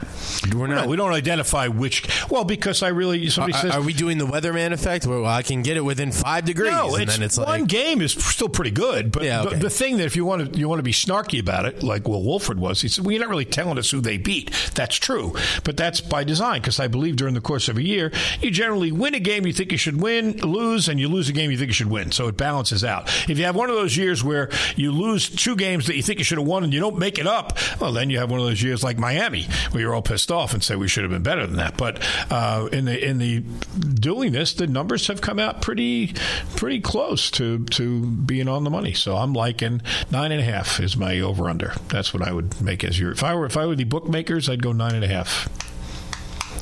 we're 0.54 0.68
not. 0.68 0.86
No, 0.86 0.90
we 0.90 0.98
don't 0.98 1.14
identify 1.14 1.68
which. 1.68 2.08
Well, 2.30 2.44
because 2.44 2.84
I 2.84 2.90
really 2.90 3.30
somebody 3.30 3.54
are, 3.54 3.62
says 3.62 3.72
are 3.76 3.82
we 3.82 3.94
doing 3.94 4.18
the 4.18 4.26
weatherman 4.26 4.72
effect? 4.72 5.06
Well, 5.06 5.26
I 5.26 5.42
can 5.42 5.62
get 5.64 5.78
it 5.78 5.82
within 5.82 6.12
five 6.12 6.46
degrees, 6.46 6.72
No, 6.72 6.94
and 6.96 7.04
it's, 7.04 7.14
then 7.16 7.24
it's 7.24 7.38
one 7.38 7.48
like 7.48 7.68
game 7.68 8.02
is 8.02 8.12
still 8.14 8.50
pretty 8.50 8.72
good, 8.72 9.12
but 9.12 9.24
Yeah, 9.24 9.44
the- 9.44 9.56
the, 9.56 9.70
thing 9.70 9.98
that 9.98 10.06
if 10.06 10.16
you 10.16 10.26
want 10.26 10.54
to 10.54 10.60
you 10.60 10.70
want 10.70 10.80
to 10.80 10.84
be 10.84 10.94
snarky 10.94 11.40
about 11.40 11.66
it, 11.66 11.84
like 11.84 12.08
Will 12.08 12.24
Wolford 12.24 12.60
was, 12.60 12.82
he 12.82 12.88
said, 12.88 13.04
"Well, 13.06 13.12
you're 13.12 13.22
not 13.22 13.30
really 13.30 13.46
telling 13.46 13.78
us 13.78 13.92
who 13.92 14.00
they 14.02 14.18
beat." 14.18 14.52
That's 14.76 14.96
true, 14.96 15.36
but 15.64 15.76
that's 15.78 16.02
by 16.02 16.24
design 16.24 16.62
because 16.62 16.80
I 16.80 16.88
believe 16.88 17.16
during 17.16 17.34
the 17.34 17.42
course 17.42 17.68
of 17.68 17.78
a 17.78 17.84
year, 17.84 18.12
you 18.42 18.52
generally 18.52 18.92
win 18.92 19.16
a 19.16 19.20
game 19.20 19.45
you 19.48 19.54
think 19.54 19.72
you 19.72 19.78
should 19.78 20.02
win, 20.02 20.38
lose, 20.38 20.88
and 20.88 21.00
you 21.00 21.08
lose 21.08 21.30
a 21.30 21.34
game 21.34 21.52
you 21.52 21.58
think 21.58 21.70
you 21.70 21.74
should 21.74 21.90
win. 21.90 22.12
So 22.12 22.28
it 22.28 22.38
balances 22.38 22.84
out. 22.84 23.08
If 23.30 23.38
you 23.38 23.46
have 23.46 23.56
one 23.56 23.70
of 23.70 23.76
those 23.76 23.96
years 23.96 24.24
where 24.24 24.50
you 24.76 24.92
lose 24.92 25.30
two 25.30 25.56
games 25.56 25.88
that 25.88 25.96
you 25.96 26.04
think 26.04 26.20
you 26.20 26.26
should 26.26 26.38
have 26.38 26.48
won 26.48 26.64
and 26.64 26.74
you 26.74 26.80
don't 26.80 26.98
make 26.98 27.20
it 27.20 27.28
up, 27.28 27.58
well, 27.80 27.92
then 27.92 28.10
you 28.10 28.20
have 28.20 28.30
one 28.30 28.40
of 28.40 28.46
those 28.46 28.62
years 28.62 28.84
like 28.84 28.98
Miami 28.98 29.48
where 29.72 29.82
you're 29.82 29.96
all 29.96 30.02
pissed 30.02 30.32
off 30.32 30.54
and 30.54 30.64
say 30.64 30.76
we 30.76 30.88
should 30.88 31.04
have 31.04 31.12
been 31.12 31.24
better 31.24 31.46
than 31.46 31.58
that. 31.58 31.78
But 31.78 32.02
uh, 32.32 32.70
in 32.72 32.86
the 32.86 33.04
in 33.04 33.18
the 33.18 33.40
doing 33.40 34.32
this, 34.32 34.54
the 34.54 34.68
numbers 34.68 35.08
have 35.08 35.22
come 35.22 35.40
out 35.40 35.62
pretty 35.62 36.14
pretty 36.56 36.80
close 36.80 37.32
to 37.32 37.66
to 37.66 38.06
being 38.06 38.48
on 38.48 38.64
the 38.64 38.70
money. 38.70 38.94
So 38.94 39.16
I'm 39.16 39.34
liking 39.34 39.82
nine 40.12 40.32
and 40.32 40.42
a 40.42 40.46
half 40.46 40.80
is 40.80 40.96
my 40.98 41.20
over 41.20 41.50
under. 41.50 41.74
That's 41.90 42.14
what 42.14 42.22
I 42.22 42.32
would 42.32 42.62
make 42.62 42.84
as 42.84 43.00
your 43.00 43.12
if 43.12 43.24
I 43.24 43.36
were 43.36 43.46
if 43.46 43.58
I 43.58 43.66
were 43.66 43.76
the 43.76 43.84
bookmakers, 43.84 44.50
I'd 44.50 44.64
go 44.64 44.72
nine 44.72 44.96
and 44.96 45.04
a 45.04 45.08
half. 45.08 45.50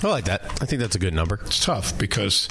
I 0.03 0.09
like 0.09 0.25
that. 0.25 0.43
I 0.61 0.65
think 0.65 0.81
that's 0.81 0.95
a 0.95 0.99
good 0.99 1.13
number. 1.13 1.39
It's 1.45 1.63
tough 1.63 1.97
because 1.97 2.47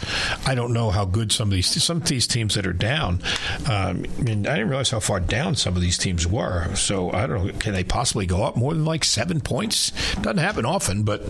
I 0.47 0.55
don't 0.55 0.73
know 0.73 0.91
how 0.91 1.05
good 1.05 1.33
some 1.33 1.49
of 1.49 1.55
these 1.55 1.83
some 1.83 1.99
of 1.99 2.05
these 2.05 2.27
teams 2.27 2.55
that 2.55 2.67
are 2.67 2.73
down. 2.73 3.21
Um, 3.69 4.05
I 4.19 4.23
mean, 4.23 4.47
I 4.47 4.55
didn't 4.55 4.69
realize 4.69 4.91
how 4.91 5.01
far 5.01 5.21
down 5.21 5.55
some 5.55 5.77
of 5.77 5.83
these 5.83 5.99
teams 5.99 6.27
were. 6.27 6.75
So 6.75 7.11
I 7.13 7.27
don't 7.27 7.47
know. 7.47 7.53
Can 7.59 7.73
they 7.75 7.85
possibly 7.85 8.27
go 8.27 8.43
up 8.43 8.57
more 8.57 8.75
than 8.75 8.85
like 8.85 9.05
seven 9.05 9.41
points? 9.41 9.91
Doesn't 10.15 10.39
happen 10.39 10.65
often, 10.65 11.03
but 11.03 11.23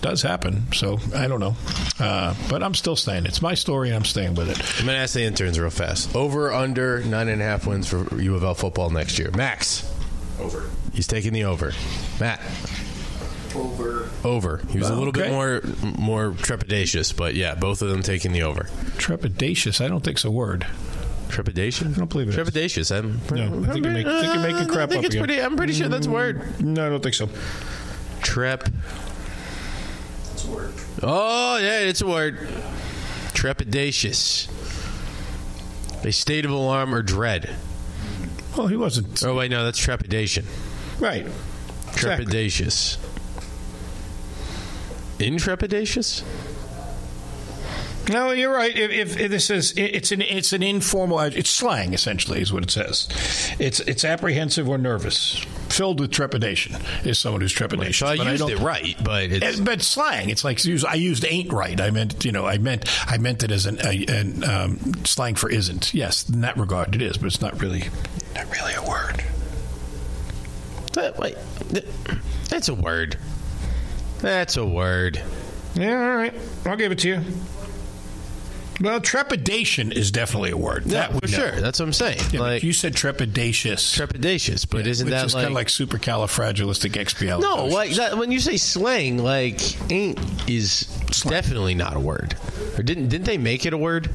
does 0.00 0.22
happen. 0.22 0.70
So 0.72 0.98
I 1.14 1.26
don't 1.28 1.40
know. 1.40 1.56
Uh, 1.98 2.34
but 2.48 2.62
I'm 2.62 2.74
still 2.74 2.96
staying. 2.96 3.26
It's 3.26 3.40
my 3.40 3.54
story, 3.54 3.88
and 3.88 3.96
I'm 3.96 4.04
staying 4.04 4.34
with 4.34 4.50
it. 4.50 4.58
I'm 4.80 4.86
going 4.86 4.96
to 4.96 5.02
ask 5.02 5.14
the 5.14 5.22
interns 5.22 5.58
real 5.58 5.70
fast. 5.70 6.14
Over 6.14 6.52
under 6.52 7.02
nine 7.04 7.28
and 7.28 7.40
a 7.40 7.44
half 7.44 7.66
wins 7.66 7.88
for 7.88 8.20
U 8.20 8.34
of 8.34 8.44
L 8.44 8.54
football 8.54 8.90
next 8.90 9.18
year. 9.18 9.30
Max. 9.30 9.90
Over. 10.38 10.68
He's 10.92 11.06
taking 11.06 11.32
the 11.32 11.44
over. 11.44 11.72
Matt. 12.20 12.40
Over. 13.54 14.08
Over. 14.24 14.60
He 14.70 14.78
was 14.78 14.90
a 14.90 14.94
little 14.94 15.12
bit 15.12 15.30
more 15.30 15.60
more 15.98 16.30
trepidatious, 16.32 17.16
but 17.16 17.34
yeah, 17.34 17.54
both 17.54 17.82
of 17.82 17.88
them 17.88 18.02
taking 18.02 18.32
the 18.32 18.42
over. 18.42 18.64
Trepidatious. 18.98 19.84
I 19.84 19.88
don't 19.88 20.02
think 20.02 20.16
it's 20.16 20.24
a 20.24 20.30
word. 20.30 20.66
Trepidation? 21.28 21.94
I 21.94 21.98
don't 21.98 22.10
believe 22.10 22.28
it 22.28 22.38
is. 22.38 22.48
Trepidatious. 22.48 22.96
I'm, 22.96 23.20
No, 23.34 23.68
I 23.68 23.72
think 23.72 23.84
you're 23.84 23.92
make- 23.94 24.06
think 24.06 24.34
you're 24.34 24.42
making 24.52 24.68
crap 24.68 24.88
I 24.90 24.92
think 24.92 24.98
up 25.00 25.04
it's 25.06 25.14
again. 25.14 25.24
pretty. 25.26 25.42
I'm 25.42 25.56
pretty 25.56 25.72
sure 25.72 25.88
that's 25.88 26.06
a 26.06 26.10
mm, 26.10 26.12
word. 26.12 26.60
No, 26.60 26.86
I 26.86 26.88
don't 26.90 27.02
think 27.02 27.14
so. 27.14 27.28
Trep. 28.22 28.68
It's 30.32 30.44
a 30.44 30.50
word. 30.50 30.72
Oh, 31.02 31.58
yeah, 31.58 31.80
it's 31.80 32.02
a 32.02 32.06
word. 32.06 32.38
Trepidatious. 33.32 34.48
A 36.04 36.12
state 36.12 36.44
of 36.44 36.50
alarm 36.50 36.94
or 36.94 37.02
dread. 37.02 37.50
Well, 38.56 38.66
he 38.68 38.76
wasn't. 38.76 39.24
Oh, 39.24 39.34
wait, 39.34 39.50
no, 39.50 39.64
that's 39.64 39.78
trepidation. 39.78 40.44
Right. 41.00 41.26
Exactly. 41.92 42.26
Trepidatious. 42.26 42.98
Intrepidatious? 45.18 46.22
No, 48.10 48.32
you're 48.32 48.52
right. 48.52 48.76
If, 48.76 48.90
if, 48.90 49.18
if 49.18 49.30
this 49.30 49.48
is, 49.48 49.72
it's 49.78 50.12
an 50.12 50.20
it's 50.20 50.52
an 50.52 50.62
informal. 50.62 51.20
It's 51.20 51.48
slang 51.48 51.94
essentially, 51.94 52.42
is 52.42 52.52
what 52.52 52.62
it 52.62 52.70
says. 52.70 53.08
It's 53.58 53.80
it's 53.80 54.04
apprehensive 54.04 54.68
or 54.68 54.76
nervous, 54.76 55.36
filled 55.70 56.00
with 56.00 56.10
trepidation. 56.10 56.76
Is 57.04 57.18
someone 57.18 57.40
who's 57.40 57.54
trepidatious. 57.54 58.00
So 58.00 58.06
I 58.08 58.18
But 58.18 58.26
used 58.26 58.40
don't- 58.40 58.50
it 58.50 58.58
right, 58.58 58.94
but 59.02 59.22
it's. 59.32 59.58
Eh, 59.58 59.62
But 59.64 59.80
slang, 59.80 60.28
it's 60.28 60.44
like 60.44 60.60
I 60.86 60.94
used 60.96 61.24
ain't 61.24 61.50
right. 61.50 61.80
I 61.80 61.90
meant 61.90 62.22
you 62.26 62.32
know 62.32 62.44
I 62.44 62.58
meant 62.58 62.84
I 63.10 63.16
meant 63.16 63.42
it 63.42 63.50
as 63.50 63.64
an, 63.64 63.78
a, 63.82 64.04
an 64.06 64.44
um, 64.44 65.04
slang 65.06 65.34
for 65.34 65.48
isn't. 65.48 65.94
Yes, 65.94 66.28
in 66.28 66.42
that 66.42 66.58
regard 66.58 66.94
it 66.94 67.00
is, 67.00 67.16
but 67.16 67.28
it's 67.28 67.40
not 67.40 67.58
really 67.62 67.84
not 68.34 68.50
really 68.52 68.74
a 68.74 68.82
word. 68.86 69.24
That- 70.92 71.18
wait, 71.18 71.36
th- 71.70 71.86
that's 72.50 72.68
a 72.68 72.74
word. 72.74 73.16
That's 74.24 74.56
a 74.56 74.64
word. 74.64 75.20
Yeah, 75.74 76.10
all 76.10 76.16
right, 76.16 76.32
I'll 76.64 76.76
give 76.76 76.92
it 76.92 77.00
to 77.00 77.08
you. 77.08 77.20
Well, 78.80 78.98
trepidation 78.98 79.92
is 79.92 80.10
definitely 80.10 80.50
a 80.50 80.56
word. 80.56 80.86
Yeah, 80.86 81.08
that 81.08 81.20
for 81.20 81.30
know. 81.30 81.38
sure. 81.38 81.60
That's 81.60 81.78
what 81.78 81.84
I'm 81.84 81.92
saying. 81.92 82.20
Yeah, 82.32 82.40
like 82.40 82.62
you 82.62 82.72
said 82.72 82.94
trepidatious. 82.94 83.94
trepidatious, 83.94 84.68
but 84.68 84.86
isn't 84.86 85.04
which 85.04 85.12
that 85.12 85.26
is 85.26 85.34
like, 85.34 85.42
kind 85.42 85.52
of 85.52 85.54
like 85.54 85.66
supercalifragilisticexpialidocious? 85.66 87.40
no? 87.40 87.66
Like 87.66 87.92
that 87.96 88.16
when 88.16 88.32
you 88.32 88.40
say 88.40 88.56
slang, 88.56 89.18
like 89.18 89.92
ain't 89.92 90.18
is 90.48 90.86
definitely 91.28 91.74
not 91.74 91.94
a 91.94 92.00
word. 92.00 92.34
Or 92.78 92.82
didn't 92.82 93.08
didn't 93.08 93.26
they 93.26 93.36
make 93.36 93.66
it 93.66 93.74
a 93.74 93.78
word? 93.78 94.08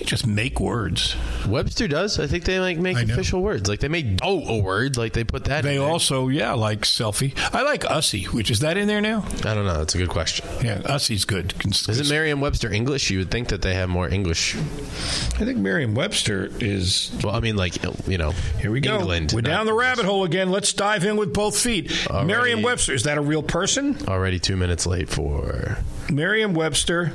Can't 0.00 0.08
just 0.08 0.26
make 0.26 0.60
words. 0.60 1.14
Webster 1.46 1.86
does. 1.86 2.18
I 2.18 2.26
think 2.26 2.44
they 2.44 2.58
like 2.58 2.78
make 2.78 2.96
I 2.96 3.04
know. 3.04 3.12
official 3.12 3.42
words. 3.42 3.68
Like 3.68 3.80
they 3.80 3.88
made 3.88 4.20
"oh" 4.22 4.42
a 4.48 4.58
word. 4.58 4.96
Like 4.96 5.12
they 5.12 5.24
put 5.24 5.44
that. 5.44 5.62
They 5.62 5.76
also, 5.76 6.28
yeah, 6.28 6.54
like 6.54 6.80
selfie. 6.82 7.36
I 7.52 7.62
like 7.62 7.82
ussy, 7.82 8.24
which 8.28 8.50
is 8.50 8.60
that 8.60 8.78
in 8.78 8.88
there 8.88 9.02
now? 9.02 9.26
I 9.44 9.52
don't 9.54 9.66
know. 9.66 9.76
That's 9.76 9.94
a 9.94 9.98
good 9.98 10.08
question. 10.08 10.46
Yeah, 10.64 10.78
ussy's 10.86 11.26
good. 11.26 11.52
Isn't 11.66 12.08
Merriam-Webster 12.08 12.72
English? 12.72 13.10
You 13.10 13.18
would 13.18 13.30
think 13.30 13.48
that 13.48 13.60
they 13.60 13.74
have 13.74 13.90
more 13.90 14.08
English. 14.08 14.56
I 14.56 15.44
think 15.44 15.58
Merriam-Webster 15.58 16.48
is 16.60 17.12
Well, 17.22 17.34
I 17.34 17.40
mean, 17.40 17.56
like 17.56 17.76
you 18.08 18.16
know, 18.16 18.30
Here 18.58 18.70
we 18.70 18.80
go. 18.80 19.00
England, 19.00 19.32
We're 19.34 19.42
down 19.42 19.66
the 19.66 19.74
rabbit 19.74 20.06
hole 20.06 20.24
again. 20.24 20.50
Let's 20.50 20.72
dive 20.72 21.04
in 21.04 21.18
with 21.18 21.34
both 21.34 21.58
feet. 21.58 21.88
Alrighty. 21.90 22.26
Merriam-Webster 22.26 22.94
is 22.94 23.02
that 23.02 23.18
a 23.18 23.22
real 23.22 23.42
person? 23.42 23.98
Already 24.08 24.38
two 24.38 24.56
minutes 24.56 24.86
late 24.86 25.10
for 25.10 25.76
Merriam-Webster 26.10 27.12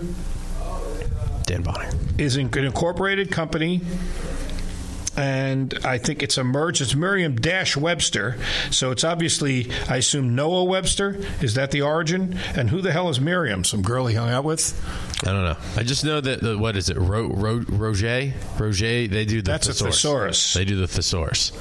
Dan 1.46 1.62
Bonner. 1.62 1.90
is 2.18 2.36
an 2.38 2.52
incorporated 2.58 3.32
company. 3.32 3.82
And 5.18 5.74
I 5.86 5.98
think 5.98 6.22
it's 6.24 6.38
a 6.38 6.44
merge. 6.44 6.82
It's 6.82 6.94
Merriam 6.94 7.38
Dash 7.38 7.78
Webster. 7.78 8.36
So 8.70 8.92
it's 8.92 9.06
obviously, 9.06 9.72
I 9.88 9.98
assume, 9.98 10.36
Noah 10.36 10.66
Webster. 10.66 11.18
Is 11.42 11.54
that 11.54 11.72
the 11.72 11.84
origin? 11.84 12.38
And 12.54 12.70
who 12.70 12.82
the 12.82 12.92
hell 12.92 13.08
is 13.08 13.22
Miriam? 13.22 13.64
Some 13.64 13.82
girl 13.82 14.08
he 14.08 14.16
hung 14.16 14.30
out 14.30 14.44
with? 14.44 14.74
I 15.26 15.32
don't 15.32 15.46
know. 15.46 15.56
I 15.78 15.84
just 15.84 16.04
know 16.04 16.20
that 16.20 16.42
the, 16.42 16.58
what 16.58 16.76
is 16.76 16.90
it? 16.90 16.98
Ro, 16.98 17.28
Ro, 17.30 17.64
Roger, 17.70 18.34
Roger. 18.60 19.08
They 19.08 19.24
do 19.24 19.42
the 19.42 19.52
That's 19.52 19.68
a 19.68 19.72
thesaurus. 19.74 19.96
thesaurus. 20.02 20.54
They 20.54 20.66
do 20.66 20.76
the 20.76 20.88
thesaurus. 20.88 21.52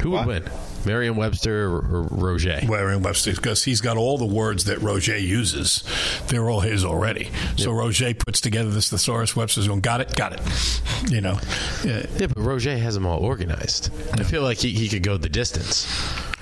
Who 0.00 0.12
What? 0.12 0.26
would 0.26 0.50
win? 0.84 0.92
Merriam-Webster 0.92 1.66
or, 1.66 1.78
or 1.78 2.02
Roger? 2.10 2.60
Merriam-Webster, 2.66 3.32
because 3.32 3.64
he's 3.64 3.80
got 3.80 3.96
all 3.96 4.18
the 4.18 4.26
words 4.26 4.64
that 4.64 4.78
Roger 4.80 5.16
uses. 5.16 5.84
They're 6.28 6.48
all 6.48 6.60
his 6.60 6.84
already. 6.84 7.30
So 7.56 7.72
Roger 7.72 8.12
puts 8.14 8.40
together 8.40 8.70
this 8.70 8.90
thesaurus. 8.90 9.36
Webster's 9.36 9.68
going, 9.68 9.80
got 9.80 10.00
it, 10.00 10.14
got 10.14 10.32
it. 10.32 10.40
You 11.10 11.20
know, 11.20 11.38
Yeah. 11.84 12.06
Yeah, 12.16 12.26
but 12.26 12.38
Roger 12.38 12.76
has 12.76 12.94
them 12.94 13.06
all 13.06 13.18
organized. 13.18 13.90
I 14.12 14.22
feel 14.22 14.42
like 14.42 14.58
he, 14.58 14.70
he 14.70 14.88
could 14.88 15.02
go 15.02 15.16
the 15.16 15.28
distance. 15.28 15.86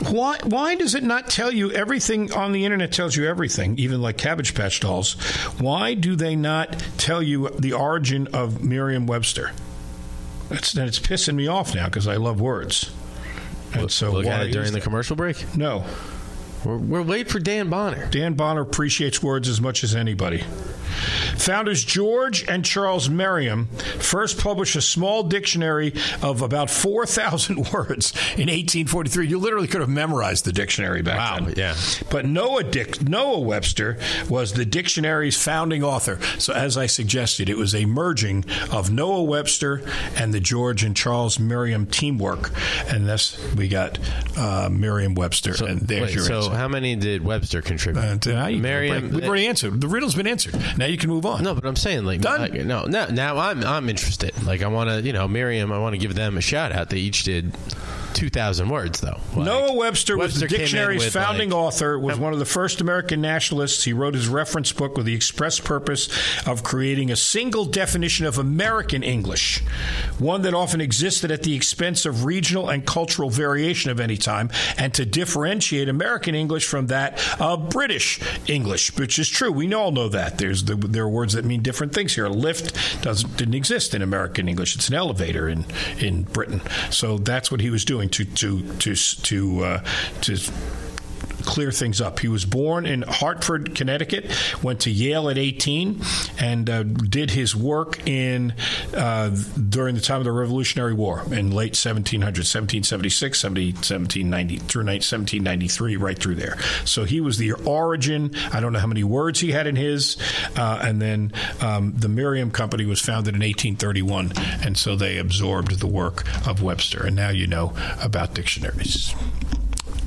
Why? 0.08 0.38
Why 0.44 0.74
does 0.74 0.94
it 0.94 1.02
not 1.02 1.28
tell 1.28 1.52
you 1.52 1.70
everything 1.72 2.32
on 2.32 2.52
the 2.52 2.64
internet? 2.64 2.92
Tells 2.92 3.16
you 3.16 3.26
everything, 3.26 3.78
even 3.78 4.00
like 4.00 4.16
Cabbage 4.16 4.54
Patch 4.54 4.80
dolls. 4.80 5.14
Why 5.58 5.94
do 5.94 6.16
they 6.16 6.36
not 6.36 6.72
tell 6.96 7.22
you 7.22 7.50
the 7.58 7.72
origin 7.74 8.28
of 8.32 8.64
Merriam-Webster? 8.64 9.52
That's 10.48 10.74
it's 10.76 10.98
pissing 10.98 11.34
me 11.34 11.46
off 11.46 11.74
now 11.74 11.84
because 11.86 12.08
I 12.08 12.16
love 12.16 12.40
words. 12.40 12.90
And 13.74 13.90
so 13.90 14.12
Look 14.12 14.26
why 14.26 14.32
at 14.32 14.46
it 14.46 14.52
during 14.52 14.72
the 14.72 14.78
that? 14.78 14.84
commercial 14.84 15.16
break. 15.16 15.44
no. 15.56 15.84
We're, 16.64 16.76
we're 16.76 17.02
waiting 17.02 17.30
for 17.32 17.38
Dan 17.38 17.68
Bonner. 17.70 18.08
Dan 18.10 18.34
Bonner 18.34 18.60
appreciates 18.62 19.22
words 19.22 19.48
as 19.48 19.60
much 19.60 19.82
as 19.84 19.94
anybody. 19.94 20.44
Founders 21.38 21.84
George 21.84 22.44
and 22.48 22.64
Charles 22.64 23.08
Merriam 23.08 23.66
first 23.98 24.38
published 24.38 24.76
a 24.76 24.82
small 24.82 25.22
dictionary 25.22 25.94
of 26.20 26.42
about 26.42 26.68
4,000 26.68 27.56
words 27.72 28.12
in 28.32 28.48
1843. 28.48 29.28
You 29.28 29.38
literally 29.38 29.68
could 29.68 29.80
have 29.80 29.88
memorized 29.88 30.44
the 30.44 30.52
dictionary 30.52 31.00
back 31.00 31.16
Wow, 31.40 31.44
then. 31.46 31.54
yeah. 31.56 31.74
But 32.10 32.26
Noah, 32.26 32.64
Dick, 32.64 33.00
Noah 33.08 33.40
Webster 33.40 33.98
was 34.28 34.52
the 34.52 34.66
dictionary's 34.66 35.40
founding 35.42 35.82
author. 35.82 36.18
So, 36.38 36.52
as 36.52 36.76
I 36.76 36.86
suggested, 36.86 37.48
it 37.48 37.56
was 37.56 37.74
a 37.74 37.86
merging 37.86 38.44
of 38.70 38.90
Noah 38.90 39.22
Webster 39.22 39.82
and 40.16 40.34
the 40.34 40.40
George 40.40 40.82
and 40.84 40.94
Charles 40.96 41.38
Merriam 41.38 41.86
teamwork. 41.86 42.50
And 42.88 43.08
thus 43.08 43.38
we 43.54 43.68
got 43.68 43.98
uh, 44.36 44.68
Merriam 44.70 45.14
Webster. 45.14 45.54
and 45.64 45.80
there's 45.80 46.08
Wait, 46.08 46.14
your 46.16 46.24
so. 46.24 46.49
How 46.50 46.68
many 46.68 46.96
did 46.96 47.24
Webster 47.24 47.62
contribute? 47.62 48.26
Uh, 48.26 48.32
now 48.32 48.46
you 48.46 48.60
Merriam- 48.60 49.10
We've 49.10 49.24
already 49.24 49.46
answered. 49.46 49.80
The 49.80 49.88
riddle's 49.88 50.14
been 50.14 50.26
answered. 50.26 50.54
Now 50.76 50.86
you 50.86 50.96
can 50.96 51.08
move 51.10 51.24
on. 51.26 51.42
No, 51.42 51.54
but 51.54 51.64
I'm 51.64 51.76
saying 51.76 52.04
like 52.04 52.20
Done. 52.20 52.40
like, 52.40 52.54
no, 52.54 52.84
no. 52.84 53.06
Now 53.06 53.38
I'm 53.38 53.64
I'm 53.64 53.88
interested. 53.88 54.32
Like 54.44 54.62
I 54.62 54.68
want 54.68 54.90
to, 54.90 55.00
you 55.02 55.12
know, 55.12 55.26
Miriam. 55.28 55.72
I 55.72 55.78
want 55.78 55.94
to 55.94 55.98
give 55.98 56.14
them 56.14 56.36
a 56.36 56.40
shout 56.40 56.72
out. 56.72 56.90
They 56.90 56.98
each 56.98 57.24
did 57.24 57.54
two 58.14 58.30
thousand 58.30 58.68
words 58.68 59.00
though. 59.00 59.20
Like, 59.34 59.46
Noah 59.46 59.74
Webster, 59.74 60.16
was 60.16 60.34
the 60.34 60.44
Webster 60.44 60.58
dictionary's 60.58 61.12
founding 61.12 61.50
like- 61.50 61.58
author, 61.58 61.98
was 61.98 62.18
one 62.18 62.32
of 62.32 62.38
the 62.38 62.44
first 62.44 62.80
American 62.80 63.20
nationalists. 63.20 63.84
He 63.84 63.92
wrote 63.92 64.14
his 64.14 64.28
reference 64.28 64.72
book 64.72 64.96
with 64.96 65.06
the 65.06 65.14
express 65.14 65.60
purpose 65.60 66.08
of 66.46 66.62
creating 66.62 67.10
a 67.10 67.16
single 67.16 67.64
definition 67.64 68.26
of 68.26 68.38
American 68.38 69.02
English, 69.02 69.60
one 70.18 70.42
that 70.42 70.54
often 70.54 70.80
existed 70.80 71.30
at 71.30 71.42
the 71.42 71.54
expense 71.54 72.06
of 72.06 72.24
regional 72.24 72.68
and 72.68 72.86
cultural 72.86 73.30
variation 73.30 73.90
of 73.90 74.00
any 74.00 74.16
time, 74.16 74.50
and 74.78 74.94
to 74.94 75.04
differentiate 75.04 75.88
American 75.88 76.34
English 76.34 76.66
from 76.66 76.86
that 76.88 77.18
of 77.40 77.68
British 77.70 78.20
English, 78.46 78.96
which 78.96 79.18
is 79.18 79.28
true. 79.28 79.52
We 79.52 79.72
all 79.74 79.92
know 79.92 80.08
that. 80.08 80.38
There's 80.38 80.64
the, 80.64 80.74
there 80.74 81.04
are 81.04 81.08
words 81.08 81.34
that 81.34 81.44
mean 81.44 81.62
different 81.62 81.92
things 81.92 82.14
here. 82.14 82.24
A 82.24 82.30
lift 82.30 83.02
doesn't 83.02 83.36
didn't 83.36 83.54
exist 83.54 83.94
in 83.94 84.02
American 84.02 84.48
English. 84.48 84.74
It's 84.74 84.88
an 84.88 84.94
elevator 84.94 85.48
in 85.48 85.64
in 85.98 86.22
Britain. 86.22 86.62
So 86.90 87.18
that's 87.18 87.50
what 87.50 87.60
he 87.60 87.70
was 87.70 87.84
doing 87.84 87.99
to 88.08 88.24
to 88.24 88.62
to 88.78 88.94
to 88.94 89.64
uh, 89.64 89.84
to 90.22 90.36
clear 91.44 91.70
things 91.70 92.00
up. 92.00 92.18
He 92.18 92.28
was 92.28 92.44
born 92.44 92.86
in 92.86 93.02
Hartford, 93.02 93.74
Connecticut, 93.74 94.30
went 94.62 94.80
to 94.80 94.90
Yale 94.90 95.28
at 95.28 95.38
18, 95.38 96.00
and 96.38 96.70
uh, 96.70 96.82
did 96.82 97.30
his 97.30 97.54
work 97.54 98.06
in 98.06 98.54
uh, 98.94 99.30
during 99.68 99.94
the 99.94 100.00
time 100.00 100.18
of 100.18 100.24
the 100.24 100.32
Revolutionary 100.32 100.94
War 100.94 101.22
in 101.32 101.50
late 101.50 101.74
1700s, 101.74 102.22
1776, 102.22 103.40
70, 103.40 103.66
1790 103.72 104.56
through 104.58 104.84
1793, 104.84 105.96
right 105.96 106.18
through 106.18 106.34
there. 106.36 106.58
So 106.84 107.04
he 107.04 107.20
was 107.20 107.38
the 107.38 107.52
origin. 107.52 108.34
I 108.52 108.60
don't 108.60 108.72
know 108.72 108.78
how 108.78 108.86
many 108.86 109.04
words 109.04 109.40
he 109.40 109.52
had 109.52 109.66
in 109.66 109.76
his, 109.76 110.16
uh, 110.56 110.80
and 110.82 111.00
then 111.00 111.32
um, 111.60 111.94
the 111.96 112.08
Merriam 112.08 112.50
Company 112.50 112.84
was 112.84 113.00
founded 113.00 113.34
in 113.34 113.40
1831, 113.40 114.32
and 114.64 114.76
so 114.76 114.96
they 114.96 115.18
absorbed 115.18 115.80
the 115.80 115.86
work 115.86 116.24
of 116.46 116.62
Webster. 116.62 117.06
And 117.06 117.16
now 117.16 117.30
you 117.30 117.46
know 117.46 117.72
about 118.00 118.34
dictionaries. 118.34 119.14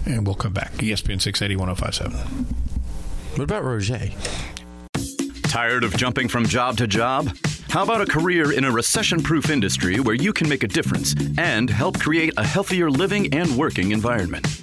And 0.06 0.26
we'll 0.26 0.36
come 0.36 0.54
back. 0.54 0.74
ESPN 0.74 1.22
680 1.22 1.56
1057. 1.56 2.20
What 3.36 3.43
about 3.43 3.64
Roger? 3.64 4.12
Tired 5.43 5.84
of 5.84 5.95
jumping 5.97 6.28
from 6.28 6.45
job 6.45 6.78
to 6.78 6.88
job? 6.88 7.36
How 7.70 7.84
about 7.84 8.01
a 8.01 8.06
career 8.06 8.51
in 8.51 8.66
a 8.66 8.72
recession 8.72 9.22
proof 9.24 9.49
industry 9.49 9.99
where 9.99 10.16
you 10.16 10.34
can 10.34 10.47
make 10.47 10.64
a 10.64 10.68
difference 10.68 11.16
and 11.38 11.70
help 11.70 11.99
create 11.99 12.34
a 12.38 12.45
healthier 12.45 12.91
living 12.91 13.34
and 13.34 13.58
working 13.58 13.91
environment? 13.91 14.62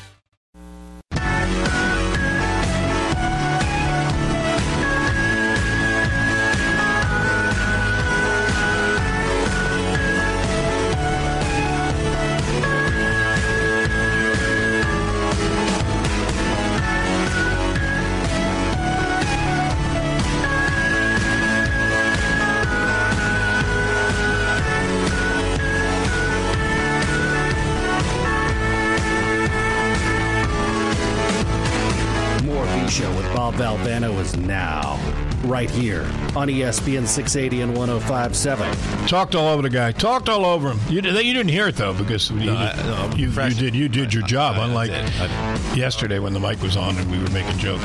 Right 35.51 35.69
here 35.69 36.03
on 36.35 36.47
ESPN 36.47 37.05
680 37.05 37.61
and 37.61 37.77
1057. 37.77 39.07
Talked 39.07 39.35
all 39.35 39.49
over 39.49 39.61
the 39.61 39.69
guy. 39.69 39.91
Talked 39.91 40.29
all 40.29 40.45
over 40.45 40.71
him. 40.71 40.79
You, 40.89 41.01
did- 41.01 41.13
you 41.25 41.33
didn't 41.33 41.49
hear 41.51 41.67
it 41.67 41.75
though 41.75 41.93
because 41.93 42.31
you, 42.31 42.51
I- 42.51 42.73
no, 42.85 42.93
I'm 42.95 43.17
you, 43.17 43.29
you 43.29 43.49
did 43.53 43.75
you 43.75 43.89
did 43.89 44.13
your 44.13 44.23
job. 44.23 44.55
I- 44.55 44.61
I 44.61 44.65
unlike 44.65 44.89
did. 44.91 45.11
I- 45.19 45.73
yesterday 45.75 46.19
when 46.19 46.33
the 46.33 46.39
mic 46.39 46.61
was 46.61 46.77
on 46.77 46.97
and 46.97 47.11
we 47.11 47.19
were 47.21 47.29
making 47.31 47.57
jokes. 47.59 47.83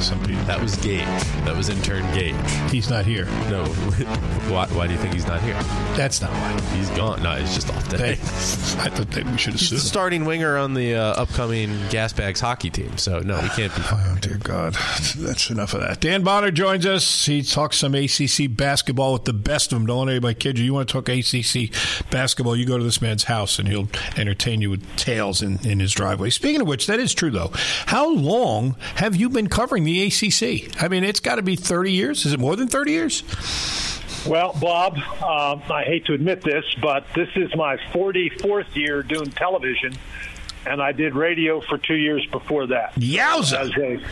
Somebody, 0.00 0.34
That 0.46 0.60
was 0.60 0.76
Gage. 0.76 1.00
That 1.44 1.56
was 1.56 1.68
intern 1.70 2.04
Gage. 2.14 2.36
he's 2.70 2.88
not 2.88 3.04
here. 3.04 3.24
No, 3.50 3.64
why, 4.48 4.66
why 4.68 4.86
do 4.86 4.92
you 4.92 4.98
think 4.98 5.12
he's 5.14 5.26
not 5.26 5.40
here? 5.42 5.54
That's 5.96 6.20
not 6.20 6.30
why. 6.30 6.60
He's 6.76 6.88
gone. 6.90 7.20
No, 7.22 7.34
he's 7.34 7.52
just 7.54 7.68
off 7.70 7.88
They, 7.88 7.96
today. 7.96 8.10
I 8.12 8.88
thought 8.90 9.10
that 9.10 9.24
we 9.26 9.36
should 9.36 9.54
He's 9.54 9.70
the 9.70 9.78
starting 9.80 10.24
winger 10.24 10.56
on 10.56 10.74
the 10.74 10.94
uh, 10.94 11.22
upcoming 11.22 11.70
Gasbags 11.88 12.40
hockey 12.40 12.70
team. 12.70 12.96
So 12.96 13.18
no, 13.20 13.38
he 13.38 13.48
can't 13.48 13.74
be. 13.74 13.82
Oh 13.90 14.18
dear 14.20 14.36
God, 14.36 14.74
that's 15.16 15.50
enough 15.50 15.74
of 15.74 15.80
that. 15.80 16.00
Dan 16.00 16.22
Bonner 16.22 16.52
joins 16.68 16.84
us. 16.84 17.24
He 17.24 17.42
talks 17.42 17.78
some 17.78 17.94
ACC 17.94 18.54
basketball 18.54 19.14
with 19.14 19.24
the 19.24 19.32
best 19.32 19.72
of 19.72 19.78
them. 19.78 19.86
Don't 19.86 20.04
let 20.04 20.12
anybody 20.12 20.34
kid 20.34 20.58
you. 20.58 20.66
You 20.66 20.74
want 20.74 20.86
to 20.86 20.92
talk 20.92 21.08
ACC 21.08 21.70
basketball? 22.10 22.54
You 22.54 22.66
go 22.66 22.76
to 22.76 22.84
this 22.84 23.00
man's 23.00 23.24
house 23.24 23.58
and 23.58 23.66
he'll 23.66 23.88
entertain 24.18 24.60
you 24.60 24.68
with 24.68 24.96
tales 24.96 25.40
in, 25.40 25.66
in 25.66 25.80
his 25.80 25.94
driveway. 25.94 26.28
Speaking 26.28 26.60
of 26.60 26.68
which, 26.68 26.86
that 26.86 27.00
is 27.00 27.14
true 27.14 27.30
though. 27.30 27.52
How 27.86 28.10
long 28.10 28.76
have 28.96 29.16
you 29.16 29.30
been 29.30 29.48
covering 29.48 29.84
the 29.84 30.02
ACC? 30.08 30.82
I 30.82 30.88
mean, 30.88 31.04
it's 31.04 31.20
got 31.20 31.36
to 31.36 31.42
be 31.42 31.56
thirty 31.56 31.92
years. 31.92 32.26
Is 32.26 32.34
it 32.34 32.40
more 32.40 32.54
than 32.54 32.68
thirty 32.68 32.92
years? 32.92 33.22
Well, 34.26 34.52
Bob, 34.60 34.98
um, 35.22 35.62
I 35.72 35.84
hate 35.86 36.04
to 36.06 36.12
admit 36.12 36.42
this, 36.42 36.64
but 36.82 37.06
this 37.14 37.30
is 37.34 37.54
my 37.56 37.78
44th 37.92 38.74
year 38.76 39.02
doing 39.02 39.30
television, 39.30 39.94
and 40.66 40.82
I 40.82 40.92
did 40.92 41.14
radio 41.14 41.62
for 41.62 41.78
two 41.78 41.94
years 41.94 42.26
before 42.26 42.66
that. 42.66 42.92
As 42.98 43.02
Yowza! 43.02 44.02
a 44.02 44.06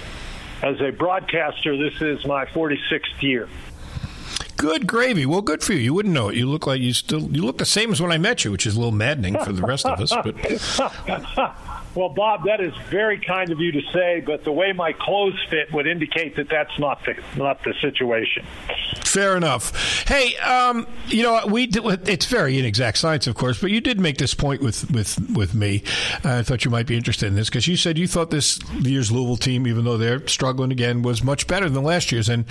as 0.63 0.81
a 0.81 0.91
broadcaster, 0.91 1.77
this 1.77 2.01
is 2.01 2.25
my 2.25 2.47
46th 2.47 3.21
year. 3.21 3.49
Good 4.57 4.87
gravy. 4.87 5.27
Well, 5.27 5.43
good 5.43 5.63
for 5.63 5.75
you. 5.75 5.81
You 5.81 5.95
wouldn't 5.95 6.15
know 6.15 6.31
it. 6.31 6.37
You 6.37 6.49
look 6.49 6.67
like 6.67 6.81
you 6.81 6.95
still. 6.95 7.21
You 7.23 7.45
look 7.45 7.59
the 7.59 7.67
same 7.67 7.93
as 7.93 8.01
when 8.01 8.11
I 8.11 8.17
met 8.17 8.45
you, 8.45 8.51
which 8.51 8.67
is 8.67 8.75
a 8.75 8.79
little 8.79 8.93
maddening 8.93 9.37
for 9.45 9.53
the 9.53 9.63
rest 9.63 9.85
of 9.85 10.01
us. 10.01 10.11
But 10.11 10.35
Well, 11.97 12.11
Bob, 12.11 12.45
that 12.45 12.61
is 12.61 12.75
very 12.91 13.19
kind 13.19 13.51
of 13.51 13.59
you 13.59 13.73
to 13.73 13.81
say, 13.91 14.21
but 14.21 14.45
the 14.45 14.53
way 14.53 14.73
my 14.73 14.93
clothes 14.93 15.43
fit 15.49 15.73
would 15.73 15.87
indicate 15.87 16.37
that 16.37 16.51
that's 16.51 16.79
not 16.79 17.03
the 17.07 17.17
not 17.37 17.65
the 17.65 17.73
situation. 17.81 18.45
Fair 19.03 19.35
enough. 19.35 20.07
Hey, 20.07 20.37
um, 20.37 20.87
you 21.07 21.23
know, 21.23 21.47
we 21.47 21.65
it's 21.65 22.27
very 22.27 22.59
inexact 22.59 22.99
science, 22.99 23.27
of 23.27 23.35
course, 23.35 23.59
but 23.59 23.71
you 23.71 23.81
did 23.81 23.99
make 23.99 24.19
this 24.19 24.35
point 24.35 24.61
with 24.61 24.91
with 24.91 25.19
with 25.31 25.55
me. 25.55 25.83
I 26.23 26.43
thought 26.43 26.67
you 26.67 26.71
might 26.71 26.87
be 26.87 26.99
interested 26.99 27.29
in 27.29 27.35
this 27.35 27.49
because 27.49 27.67
you 27.67 27.79
said 27.79 27.97
you 27.97 28.07
thought 28.07 28.31
this 28.31 28.61
year's 28.75 29.11
Louisville 29.11 29.39
team, 29.39 29.67
even 29.67 29.87
though 29.87 29.97
they're 29.97 30.27
struggling 30.29 30.73
again, 30.73 31.01
was 31.01 31.25
much 31.25 31.47
better 31.47 31.71
than 31.71 31.83
last 31.83 32.13
year's. 32.13 32.29
And 32.29 32.45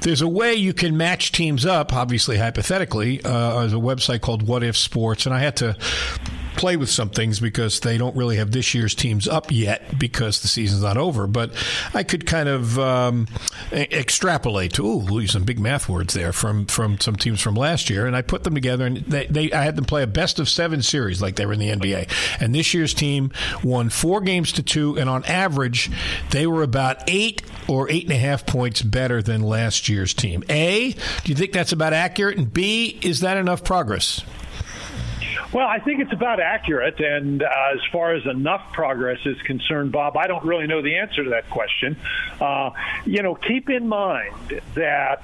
there's 0.00 0.22
a 0.22 0.28
way 0.28 0.54
you 0.54 0.72
can 0.72 0.96
match 0.96 1.32
teams 1.32 1.66
up, 1.66 1.92
obviously 1.92 2.38
hypothetically. 2.38 3.20
Uh, 3.22 3.60
there's 3.60 3.74
a 3.74 3.76
website 3.76 4.22
called 4.22 4.42
What 4.42 4.62
If 4.62 4.74
Sports, 4.74 5.26
and 5.26 5.34
I 5.34 5.40
had 5.40 5.56
to 5.56 5.76
play 6.56 6.76
with 6.76 6.90
some 6.90 7.10
things 7.10 7.40
because 7.40 7.80
they 7.80 7.98
don't 7.98 8.16
really 8.16 8.36
have 8.36 8.50
this 8.50 8.74
year's 8.74 8.94
teams 8.94 9.28
up 9.28 9.50
yet 9.50 9.98
because 9.98 10.40
the 10.40 10.48
season's 10.48 10.82
not 10.82 10.96
over. 10.96 11.26
But 11.26 11.52
I 11.94 12.02
could 12.02 12.26
kind 12.26 12.48
of 12.48 12.78
um, 12.78 13.28
extrapolate 13.72 14.72
to 14.74 14.86
ooh, 14.86 15.20
use 15.20 15.32
some 15.32 15.44
big 15.44 15.58
math 15.58 15.88
words 15.88 16.14
there 16.14 16.32
from 16.32 16.66
from 16.66 16.98
some 17.00 17.16
teams 17.16 17.40
from 17.40 17.54
last 17.54 17.90
year, 17.90 18.06
and 18.06 18.16
I 18.16 18.22
put 18.22 18.44
them 18.44 18.54
together 18.54 18.86
and 18.86 18.98
they, 18.98 19.26
they 19.26 19.52
I 19.52 19.62
had 19.62 19.76
them 19.76 19.84
play 19.84 20.02
a 20.02 20.06
best 20.06 20.38
of 20.38 20.48
seven 20.48 20.82
series 20.82 21.22
like 21.22 21.36
they 21.36 21.46
were 21.46 21.52
in 21.52 21.58
the 21.58 21.70
NBA. 21.70 22.40
And 22.40 22.54
this 22.54 22.74
year's 22.74 22.94
team 22.94 23.30
won 23.62 23.90
four 23.90 24.20
games 24.20 24.52
to 24.52 24.62
two, 24.62 24.98
and 24.98 25.08
on 25.08 25.24
average, 25.24 25.90
they 26.30 26.46
were 26.46 26.62
about 26.62 27.02
eight 27.06 27.42
or 27.68 27.90
eight 27.90 28.04
and 28.04 28.12
a 28.12 28.18
half 28.18 28.46
points 28.46 28.82
better 28.82 29.22
than 29.22 29.42
last 29.42 29.88
year's 29.88 30.14
team. 30.14 30.42
A, 30.48 30.92
do 30.92 30.98
you 31.32 31.34
think 31.34 31.52
that's 31.52 31.72
about 31.72 31.92
accurate? 31.92 32.38
And 32.38 32.52
B, 32.52 32.98
is 33.02 33.20
that 33.20 33.36
enough 33.36 33.64
progress? 33.64 34.22
Well, 35.56 35.66
I 35.66 35.78
think 35.78 36.00
it's 36.00 36.12
about 36.12 36.38
accurate. 36.38 37.00
And 37.00 37.42
uh, 37.42 37.46
as 37.72 37.80
far 37.90 38.14
as 38.14 38.26
enough 38.26 38.74
progress 38.74 39.20
is 39.24 39.40
concerned, 39.40 39.90
Bob, 39.90 40.14
I 40.14 40.26
don't 40.26 40.44
really 40.44 40.66
know 40.66 40.82
the 40.82 40.98
answer 40.98 41.24
to 41.24 41.30
that 41.30 41.48
question. 41.48 41.96
Uh, 42.38 42.72
you 43.06 43.22
know, 43.22 43.34
keep 43.34 43.70
in 43.70 43.88
mind 43.88 44.60
that 44.74 45.22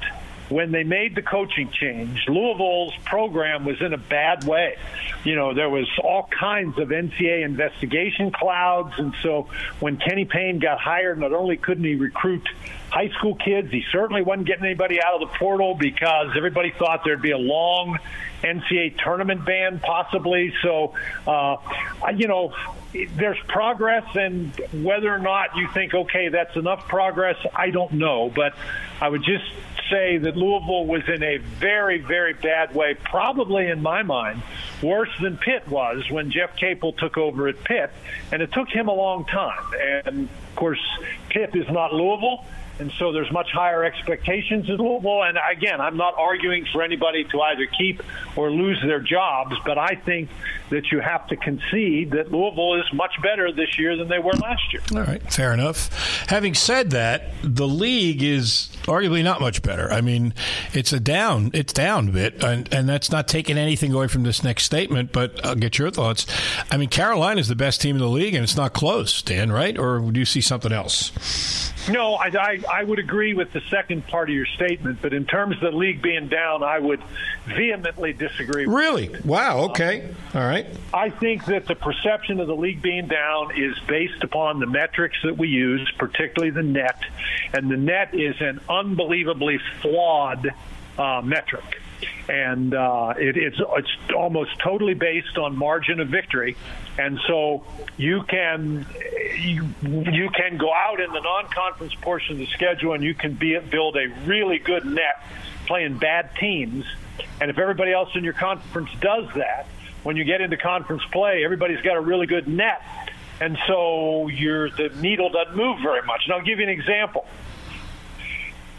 when 0.49 0.73
they 0.73 0.85
made 0.85 1.17
the 1.17 1.21
coaching 1.21 1.69
change, 1.71 2.25
Louisville's 2.29 2.95
program 3.05 3.67
was 3.67 3.83
in 3.83 3.93
a 3.93 3.99
bad 3.99 4.45
way. 4.45 4.79
You 5.23 5.37
know, 5.37 5.53
there 5.53 5.69
was 5.69 5.87
all 6.03 6.31
kinds 6.31 6.79
of 6.79 6.89
NCAA 6.89 7.45
investigation 7.45 8.31
clouds. 8.31 8.95
And 8.97 9.13
so 9.23 9.49
when 9.81 9.99
Kenny 9.99 10.25
Payne 10.25 10.61
got 10.61 10.81
hired, 10.81 11.19
not 11.19 11.35
only 11.35 11.59
couldn't 11.59 11.85
he 11.85 11.97
recruit 11.97 12.49
high 12.93 13.09
school 13.17 13.35
kids, 13.35 13.71
he 13.71 13.83
certainly 13.91 14.21
wasn't 14.21 14.47
getting 14.47 14.67
anybody 14.67 15.03
out 15.03 15.15
of 15.15 15.21
the 15.21 15.39
portal 15.39 15.75
because 15.75 16.37
everybody 16.37 16.75
thought 16.79 17.05
there'd 17.05 17.23
be 17.23 17.31
a 17.31 17.39
long 17.39 17.99
NCAA 18.43 18.99
tournament 19.03 19.47
ban, 19.47 19.81
possibly. 19.81 20.53
So, 20.63 20.93
uh, 21.27 21.57
you 22.15 22.29
know, 22.29 22.53
there's 23.17 23.39
progress, 23.49 24.05
and 24.15 24.53
whether 24.85 25.11
or 25.11 25.21
not 25.21 25.57
you 25.57 25.69
think, 25.73 25.95
okay, 25.95 26.29
that's 26.29 26.55
enough 26.55 26.87
progress, 26.87 27.37
I 27.55 27.71
don't 27.71 27.93
know. 27.93 28.31
But 28.35 28.55
I 29.01 29.09
would 29.09 29.25
just 29.25 29.45
say 29.91 30.19
that 30.19 30.37
Louisville 30.37 30.85
was 30.85 31.09
in 31.09 31.23
a 31.23 31.39
very, 31.39 31.99
very 31.99 32.35
bad 32.35 32.75
way, 32.75 32.93
probably 32.93 33.69
in 33.69 33.81
my 33.81 34.03
mind, 34.03 34.43
worse 34.83 35.11
than 35.23 35.39
Pitt 35.39 35.67
was 35.67 36.11
when 36.11 36.31
Jeff 36.31 36.57
Capel 36.57 36.93
took 36.93 37.17
over 37.17 37.49
at 37.49 37.65
Pitt. 37.65 37.91
And 38.31 38.43
it 38.43 38.53
took 38.53 38.69
him 38.69 38.89
a 38.89 38.95
long 38.95 39.25
time. 39.25 39.65
And 40.05 40.29
of 40.29 40.57
course, 40.57 40.81
Pitt 41.31 41.57
is 41.57 41.71
not 41.71 41.95
Louisville. 41.95 42.45
And 42.79 42.93
so 42.99 43.13
there's 43.13 43.31
much 43.31 43.51
higher 43.53 43.85
expectations 43.85 44.69
at 44.71 44.81
Louisville. 44.81 45.23
And 45.23 45.39
again, 45.51 45.81
I'm 45.81 45.97
not 45.97 46.15
arguing 46.19 46.67
for 46.73 46.83
anybody 46.83 47.25
to 47.25 47.41
either 47.41 47.67
keep 47.67 48.03
or 48.37 48.51
lose 48.51 48.81
their 48.83 49.01
jobs, 49.01 49.57
but 49.65 49.79
I 49.79 49.95
think 49.95 50.31
that 50.73 50.91
you 50.91 51.01
have 51.01 51.27
to 51.29 51.37
concede 51.37 52.11
that 52.13 52.33
Louisville 52.33 52.81
is 52.81 52.93
much 52.93 53.15
better 53.23 53.53
this 53.53 53.79
year 53.79 53.97
than 53.97 54.09
they 54.09 54.19
were 54.19 54.33
last 54.33 54.73
year. 54.73 54.83
All 54.95 55.05
right, 55.05 55.23
fair 55.33 55.53
enough. 55.53 56.27
Having 56.29 56.55
said 56.55 56.91
that, 56.91 57.33
the 57.43 57.69
league 57.69 58.23
is 58.23 58.69
arguably 58.85 59.23
not 59.23 59.41
much 59.41 59.63
better. 59.63 59.91
I 59.91 60.01
mean, 60.01 60.35
it's 60.73 60.93
a 60.93 61.01
down, 61.01 61.51
it's 61.55 61.73
down 61.73 62.09
a 62.09 62.13
bit, 62.13 62.43
and, 62.43 62.73
and 62.73 62.89
that's 62.89 63.11
not 63.11 63.29
taking 63.29 63.59
anything 63.59 63.93
away 63.93 64.09
from 64.09 64.23
this 64.23 64.43
next 64.43 64.65
statement. 64.65 65.13
But 65.13 65.45
I'll 65.45 65.55
get 65.55 65.79
your 65.79 65.91
thoughts. 65.91 66.27
I 66.71 66.77
mean, 66.77 66.89
Carolina 66.89 67.41
is 67.41 67.49
the 67.49 67.57
best 67.57 67.81
team 67.81 67.97
in 67.97 68.01
the 68.01 68.09
league, 68.09 68.35
and 68.35 68.43
it's 68.43 68.57
not 68.57 68.73
close, 68.73 69.23
Dan. 69.23 69.53
Right? 69.53 69.79
Or 69.79 70.01
do 70.01 70.19
you 70.19 70.27
see 70.27 70.41
something 70.41 70.73
else? 70.73 71.13
No, 71.89 72.15
I, 72.15 72.27
I, 72.29 72.59
I 72.73 72.85
would 72.85 72.99
agree 72.99 73.35
with 73.35 73.53
the 73.53 73.61
second 73.69 74.07
part 74.07 74.29
of 74.29 74.35
your 74.35 74.47
statement, 74.47 75.01
but 75.03 75.13
in 75.13 75.27
terms 75.27 75.57
of 75.57 75.73
the 75.73 75.77
league 75.77 76.01
being 76.01 76.29
down, 76.29 76.63
I 76.63 76.79
would 76.79 77.03
vehemently 77.47 78.13
disagree. 78.13 78.67
with 78.67 78.77
Really? 78.77 79.17
Wow. 79.25 79.71
Okay. 79.71 80.09
All 80.35 80.41
right. 80.41 80.62
I 80.93 81.11
think 81.11 81.47
that 81.47 81.67
the 81.67 81.75
perception 81.75 82.41
of 82.41 82.47
the 82.47 82.57
league 82.57 82.83
being 82.83 83.07
down 83.07 83.57
is 83.57 83.79
based 83.87 84.23
upon 84.23 84.61
the 84.61 84.67
metrics 84.67 85.17
that 85.25 85.39
we 85.39 85.49
use, 85.49 85.91
particularly 85.99 86.51
the 86.51 86.63
net. 86.63 87.01
And 87.53 87.71
the 87.71 87.77
net 87.77 88.15
is 88.15 88.37
an 88.41 88.61
unbelievably 88.69 89.59
flawed 89.81 90.55
uh, 90.99 91.23
metric. 91.25 91.65
And 92.29 92.75
uh, 92.75 93.15
it, 93.17 93.37
it's, 93.37 93.59
it's 93.61 94.13
almost 94.15 94.59
totally 94.59 94.95
based 94.95 95.39
on 95.39 95.57
margin 95.57 96.01
of 96.01 96.09
victory. 96.09 96.57
And 96.99 97.19
so 97.27 97.65
you 97.97 98.23
can 98.25 98.87
you, 99.39 99.69
you 99.83 100.31
can 100.31 100.57
go 100.59 100.73
out 100.73 101.01
in 101.01 101.11
the 101.13 101.21
non-conference 101.21 101.95
portion 101.97 102.35
of 102.35 102.39
the 102.39 102.47
schedule 102.47 102.93
and 102.93 103.03
you 103.03 103.15
can 103.15 103.35
be, 103.35 103.59
build 103.59 103.97
a 103.97 104.09
really 104.27 104.59
good 104.59 104.85
net 104.85 105.25
playing 105.67 105.99
bad 105.99 106.31
teams. 106.37 106.85
And 107.41 107.51
if 107.51 107.59
everybody 107.59 107.93
else 107.93 108.11
in 108.15 108.25
your 108.25 108.33
conference 108.35 108.91
does 109.01 109.29
that, 109.35 109.67
when 110.03 110.17
you 110.17 110.25
get 110.25 110.41
into 110.41 110.57
conference 110.57 111.03
play, 111.13 111.45
everybody's 111.45 111.81
got 111.83 111.97
a 111.97 112.01
really 112.01 112.27
good 112.27 112.49
net, 112.49 112.83
and 113.41 113.57
so 113.67 114.29
your 114.29 114.71
the 114.71 114.89
needle 115.01 115.31
doesn't 115.31 115.57
move 115.57 115.81
very 115.81 116.03
much. 116.03 116.23
And 116.25 116.35
I'll 116.35 116.45
give 116.45 116.59
you 116.59 116.65
an 116.65 116.71
example. 116.71 117.27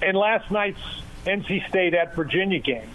In 0.02 0.16
last 0.16 0.52
night's 0.52 0.82
NC 1.26 1.68
State 1.70 1.94
at 1.94 2.16
Virginia 2.16 2.60
game, 2.60 2.90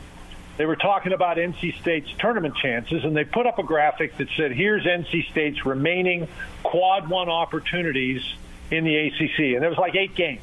they 0.59 0.67
were 0.67 0.77
talking 0.77 1.13
about 1.13 1.37
NC 1.37 1.81
State's 1.81 2.11
tournament 2.19 2.57
chances, 2.57 3.05
and 3.05 3.17
they 3.17 3.25
put 3.25 3.47
up 3.47 3.59
a 3.59 3.63
graphic 3.63 4.17
that 4.19 4.29
said, 4.37 4.53
"Here's 4.53 4.85
NC 4.85 5.31
State's 5.31 5.65
remaining 5.65 6.29
quad 6.63 7.09
one 7.09 7.29
opportunities 7.29 8.23
in 8.71 8.85
the 8.85 8.97
ACC," 8.97 9.55
and 9.55 9.63
there 9.63 9.71
was 9.71 9.79
like 9.79 9.95
eight 9.95 10.15
games 10.15 10.43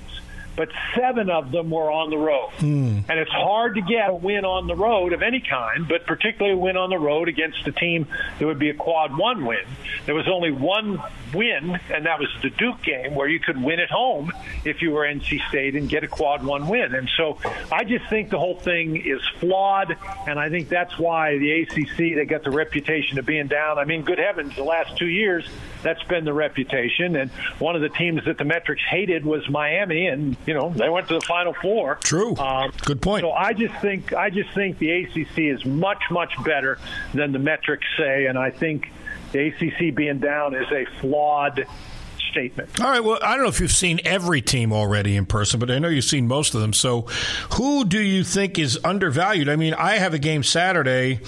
but 0.55 0.69
seven 0.95 1.29
of 1.29 1.51
them 1.51 1.69
were 1.69 1.91
on 1.91 2.09
the 2.09 2.17
road. 2.17 2.51
Hmm. 2.57 2.99
And 3.09 3.19
it's 3.19 3.31
hard 3.31 3.75
to 3.75 3.81
get 3.81 4.09
a 4.09 4.13
win 4.13 4.45
on 4.45 4.67
the 4.67 4.75
road 4.75 5.13
of 5.13 5.21
any 5.21 5.39
kind, 5.39 5.87
but 5.87 6.05
particularly 6.05 6.57
a 6.57 6.59
win 6.59 6.77
on 6.77 6.89
the 6.89 6.97
road 6.97 7.27
against 7.27 7.65
a 7.67 7.71
team 7.71 8.07
that 8.39 8.45
would 8.45 8.59
be 8.59 8.69
a 8.69 8.73
quad 8.73 9.17
one 9.17 9.45
win. 9.45 9.65
There 10.05 10.15
was 10.15 10.27
only 10.27 10.51
one 10.51 11.01
win, 11.33 11.79
and 11.93 12.05
that 12.05 12.19
was 12.19 12.29
the 12.41 12.49
Duke 12.49 12.81
game 12.83 13.15
where 13.15 13.27
you 13.27 13.39
could 13.39 13.61
win 13.61 13.79
at 13.79 13.89
home 13.89 14.31
if 14.63 14.81
you 14.81 14.91
were 14.91 15.03
NC 15.03 15.47
State 15.49 15.75
and 15.75 15.89
get 15.89 16.03
a 16.03 16.07
quad 16.07 16.43
one 16.43 16.67
win. 16.67 16.95
And 16.95 17.09
so 17.17 17.37
I 17.71 17.83
just 17.83 18.07
think 18.09 18.29
the 18.29 18.39
whole 18.39 18.59
thing 18.59 18.97
is 18.97 19.21
flawed, 19.39 19.95
and 20.27 20.39
I 20.39 20.49
think 20.49 20.69
that's 20.69 20.97
why 20.97 21.37
the 21.37 21.61
ACC, 21.61 21.97
they 21.97 22.25
got 22.25 22.43
the 22.43 22.51
reputation 22.51 23.19
of 23.19 23.25
being 23.25 23.47
down. 23.47 23.77
I 23.77 23.85
mean, 23.85 24.03
good 24.03 24.19
heavens, 24.19 24.55
the 24.55 24.63
last 24.63 24.97
two 24.97 25.07
years, 25.07 25.47
that's 25.83 26.03
been 26.03 26.25
the 26.25 26.33
reputation. 26.33 27.15
And 27.15 27.31
one 27.59 27.75
of 27.75 27.81
the 27.81 27.89
teams 27.89 28.25
that 28.25 28.37
the 28.37 28.45
metrics 28.45 28.81
hated 28.89 29.25
was 29.25 29.47
Miami, 29.49 30.07
and 30.07 30.37
you 30.45 30.53
know 30.53 30.69
they 30.69 30.89
went 30.89 31.07
to 31.09 31.15
the 31.15 31.21
Final 31.21 31.53
Four. 31.53 31.95
True. 31.95 32.35
Um, 32.37 32.71
Good 32.85 33.01
point. 33.01 33.21
So 33.23 33.31
I 33.31 33.53
just 33.53 33.75
think 33.81 34.13
I 34.13 34.29
just 34.29 34.51
think 34.53 34.77
the 34.79 34.91
ACC 35.03 35.37
is 35.39 35.65
much 35.65 36.03
much 36.11 36.33
better 36.43 36.77
than 37.13 37.31
the 37.31 37.39
metrics 37.39 37.85
say, 37.97 38.25
and 38.27 38.37
I 38.37 38.51
think 38.51 38.91
the 39.31 39.47
ACC 39.47 39.93
being 39.95 40.19
down 40.19 40.55
is 40.55 40.67
a 40.71 40.85
flawed 41.01 41.65
statement. 42.31 42.81
All 42.81 42.89
right. 42.89 42.99
Well, 43.03 43.17
I 43.23 43.35
don't 43.35 43.43
know 43.43 43.49
if 43.49 43.59
you've 43.61 43.71
seen 43.71 43.99
every 44.03 44.41
team 44.41 44.73
already 44.73 45.15
in 45.15 45.25
person, 45.25 45.59
but 45.59 45.71
I 45.71 45.79
know 45.79 45.87
you've 45.87 46.03
seen 46.03 46.27
most 46.27 46.53
of 46.53 46.61
them. 46.61 46.73
So, 46.73 47.01
who 47.53 47.85
do 47.85 48.01
you 48.01 48.23
think 48.25 48.59
is 48.59 48.77
undervalued? 48.83 49.47
I 49.49 49.55
mean, 49.55 49.73
I 49.73 49.93
have 49.97 50.13
a 50.13 50.19
game 50.19 50.43
Saturday. 50.43 51.21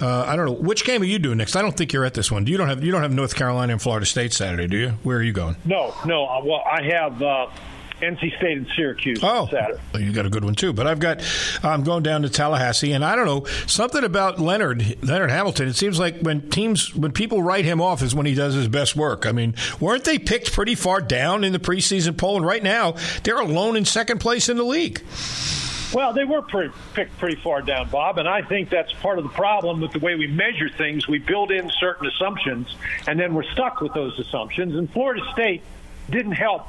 Uh, 0.00 0.24
I 0.26 0.36
don't 0.36 0.46
know 0.46 0.52
which 0.52 0.84
game 0.84 1.02
are 1.02 1.06
you 1.06 1.18
doing 1.18 1.38
next. 1.38 1.56
I 1.56 1.62
don't 1.62 1.76
think 1.76 1.92
you're 1.92 2.04
at 2.04 2.14
this 2.14 2.30
one. 2.30 2.46
You 2.46 2.56
don't 2.56 2.68
have 2.68 2.82
you 2.84 2.90
don't 2.92 3.02
have 3.02 3.12
North 3.12 3.34
Carolina 3.34 3.72
and 3.72 3.82
Florida 3.82 4.06
State 4.06 4.32
Saturday, 4.32 4.66
do 4.68 4.76
you? 4.76 4.88
Where 5.02 5.18
are 5.18 5.22
you 5.22 5.32
going? 5.32 5.56
No, 5.64 5.94
no. 6.04 6.26
uh, 6.26 6.40
Well, 6.44 6.62
I 6.70 6.82
have 6.82 7.22
uh, 7.22 7.46
NC 8.00 8.36
State 8.36 8.56
and 8.58 8.66
Syracuse 8.76 9.20
Oh, 9.22 9.48
Saturday. 9.50 9.80
you 9.98 10.12
got 10.12 10.26
a 10.26 10.30
good 10.30 10.44
one 10.44 10.54
too. 10.54 10.72
But 10.72 10.86
I've 10.86 10.98
got 11.00 11.22
I'm 11.62 11.82
going 11.84 12.02
down 12.02 12.22
to 12.22 12.28
Tallahassee, 12.28 12.92
and 12.92 13.04
I 13.04 13.16
don't 13.16 13.26
know 13.26 13.44
something 13.66 14.04
about 14.04 14.38
Leonard 14.40 15.02
Leonard 15.02 15.30
Hamilton. 15.30 15.68
It 15.68 15.74
seems 15.76 15.98
like 15.98 16.20
when 16.20 16.48
teams 16.50 16.94
when 16.94 17.12
people 17.12 17.42
write 17.42 17.64
him 17.64 17.80
off 17.80 18.02
is 18.02 18.14
when 18.14 18.26
he 18.26 18.34
does 18.34 18.54
his 18.54 18.68
best 18.68 18.96
work. 18.96 19.26
I 19.26 19.32
mean, 19.32 19.54
weren't 19.80 20.04
they 20.04 20.18
picked 20.18 20.52
pretty 20.52 20.74
far 20.74 21.00
down 21.00 21.44
in 21.44 21.52
the 21.52 21.58
preseason 21.58 22.16
poll? 22.16 22.36
And 22.36 22.46
right 22.46 22.62
now 22.62 22.94
they're 23.24 23.40
alone 23.40 23.76
in 23.76 23.84
second 23.84 24.18
place 24.20 24.48
in 24.48 24.56
the 24.56 24.64
league. 24.64 25.02
Well, 25.94 26.12
they 26.12 26.24
were 26.24 26.42
pretty, 26.42 26.70
picked 26.92 27.16
pretty 27.16 27.36
far 27.36 27.62
down, 27.62 27.88
Bob, 27.88 28.18
and 28.18 28.28
I 28.28 28.42
think 28.42 28.68
that's 28.68 28.92
part 28.92 29.16
of 29.16 29.24
the 29.24 29.30
problem 29.30 29.80
with 29.80 29.92
the 29.92 30.00
way 30.00 30.16
we 30.16 30.26
measure 30.26 30.68
things. 30.68 31.08
We 31.08 31.18
build 31.18 31.50
in 31.50 31.70
certain 31.80 32.06
assumptions, 32.06 32.76
and 33.06 33.18
then 33.18 33.32
we're 33.32 33.50
stuck 33.54 33.80
with 33.80 33.94
those 33.94 34.18
assumptions. 34.18 34.74
And 34.76 34.90
Florida 34.92 35.22
State 35.32 35.62
didn't 36.10 36.32
help 36.32 36.66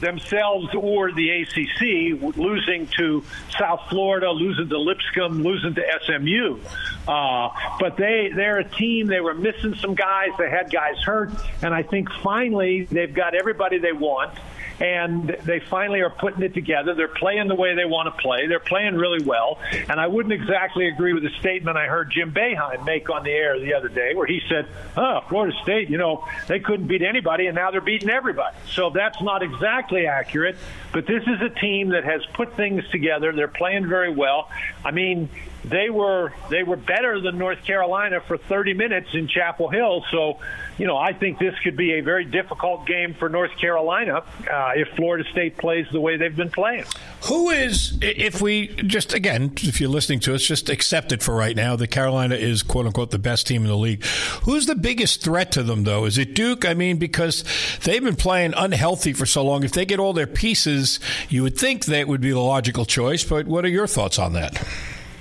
themselves 0.00 0.68
or 0.74 1.12
the 1.12 1.30
ACC 1.30 2.36
losing 2.36 2.86
to 2.98 3.24
South 3.58 3.82
Florida, 3.88 4.30
losing 4.30 4.68
to 4.68 4.78
Lipscomb, 4.78 5.42
losing 5.42 5.74
to 5.74 5.82
SMU. 6.04 6.58
Uh, 7.06 7.50
but 7.78 7.96
they 7.96 8.30
they're 8.34 8.58
a 8.58 8.68
team. 8.68 9.06
They 9.06 9.20
were 9.20 9.34
missing 9.34 9.74
some 9.74 9.94
guys. 9.94 10.30
They 10.38 10.50
had 10.50 10.70
guys 10.70 10.96
hurt, 11.04 11.30
and 11.62 11.74
I 11.74 11.82
think 11.82 12.10
finally 12.22 12.84
they've 12.84 13.12
got 13.12 13.34
everybody 13.34 13.78
they 13.78 13.92
want 13.92 14.32
and 14.80 15.28
they 15.44 15.60
finally 15.60 16.00
are 16.00 16.10
putting 16.10 16.42
it 16.42 16.54
together. 16.54 16.94
They're 16.94 17.08
playing 17.08 17.48
the 17.48 17.54
way 17.54 17.74
they 17.74 17.84
want 17.84 18.14
to 18.14 18.22
play. 18.22 18.46
They're 18.46 18.58
playing 18.58 18.96
really 18.96 19.22
well. 19.22 19.58
And 19.88 20.00
I 20.00 20.06
wouldn't 20.06 20.32
exactly 20.32 20.88
agree 20.88 21.12
with 21.12 21.22
the 21.22 21.30
statement 21.38 21.76
I 21.76 21.86
heard 21.86 22.10
Jim 22.10 22.32
Boeheim 22.32 22.84
make 22.84 23.10
on 23.10 23.22
the 23.22 23.30
air 23.30 23.58
the 23.60 23.74
other 23.74 23.88
day, 23.88 24.14
where 24.14 24.26
he 24.26 24.40
said, 24.48 24.66
"Oh, 24.96 25.20
Florida 25.28 25.56
State, 25.62 25.90
you 25.90 25.98
know, 25.98 26.26
they 26.46 26.60
couldn't 26.60 26.86
beat 26.86 27.02
anybody, 27.02 27.46
and 27.46 27.54
now 27.54 27.70
they're 27.70 27.80
beating 27.80 28.10
everybody." 28.10 28.56
So 28.66 28.90
that's 28.90 29.20
not 29.20 29.42
exactly 29.42 30.06
accurate. 30.06 30.56
But 30.92 31.06
this 31.06 31.22
is 31.26 31.40
a 31.42 31.50
team 31.50 31.90
that 31.90 32.04
has 32.04 32.24
put 32.32 32.56
things 32.56 32.88
together. 32.88 33.32
They're 33.32 33.48
playing 33.48 33.86
very 33.86 34.10
well. 34.10 34.48
I 34.84 34.90
mean, 34.90 35.28
they 35.64 35.90
were 35.90 36.32
they 36.48 36.62
were 36.62 36.76
better 36.76 37.20
than 37.20 37.38
North 37.38 37.64
Carolina 37.64 38.20
for 38.20 38.38
30 38.38 38.74
minutes 38.74 39.08
in 39.12 39.28
Chapel 39.28 39.68
Hill. 39.68 40.04
So, 40.10 40.38
you 40.78 40.86
know, 40.86 40.96
I 40.96 41.12
think 41.12 41.38
this 41.38 41.58
could 41.58 41.76
be 41.76 41.94
a 41.94 42.00
very 42.00 42.24
difficult 42.24 42.86
game 42.86 43.14
for 43.14 43.28
North 43.28 43.56
Carolina 43.58 44.22
uh, 44.50 44.72
if 44.74 44.88
Florida 44.96 45.28
State 45.30 45.58
plays 45.58 45.86
the 45.92 46.00
way 46.00 46.16
they've 46.16 46.34
been 46.34 46.50
playing. 46.50 46.84
Who 47.24 47.50
is, 47.50 47.98
if 48.00 48.40
we 48.40 48.68
just, 48.68 49.12
again, 49.12 49.52
if 49.58 49.78
you're 49.78 49.90
listening 49.90 50.20
to 50.20 50.34
us, 50.34 50.42
just 50.42 50.70
accept 50.70 51.12
it 51.12 51.22
for 51.22 51.34
right 51.34 51.54
now 51.54 51.76
that 51.76 51.88
Carolina 51.88 52.34
is, 52.34 52.62
quote 52.62 52.86
unquote, 52.86 53.10
the 53.10 53.18
best 53.18 53.46
team 53.46 53.62
in 53.62 53.68
the 53.68 53.76
league. 53.76 54.02
Who's 54.44 54.64
the 54.64 54.74
biggest 54.74 55.22
threat 55.22 55.52
to 55.52 55.62
them, 55.62 55.84
though? 55.84 56.06
Is 56.06 56.16
it 56.16 56.34
Duke? 56.34 56.64
I 56.64 56.72
mean, 56.72 56.96
because 56.96 57.44
they've 57.84 58.02
been 58.02 58.16
playing 58.16 58.54
unhealthy 58.56 59.12
for 59.12 59.26
so 59.26 59.44
long. 59.44 59.64
If 59.64 59.72
they 59.72 59.84
get 59.84 59.98
all 59.98 60.14
their 60.14 60.26
pieces, 60.26 60.98
you 61.28 61.42
would 61.42 61.58
think 61.58 61.84
that 61.84 62.08
would 62.08 62.22
be 62.22 62.30
the 62.30 62.40
logical 62.40 62.86
choice. 62.86 63.22
But 63.22 63.46
what 63.46 63.66
are 63.66 63.68
your 63.68 63.86
thoughts 63.86 64.18
on 64.18 64.32
that? 64.32 64.66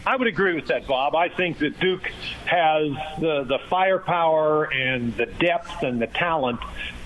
I 0.09 0.15
would 0.15 0.25
agree 0.25 0.55
with 0.55 0.65
that, 0.69 0.87
Bob. 0.87 1.13
I 1.13 1.29
think 1.29 1.59
that 1.59 1.79
Duke 1.79 2.07
has 2.45 2.91
the, 3.19 3.43
the 3.43 3.59
firepower 3.69 4.63
and 4.63 5.15
the 5.15 5.27
depth 5.27 5.83
and 5.83 6.01
the 6.01 6.07
talent 6.07 6.59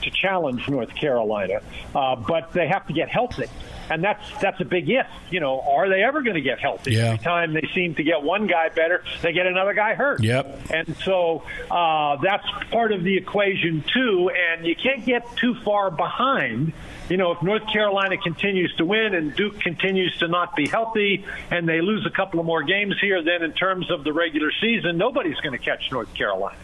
to 0.04 0.10
challenge 0.10 0.70
North 0.70 0.96
Carolina, 0.96 1.62
uh, 1.94 2.16
but 2.16 2.54
they 2.54 2.66
have 2.70 2.88
to 2.88 2.94
get 2.94 3.10
healthy. 3.10 3.48
And 3.90 4.04
that's 4.04 4.24
that's 4.42 4.60
a 4.62 4.66
big 4.66 4.90
if. 4.90 5.08
You 5.30 5.40
know, 5.40 5.62
are 5.62 5.90
they 5.90 6.04
ever 6.04 6.22
going 6.22 6.36
to 6.36 6.42
get 6.42 6.60
healthy? 6.60 6.94
Yeah. 6.94 7.14
Every 7.14 7.18
time 7.20 7.54
they 7.54 7.70
seem 7.74 7.96
to 7.96 8.04
get 8.04 8.24
one 8.24 8.48
guy 8.48 8.70
better, 8.70 9.04
they 9.22 9.34
get 9.34 9.46
another 9.46 9.74
guy 9.74 9.96
hurt. 9.96 10.24
Yep. 10.24 10.72
And 10.72 10.96
so 10.98 11.44
uh, 11.70 12.18
that's 12.18 12.46
part 12.72 12.92
of 12.92 13.04
the 13.04 13.18
equation 13.18 13.84
too. 13.94 14.32
And 14.32 14.66
you 14.66 14.76
can't 14.76 15.06
get 15.06 15.36
too 15.38 15.56
far 15.64 15.92
behind. 15.92 16.74
You 17.10 17.18
know, 17.18 17.34
if 17.34 17.42
North 17.42 17.68
Carolina 17.72 18.18
continues 18.18 18.74
to 18.78 18.86
win 18.86 19.14
and 19.14 19.36
Duke 19.36 19.60
continues 19.60 20.18
to 20.20 20.28
not 20.28 20.56
be 20.56 20.68
healthy, 20.68 21.26
and 21.52 21.68
they 21.68 21.82
lose 21.82 22.06
a 22.06 22.10
couple 22.10 22.40
of 22.40 22.46
more 22.46 22.64
games 22.64 22.96
here, 23.02 23.22
then 23.22 23.44
in 23.44 23.52
terms 23.52 23.92
of 23.92 24.04
the 24.06 24.14
regular 24.14 24.52
season, 24.62 24.98
nobody's 24.98 25.38
going 25.42 25.52
to 25.52 25.64
catch 25.64 25.92
North 25.92 26.14
Carolina. 26.14 26.58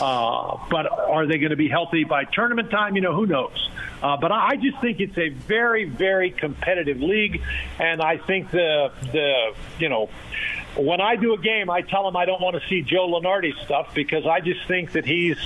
Uh, 0.00 0.58
but 0.70 0.86
are 0.86 1.26
they 1.26 1.38
going 1.38 1.50
to 1.50 1.56
be 1.56 1.68
healthy 1.68 2.04
by 2.04 2.24
tournament 2.24 2.70
time? 2.70 2.96
You 2.96 3.02
know, 3.02 3.14
who 3.14 3.26
knows? 3.26 3.70
Uh, 4.02 4.16
but 4.16 4.32
I 4.32 4.56
just 4.56 4.80
think 4.80 5.00
it's 5.00 5.16
a 5.16 5.28
very, 5.28 5.84
very 5.84 6.30
competitive 6.30 7.00
league, 7.00 7.42
and 7.78 8.02
I 8.02 8.18
think 8.18 8.50
the 8.50 8.90
the 9.12 9.54
you 9.78 9.88
know 9.88 10.08
when 10.76 11.00
I 11.00 11.16
do 11.16 11.34
a 11.34 11.38
game, 11.38 11.68
I 11.70 11.82
tell 11.82 12.04
them 12.04 12.16
I 12.16 12.24
don't 12.24 12.40
want 12.40 12.60
to 12.60 12.68
see 12.68 12.82
Joe 12.82 13.08
Lunardi 13.08 13.52
stuff 13.64 13.94
because 13.94 14.26
I 14.26 14.40
just 14.40 14.66
think 14.66 14.92
that 14.92 15.04
he's, 15.04 15.36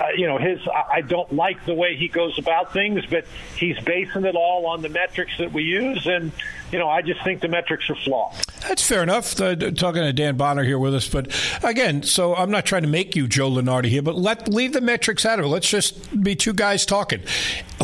uh, 0.00 0.08
you 0.16 0.26
know, 0.26 0.38
his. 0.38 0.60
I 0.68 1.00
don't 1.00 1.32
like 1.32 1.64
the 1.64 1.74
way 1.74 1.96
he 1.96 2.08
goes 2.08 2.38
about 2.38 2.72
things, 2.72 3.06
but 3.06 3.24
he's 3.56 3.78
basing 3.80 4.24
it 4.24 4.34
all 4.34 4.66
on 4.66 4.82
the 4.82 4.88
metrics 4.88 5.38
that 5.38 5.52
we 5.52 5.62
use, 5.62 6.06
and 6.06 6.32
you 6.72 6.78
know, 6.78 6.88
I 6.88 7.02
just 7.02 7.22
think 7.22 7.40
the 7.40 7.48
metrics 7.48 7.88
are 7.88 7.94
flawed. 7.94 8.34
That's 8.68 8.86
fair 8.86 9.02
enough. 9.02 9.38
Uh, 9.40 9.54
talking 9.54 10.02
to 10.02 10.12
Dan 10.12 10.36
Bonner 10.36 10.64
here 10.64 10.78
with 10.78 10.94
us, 10.94 11.08
but 11.08 11.30
again, 11.62 12.02
so 12.02 12.34
I'm 12.34 12.50
not 12.50 12.64
trying 12.64 12.82
to 12.82 12.88
make 12.88 13.14
you 13.14 13.28
Joe 13.28 13.50
Lunardi 13.50 13.86
here, 13.86 14.02
but 14.02 14.14
let 14.14 14.48
leave 14.48 14.72
the 14.72 14.80
metrics 14.80 15.26
out 15.26 15.38
of 15.38 15.44
it. 15.44 15.48
Let's 15.48 15.68
just 15.68 16.22
be 16.22 16.34
two 16.34 16.54
guys 16.54 16.86
talking. 16.86 17.20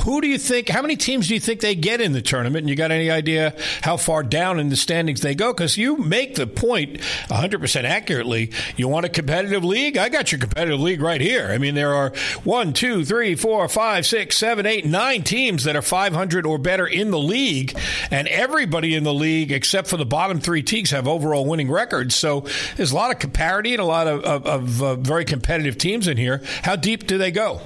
Who 0.05 0.20
do 0.20 0.28
you 0.28 0.39
think? 0.39 0.68
How 0.68 0.81
many 0.81 0.97
teams 0.97 1.28
do 1.28 1.35
you 1.35 1.41
think 1.41 1.61
they 1.61 1.74
get 1.74 2.01
in 2.01 2.12
the 2.12 2.22
tournament? 2.22 2.62
And 2.62 2.70
you 2.70 2.76
got 2.76 2.91
any 2.91 3.11
idea 3.11 3.55
how 3.83 3.97
far 3.99 4.22
down 4.22 4.59
in 4.59 4.70
the 4.70 4.76
standings 4.76 5.20
they 5.20 5.35
go? 5.35 5.53
Because 5.53 5.76
you 5.76 5.97
make 5.99 6.37
the 6.37 6.47
point 6.47 7.01
100 7.28 7.61
percent 7.61 7.87
accurately. 7.87 8.53
You 8.76 8.89
want 8.89 9.05
a 9.05 9.11
competitive 9.11 9.64
league? 9.64 9.99
I 9.99 10.09
got 10.09 10.33
your 10.33 10.39
competitive 10.39 10.81
league 10.81 11.03
right 11.03 11.20
here. 11.20 11.49
I 11.51 11.59
mean, 11.59 11.74
there 11.74 11.95
are 11.95 12.12
one, 12.45 12.72
two, 12.72 13.05
three, 13.05 13.35
four, 13.35 13.68
five, 13.68 14.07
six, 14.07 14.39
seven, 14.39 14.64
eight, 14.64 14.87
nine 14.87 15.22
teams 15.22 15.64
that 15.64 15.76
are 15.76 15.83
500 15.83 16.47
or 16.47 16.57
better 16.57 16.87
in 16.87 17.11
the 17.11 17.18
league, 17.18 17.76
and 18.11 18.26
everybody 18.28 18.95
in 18.95 19.05
the 19.05 19.14
league 19.14 19.53
except 19.53 19.89
for 19.89 19.99
the 19.99 20.07
bottom 20.07 20.41
three 20.41 20.62
teams 20.71 20.91
have 20.91 21.09
overall 21.09 21.45
winning 21.45 21.71
records. 21.71 22.14
So 22.14 22.47
there's 22.77 22.93
a 22.93 22.97
lot 22.97 23.25
of 23.25 23.33
parity 23.33 23.73
and 23.73 23.81
a 23.81 23.85
lot 23.85 24.07
of, 24.07 24.25
of, 24.25 24.47
of 24.47 24.83
uh, 24.83 24.95
very 24.95 25.25
competitive 25.25 25.77
teams 25.77 26.07
in 26.07 26.16
here. 26.16 26.43
How 26.62 26.77
deep 26.77 27.07
do 27.07 27.18
they 27.18 27.31
go? 27.31 27.61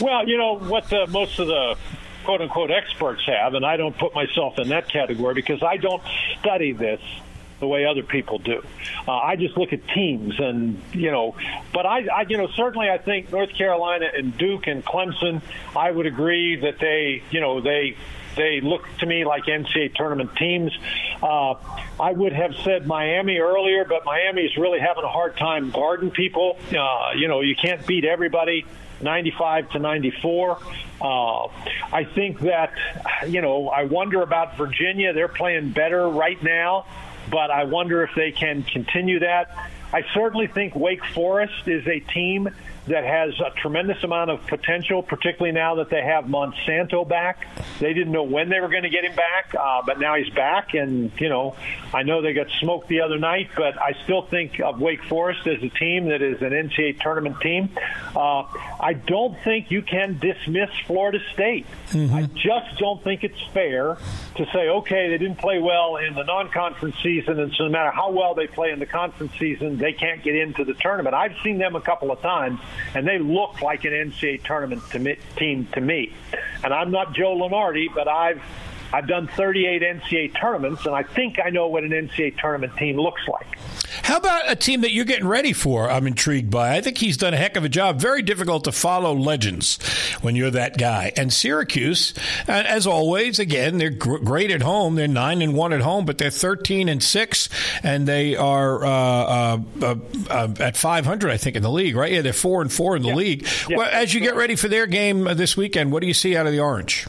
Well, 0.00 0.28
you 0.28 0.36
know 0.36 0.58
what 0.58 0.90
the 0.90 1.06
most 1.06 1.38
of 1.38 1.46
the 1.46 1.76
quote 2.24 2.42
unquote 2.42 2.70
experts 2.70 3.24
have, 3.26 3.54
and 3.54 3.64
I 3.64 3.76
don't 3.76 3.96
put 3.96 4.14
myself 4.14 4.58
in 4.58 4.68
that 4.68 4.88
category 4.88 5.32
because 5.32 5.62
I 5.62 5.76
don't 5.76 6.02
study 6.40 6.72
this 6.72 7.00
the 7.60 7.66
way 7.66 7.86
other 7.86 8.02
people 8.02 8.38
do. 8.38 8.62
Uh, 9.08 9.12
I 9.12 9.36
just 9.36 9.56
look 9.56 9.72
at 9.72 9.86
teams, 9.88 10.38
and 10.38 10.80
you 10.92 11.10
know, 11.10 11.36
but 11.72 11.86
I, 11.86 12.06
I, 12.08 12.26
you 12.28 12.36
know, 12.36 12.48
certainly 12.48 12.90
I 12.90 12.98
think 12.98 13.32
North 13.32 13.54
Carolina 13.54 14.10
and 14.14 14.36
Duke 14.36 14.66
and 14.66 14.84
Clemson. 14.84 15.40
I 15.74 15.90
would 15.90 16.06
agree 16.06 16.56
that 16.56 16.78
they, 16.78 17.22
you 17.30 17.40
know, 17.40 17.60
they 17.60 17.96
they 18.36 18.60
look 18.60 18.86
to 18.98 19.06
me 19.06 19.24
like 19.24 19.44
NCAA 19.44 19.94
tournament 19.94 20.36
teams. 20.36 20.72
Uh, 21.22 21.54
I 21.98 22.12
would 22.12 22.32
have 22.32 22.54
said 22.62 22.86
Miami 22.86 23.38
earlier, 23.38 23.84
but 23.84 24.04
Miami 24.04 24.42
is 24.42 24.56
really 24.56 24.78
having 24.78 25.04
a 25.04 25.08
hard 25.08 25.36
time 25.36 25.70
guarding 25.70 26.10
people. 26.10 26.58
Uh, 26.70 27.12
you 27.16 27.28
know, 27.28 27.40
you 27.40 27.56
can't 27.56 27.84
beat 27.86 28.04
everybody. 28.04 28.64
95 29.00 29.70
to 29.72 29.78
94. 29.78 30.58
Uh, 31.00 31.48
I 31.92 32.04
think 32.14 32.40
that, 32.40 32.72
you 33.26 33.42
know, 33.42 33.68
I 33.68 33.84
wonder 33.84 34.22
about 34.22 34.56
Virginia. 34.56 35.12
They're 35.12 35.28
playing 35.28 35.72
better 35.72 36.08
right 36.08 36.42
now. 36.42 36.86
but 37.30 37.50
I 37.50 37.64
wonder 37.64 38.02
if 38.04 38.10
they 38.14 38.32
can 38.32 38.62
continue 38.62 39.20
that. 39.20 39.50
I 39.92 40.04
certainly 40.14 40.46
think 40.46 40.74
Wake 40.74 41.04
Forest 41.04 41.66
is 41.66 41.86
a 41.86 42.00
team 42.00 42.48
that 42.86 43.04
has 43.04 43.38
a 43.40 43.50
tremendous 43.60 44.02
amount 44.04 44.30
of 44.30 44.46
potential, 44.46 45.02
particularly 45.02 45.52
now 45.52 45.76
that 45.76 45.90
they 45.90 46.02
have 46.02 46.24
Monsanto 46.24 47.06
back. 47.06 47.46
They 47.80 47.92
didn't 47.92 48.12
know 48.12 48.22
when 48.22 48.48
they 48.48 48.60
were 48.60 48.68
going 48.68 48.84
to 48.84 48.90
get 48.90 49.04
him 49.04 49.14
back, 49.16 49.54
uh, 49.58 49.82
but 49.84 49.98
now 49.98 50.14
he's 50.14 50.32
back. 50.32 50.74
And, 50.74 51.10
you 51.20 51.28
know, 51.28 51.56
I 51.92 52.04
know 52.04 52.22
they 52.22 52.32
got 52.32 52.48
smoked 52.60 52.88
the 52.88 53.00
other 53.00 53.18
night, 53.18 53.50
but 53.56 53.80
I 53.80 53.94
still 54.04 54.22
think 54.22 54.60
of 54.60 54.80
Wake 54.80 55.02
Forest 55.04 55.46
as 55.46 55.62
a 55.62 55.68
team 55.68 56.06
that 56.06 56.22
is 56.22 56.40
an 56.42 56.50
NCAA 56.50 57.00
tournament 57.00 57.40
team. 57.40 57.70
Uh, 58.14 58.44
I 58.80 58.92
don't 58.94 59.36
think 59.42 59.70
you 59.70 59.82
can 59.82 60.18
dismiss 60.18 60.70
Florida 60.86 61.18
State. 61.32 61.66
Mm-hmm. 61.90 62.14
I 62.14 62.22
just 62.22 62.78
don't 62.78 63.02
think 63.02 63.24
it's 63.24 63.42
fair 63.52 63.98
to 64.36 64.46
say, 64.52 64.68
okay, 64.68 65.10
they 65.10 65.18
didn't 65.18 65.38
play 65.38 65.58
well 65.58 65.96
in 65.96 66.14
the 66.14 66.22
non 66.22 66.48
conference 66.50 66.96
season, 67.02 67.40
and 67.40 67.52
so 67.54 67.64
no 67.64 67.70
matter 67.70 67.90
how 67.90 68.10
well 68.10 68.34
they 68.34 68.46
play 68.46 68.70
in 68.70 68.78
the 68.78 68.86
conference 68.86 69.32
season, 69.38 69.78
they 69.78 69.92
can't 69.92 70.22
get 70.22 70.34
into 70.34 70.64
the 70.64 70.74
tournament. 70.74 71.14
I've 71.14 71.34
seen 71.42 71.58
them 71.58 71.76
a 71.76 71.80
couple 71.80 72.10
of 72.10 72.20
times 72.20 72.60
and 72.94 73.06
they 73.06 73.18
look 73.18 73.62
like 73.62 73.84
an 73.84 73.92
NCAA 73.92 74.44
tournament 74.44 74.82
to 74.90 74.98
me, 74.98 75.16
team 75.36 75.68
to 75.72 75.80
me. 75.80 76.12
And 76.64 76.72
I'm 76.72 76.90
not 76.90 77.14
Joe 77.14 77.36
Lunardi, 77.36 77.88
but 77.94 78.08
I've 78.08 78.42
I've 78.92 79.06
done 79.06 79.28
38 79.28 79.82
NCAA 79.82 80.40
tournaments, 80.40 80.86
and 80.86 80.94
I 80.94 81.02
think 81.02 81.38
I 81.44 81.50
know 81.50 81.68
what 81.68 81.84
an 81.84 81.90
NCAA 81.90 82.38
tournament 82.38 82.76
team 82.76 82.96
looks 82.96 83.22
like. 83.28 83.46
How 84.02 84.18
about 84.18 84.50
a 84.50 84.56
team 84.56 84.82
that 84.82 84.92
you're 84.92 85.04
getting 85.04 85.26
ready 85.26 85.52
for? 85.52 85.90
I'm 85.90 86.06
intrigued 86.06 86.50
by. 86.50 86.76
I 86.76 86.80
think 86.80 86.98
he's 86.98 87.16
done 87.16 87.34
a 87.34 87.36
heck 87.36 87.56
of 87.56 87.64
a 87.64 87.68
job. 87.68 88.00
Very 88.00 88.22
difficult 88.22 88.64
to 88.64 88.72
follow 88.72 89.14
legends 89.14 89.78
when 90.20 90.36
you're 90.36 90.50
that 90.50 90.78
guy. 90.78 91.12
And 91.16 91.32
Syracuse, 91.32 92.14
as 92.46 92.86
always, 92.86 93.38
again, 93.38 93.78
they're 93.78 93.90
great 93.90 94.50
at 94.50 94.62
home. 94.62 94.94
They're 94.94 95.08
nine 95.08 95.42
and 95.42 95.54
one 95.54 95.72
at 95.72 95.80
home, 95.80 96.04
but 96.04 96.18
they're 96.18 96.30
13 96.30 96.88
and 96.88 97.02
six, 97.02 97.48
and 97.82 98.06
they 98.06 98.36
are 98.36 98.84
uh, 98.84 98.90
uh, 98.90 99.58
uh, 99.82 99.94
uh 100.30 100.54
at 100.60 100.76
500, 100.76 101.30
I 101.30 101.36
think, 101.36 101.56
in 101.56 101.62
the 101.62 101.70
league. 101.70 101.96
Right? 101.96 102.12
Yeah, 102.12 102.22
they're 102.22 102.32
four 102.32 102.62
and 102.62 102.72
four 102.72 102.96
in 102.96 103.02
the 103.02 103.08
yeah. 103.08 103.14
league. 103.14 103.48
Yeah. 103.68 103.78
Well, 103.78 103.88
as 103.90 104.14
you 104.14 104.20
get 104.20 104.36
ready 104.36 104.56
for 104.56 104.68
their 104.68 104.86
game 104.86 105.24
this 105.24 105.56
weekend, 105.56 105.92
what 105.92 106.00
do 106.00 106.06
you 106.06 106.14
see 106.14 106.36
out 106.36 106.46
of 106.46 106.52
the 106.52 106.60
Orange? 106.60 107.06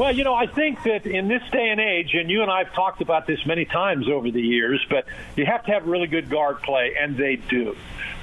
Well, 0.00 0.16
you 0.16 0.24
know, 0.24 0.32
I 0.32 0.46
think 0.46 0.82
that 0.84 1.04
in 1.04 1.28
this 1.28 1.42
day 1.52 1.68
and 1.68 1.78
age, 1.78 2.14
and 2.14 2.30
you 2.30 2.40
and 2.40 2.50
I 2.50 2.64
have 2.64 2.72
talked 2.72 3.02
about 3.02 3.26
this 3.26 3.44
many 3.44 3.66
times 3.66 4.08
over 4.08 4.30
the 4.30 4.40
years, 4.40 4.82
but 4.88 5.04
you 5.36 5.44
have 5.44 5.62
to 5.66 5.72
have 5.72 5.86
really 5.86 6.06
good 6.06 6.30
guard 6.30 6.62
play, 6.62 6.96
and 6.98 7.18
they 7.18 7.36
do. 7.36 7.76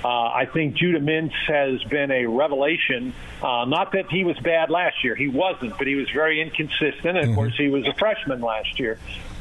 Uh, 0.04 0.08
I 0.08 0.48
think 0.52 0.74
Judah 0.74 1.00
Mintz 1.00 1.36
has 1.46 1.84
been 1.84 2.10
a 2.10 2.26
revelation. 2.26 3.14
Uh, 3.44 3.66
not 3.66 3.92
that 3.92 4.10
he 4.10 4.24
was 4.24 4.40
bad 4.40 4.72
last 4.72 5.04
year; 5.04 5.14
he 5.14 5.28
wasn't, 5.28 5.78
but 5.78 5.86
he 5.86 5.94
was 5.94 6.10
very 6.10 6.42
inconsistent. 6.42 7.06
And 7.06 7.18
of 7.20 7.26
mm-hmm. 7.26 7.36
course, 7.36 7.56
he 7.56 7.68
was 7.68 7.86
a 7.88 7.94
freshman 7.94 8.42
last 8.42 8.80
year 8.80 8.98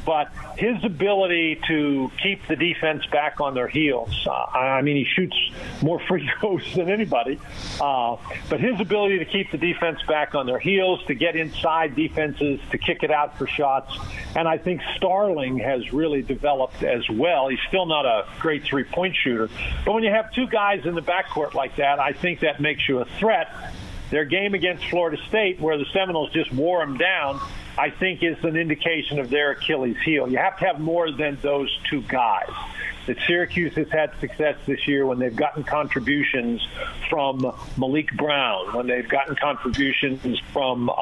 but 0.07 0.31
his 0.57 0.81
ability 0.85 1.59
to 1.67 2.09
keep 2.23 2.47
the 2.47 2.55
defense 2.55 3.05
back 3.07 3.41
on 3.41 3.53
their 3.53 3.67
heels. 3.67 4.25
Uh, 4.25 4.31
I 4.31 4.81
mean, 4.81 4.95
he 4.95 5.03
shoots 5.03 5.35
more 5.81 5.99
free 6.07 6.27
throws 6.39 6.63
than 6.73 6.89
anybody, 6.89 7.37
uh, 7.81 8.15
but 8.49 8.61
his 8.61 8.79
ability 8.79 9.19
to 9.19 9.25
keep 9.25 9.51
the 9.51 9.57
defense 9.57 10.01
back 10.07 10.33
on 10.33 10.45
their 10.45 10.59
heels, 10.59 11.03
to 11.07 11.13
get 11.13 11.35
inside 11.35 11.93
defenses, 11.93 12.61
to 12.71 12.77
kick 12.77 13.03
it 13.03 13.11
out 13.11 13.37
for 13.37 13.47
shots, 13.47 13.99
and 14.33 14.47
I 14.47 14.57
think 14.57 14.81
Starling 14.95 15.59
has 15.59 15.91
really 15.91 16.21
developed 16.21 16.83
as 16.83 17.07
well. 17.09 17.49
He's 17.49 17.59
still 17.67 17.85
not 17.85 18.05
a 18.05 18.25
great 18.39 18.63
three-point 18.63 19.13
shooter, 19.21 19.49
but 19.83 19.93
when 19.93 20.03
you 20.05 20.11
have 20.11 20.33
two 20.33 20.47
guys 20.47 20.85
in 20.85 20.95
the 20.95 21.01
backcourt 21.01 21.53
like 21.53 21.75
that, 21.75 21.99
I 21.99 22.13
think 22.13 22.39
that 22.39 22.61
makes 22.61 22.87
you 22.87 22.99
a 22.99 23.05
threat. 23.19 23.49
Their 24.09 24.23
game 24.23 24.53
against 24.53 24.85
Florida 24.85 25.17
State, 25.27 25.59
where 25.59 25.77
the 25.77 25.85
Seminoles 25.91 26.31
just 26.31 26.53
wore 26.53 26.79
them 26.79 26.97
down, 26.97 27.41
I 27.77 27.91
think 27.91 28.23
is 28.23 28.43
an 28.43 28.55
indication 28.55 29.19
of 29.19 29.29
their 29.29 29.51
Achilles 29.51 29.97
heel. 30.03 30.27
You 30.27 30.37
have 30.37 30.57
to 30.59 30.65
have 30.65 30.79
more 30.79 31.11
than 31.11 31.37
those 31.41 31.77
two 31.89 32.01
guys. 32.01 32.49
That 33.05 33.17
Syracuse 33.25 33.73
has 33.75 33.89
had 33.89 34.11
success 34.19 34.57
this 34.65 34.85
year 34.85 35.05
when 35.05 35.17
they've 35.17 35.35
gotten 35.35 35.63
contributions 35.63 36.65
from 37.09 37.39
Maliq 37.77 38.17
Brown, 38.17 38.73
when 38.75 38.87
they've 38.87 39.07
gotten 39.07 39.35
contributions 39.35 40.39
from 40.51 40.89
uh, 40.89 40.93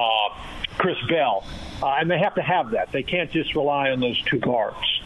Chris 0.77 0.97
Bell, 1.07 1.45
uh, 1.81 1.95
and 1.99 2.09
they 2.09 2.19
have 2.19 2.35
to 2.35 2.41
have 2.41 2.71
that. 2.71 2.91
They 2.91 3.03
can't 3.03 3.31
just 3.31 3.55
rely 3.55 3.91
on 3.91 3.99
those 3.99 4.21
two 4.23 4.39
guards. 4.39 5.01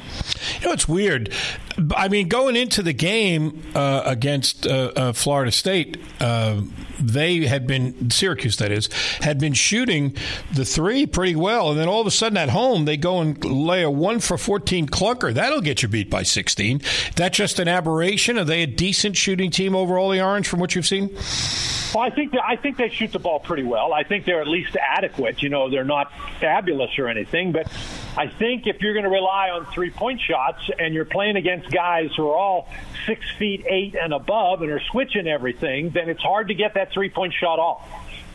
You 0.62 0.68
know, 0.68 0.74
it's 0.74 0.88
weird. 0.88 1.34
I 1.96 2.10
mean, 2.10 2.28
going 2.28 2.56
into 2.56 2.84
the 2.84 2.94
game 2.94 3.64
uh, 3.74 4.02
against 4.06 4.68
uh, 4.68 4.92
uh, 4.96 5.14
Florida 5.14 5.52
State, 5.52 5.98
uh, 6.20 6.62
they 7.00 7.46
had 7.46 7.66
been 7.66 8.10
Syracuse, 8.10 8.58
that 8.58 8.72
is, 8.72 8.88
had 9.22 9.40
been 9.40 9.54
shooting 9.54 10.16
the 10.54 10.66
three 10.66 11.06
pretty 11.06 11.36
well, 11.36 11.72
and 11.72 11.80
then 11.80 11.88
all 11.88 12.02
of 12.02 12.08
a 12.08 12.12
sudden 12.12 12.38
at 12.38 12.50
home 12.50 12.86
they 12.86 12.98
go 12.98 13.22
and 13.22 13.44
lay 13.46 13.84
a 13.84 13.90
one 13.90 14.20
for 14.20 14.38
fourteen 14.38 14.88
clunker. 14.88 15.34
That'll 15.34 15.62
get 15.62 15.82
you 15.82 15.88
beat 15.88 16.10
by 16.10 16.24
sixteen. 16.24 16.82
That's 17.16 17.38
just 17.38 17.60
an 17.60 17.70
aberration? 17.70 18.38
Are 18.38 18.44
they 18.44 18.64
a 18.64 18.68
decent 18.68 19.16
shooting 19.16 19.52
team 19.52 19.76
overall? 19.76 20.10
The 20.10 20.22
Orange, 20.22 20.48
from 20.48 20.60
what 20.60 20.76
you've 20.76 20.88
seen. 20.88 21.16
Well, 21.94 22.04
I 22.04 22.10
think 22.10 22.34
I 22.36 22.56
think 22.56 22.78
they 22.78 22.90
shoot 22.90 23.12
the 23.12 23.20
ball 23.20 23.40
pretty 23.40 23.64
well. 23.64 23.94
I 23.94 24.04
think 24.04 24.26
they're 24.26 24.42
at 24.42 24.48
least 24.48 24.76
adequate. 24.76 25.42
You 25.42 25.50
know, 25.50 25.59
they're 25.68 25.84
not 25.84 26.14
fabulous 26.40 26.98
or 27.00 27.10
anything, 27.10 27.52
but 27.52 27.68
I 28.16 28.28
think 28.28 28.68
if 28.68 28.82
you're 28.82 28.94
going 28.94 29.04
to 29.04 29.10
rely 29.10 29.50
on 29.50 29.66
three 29.66 29.90
point 29.90 30.22
shots 30.22 30.70
and 30.78 30.94
you're 30.94 31.06
playing 31.06 31.36
against 31.36 31.72
guys 31.72 32.12
who 32.16 32.30
are 32.30 32.36
all 32.36 32.70
six 33.06 33.22
feet 33.38 33.66
eight 33.68 33.96
and 33.96 34.14
above 34.14 34.62
and 34.62 34.72
are 34.72 34.82
switching 34.92 35.28
everything, 35.28 35.90
then 35.90 36.10
it's 36.10 36.22
hard 36.22 36.48
to 36.50 36.54
get 36.54 36.76
that 36.76 36.92
three 36.92 37.10
point 37.10 37.34
shot 37.34 37.60
off. 37.60 37.88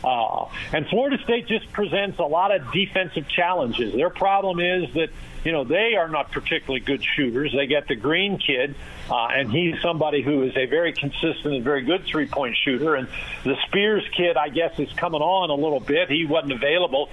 Uh, 0.03 0.45
and 0.71 0.87
Florida 0.87 1.17
State 1.23 1.47
just 1.47 1.71
presents 1.71 2.19
a 2.19 2.23
lot 2.23 2.53
of 2.53 2.71
defensive 2.71 3.27
challenges. 3.27 3.93
Their 3.95 4.11
problem 4.11 4.59
is 4.59 4.93
that 4.93 5.09
you 5.45 5.51
know 5.51 5.63
they 5.63 5.95
are 5.95 6.09
not 6.09 6.31
particularly 6.31 6.81
good 6.81 7.03
shooters. 7.03 7.53
They 7.53 7.67
get 7.67 7.87
the 7.87 7.95
Green 7.95 8.37
kid, 8.37 8.75
uh, 9.09 9.27
and 9.27 9.49
he's 9.51 9.79
somebody 9.81 10.21
who 10.21 10.43
is 10.43 10.57
a 10.57 10.65
very 10.65 10.91
consistent 10.91 11.53
and 11.53 11.63
very 11.63 11.83
good 11.83 12.03
three 12.05 12.25
point 12.25 12.57
shooter. 12.57 12.95
And 12.95 13.07
the 13.43 13.55
Spears 13.67 14.03
kid, 14.17 14.35
I 14.35 14.49
guess, 14.49 14.77
is 14.79 14.91
coming 14.93 15.21
on 15.21 15.51
a 15.51 15.55
little 15.55 15.79
bit. 15.79 16.09
He 16.09 16.25
wasn't 16.25 16.53
available 16.53 17.09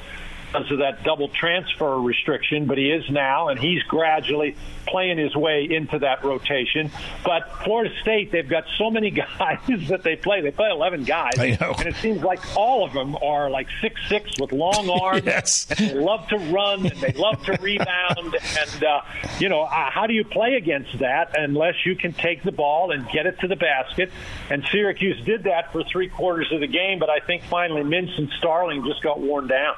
because 0.52 0.70
of 0.70 0.78
that 0.78 1.02
double 1.02 1.28
transfer 1.28 1.98
restriction, 2.00 2.66
but 2.66 2.76
he 2.78 2.90
is 2.90 3.08
now, 3.10 3.48
and 3.48 3.58
he's 3.58 3.82
gradually 3.84 4.54
playing 4.86 5.16
his 5.16 5.34
way 5.34 5.66
into 5.70 5.98
that 6.00 6.24
rotation. 6.24 6.90
But 7.24 7.48
Florida 7.64 7.94
State, 8.02 8.30
they've 8.32 8.48
got 8.48 8.64
so 8.76 8.90
many 8.90 9.10
guys 9.38 9.58
that 9.88 10.02
they 10.02 10.16
play. 10.16 10.40
They 10.42 10.50
play 10.50 10.68
11 10.70 11.04
guys, 11.04 11.38
and 11.38 11.86
it 11.86 11.96
seems 11.96 12.22
like 12.22 12.40
all 12.56 12.84
of 12.84 12.92
them 12.92 13.16
are 13.22 13.48
like 13.48 13.68
six 13.80 14.00
six 14.08 14.30
with 14.40 14.52
long 14.52 14.90
arms. 15.02 15.24
yes. 15.24 15.66
And 15.70 15.90
they 15.90 15.94
love 15.94 16.28
to 16.28 16.36
run 16.36 16.86
and 16.86 17.00
they 17.00 17.12
love 17.12 17.42
to 17.44 17.52
rebound. 17.60 18.36
And 18.62 18.84
uh, 18.84 19.00
you 19.38 19.48
know, 19.48 19.62
uh, 19.62 19.90
how 19.90 20.06
do 20.06 20.12
you 20.14 20.24
play 20.24 20.54
against 20.54 20.98
that 20.98 21.38
unless 21.38 21.74
you 21.86 21.96
can 21.96 22.12
take 22.12 22.42
the 22.42 22.52
ball 22.52 22.90
and 22.90 23.08
get 23.10 23.26
it 23.26 23.38
to 23.40 23.48
the 23.48 23.56
basket? 23.56 24.10
And 24.50 24.64
Syracuse 24.70 25.20
did 25.24 25.44
that 25.44 25.72
for 25.72 25.82
three 25.84 26.08
quarters 26.08 26.50
of 26.52 26.60
the 26.60 26.66
game, 26.66 26.98
but 26.98 27.08
I 27.08 27.20
think 27.20 27.44
finally 27.44 27.82
Mintz 27.82 28.16
and 28.18 28.28
Starling 28.38 28.84
just 28.84 29.02
got 29.02 29.20
worn 29.20 29.46
down. 29.46 29.74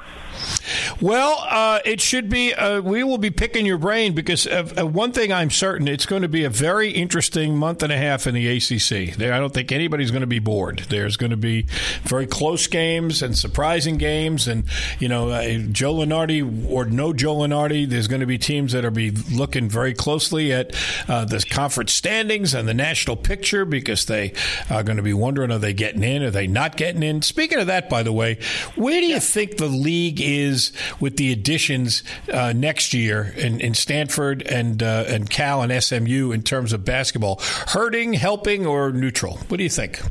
Well, 1.01 1.37
uh, 1.49 1.79
it 1.85 2.01
should 2.01 2.29
be. 2.29 2.53
Uh, 2.53 2.81
we 2.81 3.03
will 3.03 3.17
be 3.17 3.31
picking 3.31 3.65
your 3.65 3.77
brain 3.77 4.13
because 4.13 4.45
of, 4.47 4.77
uh, 4.77 4.85
one 4.85 5.11
thing 5.11 5.31
I'm 5.31 5.49
certain 5.49 5.87
it's 5.87 6.05
going 6.05 6.21
to 6.21 6.27
be 6.27 6.43
a 6.43 6.49
very 6.49 6.91
interesting 6.91 7.57
month 7.57 7.83
and 7.83 7.91
a 7.91 7.97
half 7.97 8.27
in 8.27 8.35
the 8.35 8.47
ACC. 8.47 9.15
There, 9.15 9.33
I 9.33 9.39
don't 9.39 9.53
think 9.53 9.71
anybody's 9.71 10.11
going 10.11 10.21
to 10.21 10.27
be 10.27 10.39
bored. 10.39 10.85
There's 10.89 11.17
going 11.17 11.31
to 11.31 11.37
be 11.37 11.63
very 12.03 12.27
close 12.27 12.67
games 12.67 13.21
and 13.21 13.37
surprising 13.37 13.97
games, 13.97 14.47
and 14.47 14.65
you 14.99 15.07
know, 15.07 15.29
uh, 15.29 15.57
Joe 15.71 15.95
Lunardi 15.95 16.69
or 16.69 16.85
no 16.85 17.13
Joe 17.13 17.35
Lunardi. 17.35 17.87
There's 17.87 18.07
going 18.07 18.21
to 18.21 18.27
be 18.27 18.37
teams 18.37 18.71
that 18.71 18.85
are 18.85 18.91
be 18.91 19.11
looking 19.11 19.69
very 19.69 19.93
closely 19.93 20.53
at 20.53 20.73
uh, 21.07 21.25
the 21.25 21.45
conference 21.49 21.93
standings 21.93 22.53
and 22.53 22.67
the 22.67 22.73
national 22.73 23.15
picture 23.17 23.65
because 23.65 24.05
they 24.05 24.33
are 24.69 24.83
going 24.83 24.97
to 24.97 25.03
be 25.03 25.13
wondering: 25.13 25.51
Are 25.51 25.59
they 25.59 25.73
getting 25.73 26.03
in? 26.03 26.23
Are 26.23 26.31
they 26.31 26.47
not 26.47 26.77
getting 26.77 27.03
in? 27.03 27.21
Speaking 27.21 27.59
of 27.59 27.67
that, 27.67 27.89
by 27.89 28.03
the 28.03 28.13
way, 28.13 28.39
where 28.75 28.99
do 29.01 29.07
you 29.07 29.19
think 29.19 29.57
the 29.57 29.67
league 29.67 30.21
is? 30.21 30.64
With 30.99 31.17
the 31.17 31.31
additions 31.31 32.03
uh, 32.31 32.53
next 32.53 32.93
year 32.93 33.33
in, 33.37 33.59
in 33.59 33.73
Stanford 33.73 34.41
and 34.43 34.81
uh, 34.81 35.05
and 35.07 35.29
Cal 35.29 35.61
and 35.61 35.83
SMU 35.83 36.31
in 36.31 36.43
terms 36.43 36.73
of 36.73 36.85
basketball? 36.85 37.39
Hurting, 37.67 38.13
helping, 38.13 38.65
or 38.65 38.91
neutral? 38.91 39.37
What 39.47 39.57
do 39.57 39.63
you 39.63 39.69
think? 39.69 40.01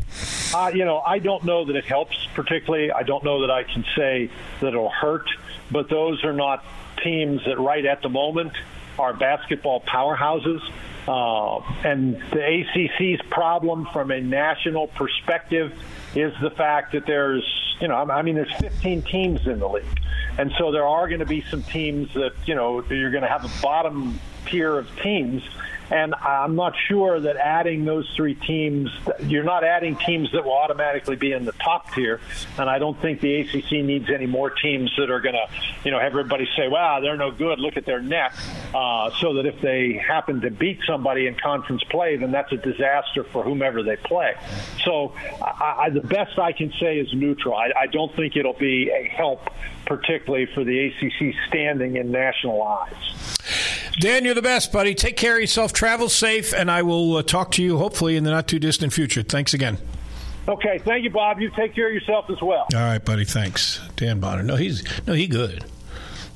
Uh, 0.54 0.70
you 0.74 0.84
know, 0.84 0.98
I 0.98 1.18
don't 1.18 1.44
know 1.44 1.64
that 1.64 1.76
it 1.76 1.84
helps 1.84 2.16
particularly. 2.34 2.92
I 2.92 3.02
don't 3.02 3.24
know 3.24 3.40
that 3.42 3.50
I 3.50 3.64
can 3.64 3.84
say 3.96 4.30
that 4.60 4.68
it'll 4.68 4.90
hurt, 4.90 5.28
but 5.70 5.88
those 5.88 6.24
are 6.24 6.32
not 6.32 6.64
teams 7.02 7.44
that 7.44 7.58
right 7.58 7.84
at 7.84 8.02
the 8.02 8.08
moment 8.08 8.52
are 8.98 9.12
basketball 9.12 9.80
powerhouses. 9.80 10.60
Uh, 11.06 11.58
and 11.84 12.16
the 12.30 12.40
ACC's 12.40 13.20
problem 13.28 13.86
from 13.92 14.10
a 14.10 14.20
national 14.20 14.86
perspective 14.86 15.72
is 16.14 16.32
the 16.40 16.50
fact 16.50 16.92
that 16.92 17.06
there's, 17.06 17.44
you 17.80 17.88
know, 17.88 17.96
I 17.96 18.22
mean, 18.22 18.34
there's 18.34 18.52
15 18.54 19.02
teams 19.02 19.46
in 19.46 19.58
the 19.58 19.68
league. 19.68 20.00
And 20.38 20.52
so 20.58 20.72
there 20.72 20.86
are 20.86 21.08
going 21.08 21.20
to 21.20 21.26
be 21.26 21.42
some 21.50 21.62
teams 21.62 22.12
that, 22.14 22.32
you 22.46 22.54
know, 22.54 22.82
you're 22.88 23.10
going 23.10 23.22
to 23.22 23.28
have 23.28 23.44
a 23.44 23.62
bottom 23.62 24.18
tier 24.46 24.76
of 24.78 24.88
teams. 25.00 25.42
And 25.90 26.14
I'm 26.14 26.56
not 26.56 26.74
sure 26.88 27.20
that 27.20 27.36
adding 27.36 27.84
those 27.84 28.10
three 28.16 28.34
teams, 28.34 28.90
you're 29.20 29.44
not 29.44 29.64
adding 29.64 29.96
teams 29.96 30.32
that 30.32 30.44
will 30.44 30.52
automatically 30.52 31.16
be 31.16 31.32
in 31.32 31.44
the 31.44 31.52
top 31.52 31.92
tier, 31.92 32.20
and 32.58 32.70
I 32.70 32.78
don't 32.78 33.00
think 33.00 33.20
the 33.20 33.40
ACC 33.40 33.72
needs 33.84 34.10
any 34.10 34.26
more 34.26 34.50
teams 34.50 34.92
that 34.98 35.10
are 35.10 35.20
going 35.20 35.34
to, 35.34 35.46
you 35.84 35.90
know, 35.90 35.98
have 35.98 36.12
everybody 36.12 36.48
say, 36.56 36.68
"Wow, 36.68 37.00
they're 37.00 37.16
no 37.16 37.30
good. 37.30 37.58
Look 37.58 37.76
at 37.76 37.84
their 37.84 38.00
net," 38.00 38.32
uh, 38.74 39.10
so 39.20 39.34
that 39.34 39.46
if 39.46 39.60
they 39.60 39.94
happen 39.94 40.40
to 40.40 40.50
beat 40.50 40.80
somebody 40.86 41.26
in 41.26 41.34
conference 41.34 41.82
play, 41.84 42.16
then 42.16 42.30
that's 42.30 42.52
a 42.52 42.56
disaster 42.56 43.24
for 43.24 43.42
whomever 43.42 43.82
they 43.82 43.96
play. 43.96 44.34
So, 44.84 45.14
I, 45.42 45.84
I, 45.84 45.90
the 45.90 46.00
best 46.00 46.38
I 46.38 46.52
can 46.52 46.72
say 46.80 46.98
is 46.98 47.12
neutral. 47.12 47.54
I, 47.54 47.70
I 47.78 47.86
don't 47.86 48.14
think 48.16 48.36
it'll 48.36 48.52
be 48.52 48.90
a 48.90 49.08
help, 49.08 49.50
particularly 49.86 50.46
for 50.46 50.64
the 50.64 50.86
ACC 50.86 51.34
standing 51.48 51.96
in 51.96 52.10
national 52.10 52.62
eyes. 52.62 53.33
Dan, 53.98 54.24
you're 54.24 54.34
the 54.34 54.42
best, 54.42 54.72
buddy. 54.72 54.94
Take 54.94 55.16
care 55.16 55.36
of 55.36 55.40
yourself. 55.40 55.72
Travel 55.72 56.08
safe, 56.08 56.52
and 56.52 56.70
I 56.70 56.82
will 56.82 57.16
uh, 57.16 57.22
talk 57.22 57.52
to 57.52 57.62
you 57.62 57.78
hopefully 57.78 58.16
in 58.16 58.24
the 58.24 58.30
not 58.30 58.48
too 58.48 58.58
distant 58.58 58.92
future. 58.92 59.22
Thanks 59.22 59.54
again. 59.54 59.78
Okay, 60.48 60.78
thank 60.78 61.04
you, 61.04 61.10
Bob. 61.10 61.40
You 61.40 61.50
take 61.50 61.74
care 61.74 61.88
of 61.88 61.94
yourself 61.94 62.28
as 62.28 62.40
well. 62.42 62.66
All 62.74 62.80
right, 62.80 63.02
buddy. 63.02 63.24
Thanks, 63.24 63.80
Dan 63.96 64.20
Bonner. 64.20 64.42
No, 64.42 64.56
he's 64.56 64.84
no, 65.06 65.12
he 65.12 65.26
good. 65.26 65.64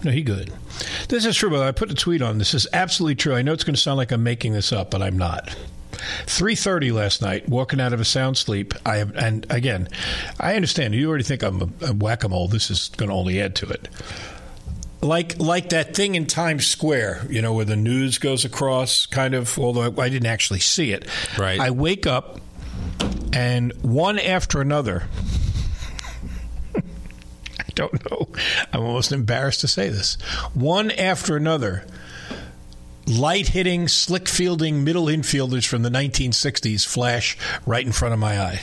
No, 0.04 0.12
he 0.12 0.22
good. 0.22 0.52
This 1.08 1.26
is 1.26 1.36
true, 1.36 1.50
but 1.50 1.60
I 1.60 1.72
put 1.72 1.90
a 1.90 1.94
tweet 1.94 2.22
on. 2.22 2.38
This 2.38 2.54
is 2.54 2.68
absolutely 2.72 3.16
true. 3.16 3.34
I 3.34 3.42
know 3.42 3.52
it's 3.52 3.64
going 3.64 3.74
to 3.74 3.80
sound 3.80 3.96
like 3.96 4.12
I'm 4.12 4.22
making 4.22 4.52
this 4.52 4.72
up, 4.72 4.90
but 4.90 5.02
I'm 5.02 5.18
not. 5.18 5.54
3:30 6.26 6.92
last 6.92 7.20
night, 7.20 7.48
walking 7.48 7.80
out 7.80 7.92
of 7.92 8.00
a 8.00 8.04
sound 8.04 8.38
sleep. 8.38 8.72
I 8.86 8.98
have, 8.98 9.14
and 9.16 9.44
again, 9.50 9.88
I 10.38 10.54
understand. 10.54 10.94
You 10.94 11.08
already 11.08 11.24
think 11.24 11.42
I'm 11.42 11.60
a, 11.60 11.86
a 11.88 11.92
whack-a-mole. 11.92 12.48
This 12.48 12.70
is 12.70 12.90
going 12.96 13.10
to 13.10 13.14
only 13.16 13.42
add 13.42 13.56
to 13.56 13.68
it 13.68 13.88
like 15.00 15.38
like 15.38 15.70
that 15.70 15.94
thing 15.94 16.14
in 16.14 16.26
Times 16.26 16.66
Square, 16.66 17.26
you 17.30 17.40
know, 17.40 17.52
where 17.52 17.64
the 17.64 17.76
news 17.76 18.18
goes 18.18 18.44
across, 18.44 19.06
kind 19.06 19.34
of. 19.34 19.58
Although 19.58 19.94
I 20.00 20.08
didn't 20.08 20.26
actually 20.26 20.60
see 20.60 20.92
it. 20.92 21.06
Right. 21.38 21.60
I 21.60 21.70
wake 21.70 22.06
up, 22.06 22.40
and 23.32 23.72
one 23.82 24.18
after 24.18 24.60
another. 24.60 25.04
I 26.74 27.70
don't 27.74 28.10
know. 28.10 28.28
I'm 28.72 28.82
almost 28.82 29.12
embarrassed 29.12 29.60
to 29.60 29.68
say 29.68 29.88
this. 29.88 30.14
One 30.54 30.90
after 30.90 31.36
another 31.36 31.84
light 33.08 33.48
hitting, 33.48 33.88
slick 33.88 34.28
fielding 34.28 34.84
middle 34.84 35.06
infielders 35.06 35.66
from 35.66 35.82
the 35.82 35.90
1960s 35.90 36.86
flash 36.86 37.36
right 37.66 37.84
in 37.84 37.92
front 37.92 38.14
of 38.14 38.20
my 38.20 38.40
eye. 38.40 38.60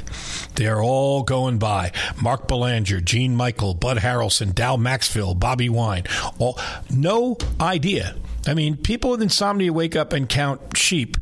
They're 0.55 0.81
all 0.81 1.23
going 1.23 1.57
by. 1.57 1.91
Mark 2.21 2.47
Belanger, 2.47 3.01
Gene 3.01 3.35
Michael, 3.35 3.73
Bud 3.73 3.97
Harrelson, 3.97 4.53
Dal 4.53 4.77
Maxvill, 4.77 5.37
Bobby 5.37 5.69
Wine. 5.69 6.03
All 6.37 6.59
no 6.89 7.37
idea. 7.59 8.15
I 8.47 8.53
mean, 8.53 8.77
people 8.77 9.11
with 9.11 9.21
insomnia 9.21 9.73
wake 9.73 9.95
up 9.95 10.13
and 10.13 10.29
count 10.29 10.77
sheep. 10.77 11.17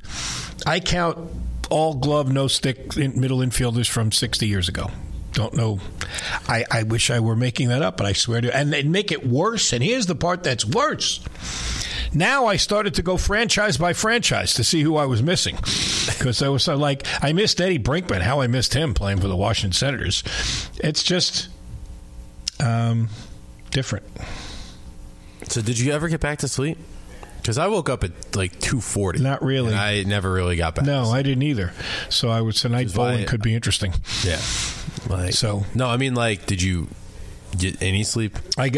I 0.65 0.80
count 0.80 1.17
all 1.69 1.95
glove, 1.95 2.32
no 2.32 2.47
stick 2.47 2.95
middle 2.97 3.39
infielders 3.39 3.89
from 3.89 4.11
60 4.11 4.47
years 4.47 4.67
ago 4.67 4.89
don't 5.34 5.55
know. 5.55 5.80
I, 6.47 6.63
I 6.69 6.84
wish 6.84 7.09
I 7.09 7.19
were 7.19 7.36
making 7.36 7.69
that 7.69 7.82
up, 7.82 7.97
but 7.97 8.05
I 8.05 8.13
swear 8.13 8.41
to. 8.41 8.55
And 8.55 8.71
they 8.71 8.84
make 8.84 9.11
it 9.11 9.28
worse. 9.28 9.74
And 9.74 9.84
here's 9.84 10.05
the 10.05 10.15
part 10.15 10.43
that's 10.43 10.63
worse. 10.63 11.19
Now 12.14 12.45
I 12.45 12.57
started 12.57 12.95
to 12.95 13.01
go 13.01 13.18
franchise 13.18 13.78
by 13.78 13.93
franchise 13.93 14.53
to 14.55 14.64
see 14.64 14.82
who 14.82 14.95
I 14.95 15.05
was 15.05 15.24
missing 15.24 15.55
because 16.07 16.41
I 16.41 16.49
was 16.49 16.68
like, 16.68 17.05
I 17.24 17.34
missed 17.34 17.59
Eddie 17.59 17.80
Brinkman. 17.80 18.22
How 18.22 18.41
I 18.41 18.47
missed 18.47 18.74
him 18.74 18.93
playing 18.93 19.20
for 19.20 19.28
the 19.28 19.36
Washington 19.36 19.74
Senators. 19.74 20.24
It's 20.78 21.03
just 21.03 21.49
um, 22.59 23.09
different. 23.72 24.05
So, 25.47 25.61
did 25.61 25.78
you 25.80 25.91
ever 25.91 26.07
get 26.07 26.22
back 26.22 26.39
to 26.39 26.47
sleep? 26.47 26.78
Because 27.38 27.57
I 27.57 27.68
woke 27.68 27.89
up 27.89 28.05
at 28.05 28.36
like 28.36 28.57
two 28.59 28.80
forty. 28.80 29.20
Not 29.20 29.43
really. 29.43 29.74
I 29.74 30.03
never 30.03 30.32
really 30.32 30.55
got 30.55 30.76
back. 30.76 30.86
No, 30.86 31.09
I 31.09 31.24
didn't 31.24 31.43
either. 31.43 31.74
So 32.07 32.30
I 32.30 32.39
would 32.39 32.55
tonight 32.55 32.93
bowling 32.93 33.26
could 33.26 33.41
be 33.41 33.53
interesting. 33.53 33.93
Yeah. 34.24 34.39
Like, 35.09 35.34
so 35.34 35.66
no, 35.76 35.88
I 35.88 35.97
mean, 35.97 36.16
like, 36.16 36.45
did 36.45 36.61
you 36.61 36.88
get 37.58 37.82
any 37.82 38.04
sleep? 38.04 38.38
I, 38.58 38.72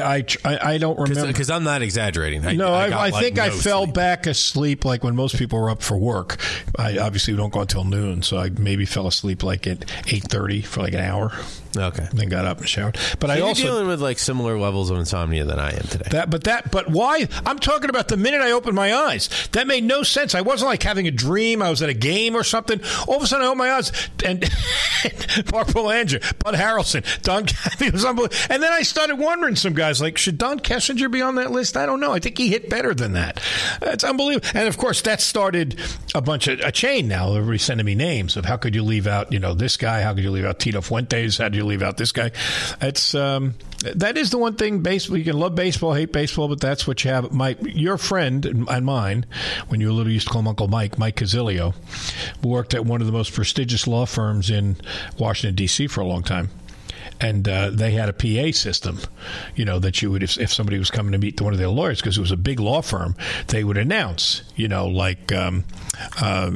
I, 0.43 0.57
I 0.73 0.77
don't 0.77 0.97
remember 0.97 1.27
because 1.27 1.49
I'm 1.49 1.63
not 1.63 1.81
exaggerating. 1.81 2.45
I, 2.45 2.53
no, 2.53 2.73
I, 2.73 2.87
I, 2.87 3.03
I 3.05 3.11
think 3.11 3.37
like 3.37 3.51
I 3.51 3.55
fell 3.55 3.83
sleep. 3.83 3.95
back 3.95 4.27
asleep 4.27 4.85
like 4.85 5.03
when 5.03 5.15
most 5.15 5.37
people 5.37 5.59
were 5.59 5.69
up 5.69 5.81
for 5.81 5.97
work. 5.97 6.37
I 6.77 6.97
obviously 6.97 7.35
don't 7.35 7.51
go 7.53 7.61
until 7.61 7.83
noon, 7.83 8.21
so 8.21 8.37
I 8.37 8.49
maybe 8.49 8.85
fell 8.85 9.07
asleep 9.07 9.43
like 9.43 9.67
at 9.67 9.85
eight 10.13 10.23
thirty 10.23 10.61
for 10.61 10.81
like 10.81 10.93
an 10.93 11.01
hour. 11.01 11.31
Okay, 11.77 12.07
then 12.13 12.29
got 12.29 12.45
up 12.45 12.59
and 12.59 12.69
showered. 12.69 12.97
But 13.19 13.27
so 13.27 13.33
I 13.33 13.37
you're 13.37 13.47
also 13.47 13.63
dealing 13.63 13.87
with 13.87 14.01
like 14.01 14.19
similar 14.19 14.57
levels 14.57 14.89
of 14.89 14.97
insomnia 14.97 15.45
than 15.45 15.59
I 15.59 15.71
am 15.71 15.83
today. 15.83 16.07
That, 16.11 16.29
but 16.29 16.43
that, 16.45 16.71
but 16.71 16.89
why? 16.89 17.27
I'm 17.45 17.59
talking 17.59 17.89
about 17.89 18.07
the 18.07 18.17
minute 18.17 18.41
I 18.41 18.51
opened 18.51 18.75
my 18.75 18.93
eyes. 18.93 19.29
That 19.51 19.67
made 19.67 19.83
no 19.83 20.03
sense. 20.03 20.35
I 20.35 20.41
wasn't 20.41 20.69
like 20.69 20.83
having 20.83 21.07
a 21.07 21.11
dream. 21.11 21.61
I 21.61 21.69
was 21.69 21.81
at 21.81 21.89
a 21.89 21.93
game 21.93 22.35
or 22.35 22.43
something. 22.43 22.81
All 23.07 23.17
of 23.17 23.23
a 23.23 23.27
sudden, 23.27 23.45
I 23.45 23.47
opened 23.47 23.59
my 23.59 23.71
eyes 23.71 23.91
and 24.23 24.43
Mark 25.51 25.73
Belanger, 25.73 26.19
Bud 26.43 26.55
Harrelson, 26.55 27.21
Don 27.21 27.45
Cathy 27.45 27.89
was 27.89 28.05
unbelievable. 28.05 28.37
And 28.49 28.61
then 28.61 28.71
I 28.71 28.81
started 28.81 29.17
wondering, 29.17 29.55
some 29.55 29.73
guys 29.73 30.01
like, 30.01 30.17
should 30.17 30.37
Don 30.37 30.59
Kessinger 30.59 31.11
be 31.11 31.21
on 31.21 31.35
that 31.35 31.51
list? 31.51 31.77
I 31.77 31.85
don't 31.85 31.99
know. 31.99 32.11
I 32.11 32.19
think 32.19 32.37
he 32.37 32.49
hit 32.49 32.69
better 32.69 32.93
than 32.93 33.13
that. 33.13 33.41
It's 33.81 34.03
unbelievable. 34.03 34.47
And 34.53 34.67
of 34.67 34.77
course, 34.77 35.01
that 35.01 35.21
started 35.21 35.79
a 36.13 36.21
bunch 36.21 36.47
of 36.47 36.59
a 36.59 36.71
chain. 36.71 37.07
Now 37.07 37.33
everybody's 37.33 37.63
sending 37.63 37.85
me 37.85 37.95
names 37.95 38.37
of 38.37 38.45
how 38.45 38.57
could 38.57 38.75
you 38.75 38.83
leave 38.83 39.07
out, 39.07 39.31
you 39.31 39.39
know, 39.39 39.53
this 39.53 39.77
guy? 39.77 40.01
How 40.01 40.13
could 40.13 40.23
you 40.23 40.31
leave 40.31 40.45
out 40.45 40.59
Tito 40.59 40.81
Fuentes? 40.81 41.37
How 41.37 41.49
do 41.49 41.57
you 41.57 41.64
leave 41.65 41.81
out 41.81 41.97
this 41.97 42.11
guy? 42.11 42.31
It's 42.81 43.15
um, 43.15 43.55
that 43.95 44.17
is 44.17 44.31
the 44.31 44.37
one 44.37 44.55
thing. 44.55 44.81
Baseball, 44.81 45.17
you 45.17 45.23
can 45.23 45.37
love 45.37 45.55
baseball, 45.55 45.93
hate 45.93 46.11
baseball, 46.11 46.47
but 46.47 46.59
that's 46.59 46.87
what 46.87 47.03
you 47.03 47.11
have. 47.11 47.31
My 47.31 47.57
your 47.61 47.97
friend 47.97 48.45
and 48.45 48.85
mine, 48.85 49.25
when 49.67 49.81
you 49.81 49.87
were 49.87 49.93
little, 49.93 50.11
used 50.11 50.27
to 50.27 50.33
call 50.33 50.41
him 50.41 50.47
Uncle 50.47 50.67
Mike, 50.67 50.97
Mike 50.97 51.17
Casilio, 51.17 51.73
worked 52.43 52.73
at 52.73 52.85
one 52.85 53.01
of 53.01 53.07
the 53.07 53.13
most 53.13 53.33
prestigious 53.33 53.87
law 53.87 54.05
firms 54.05 54.49
in 54.49 54.77
Washington 55.17 55.55
D.C. 55.55 55.87
for 55.87 56.01
a 56.01 56.05
long 56.05 56.23
time 56.23 56.49
and 57.19 57.47
uh, 57.47 57.69
they 57.69 57.91
had 57.91 58.09
a 58.09 58.13
PA 58.13 58.51
system, 58.51 58.99
you 59.55 59.65
know, 59.65 59.79
that 59.79 60.01
you 60.01 60.11
would, 60.11 60.23
if, 60.23 60.37
if 60.37 60.51
somebody 60.51 60.77
was 60.77 60.91
coming 60.91 61.11
to 61.13 61.17
meet 61.17 61.39
one 61.39 61.53
of 61.53 61.59
their 61.59 61.69
lawyers, 61.69 62.01
because 62.01 62.17
it 62.17 62.21
was 62.21 62.31
a 62.31 62.37
big 62.37 62.59
law 62.59 62.81
firm, 62.81 63.15
they 63.47 63.63
would 63.63 63.77
announce, 63.77 64.43
you 64.55 64.67
know, 64.67 64.87
like 64.87 65.31
um, 65.31 65.63
uh, 66.21 66.51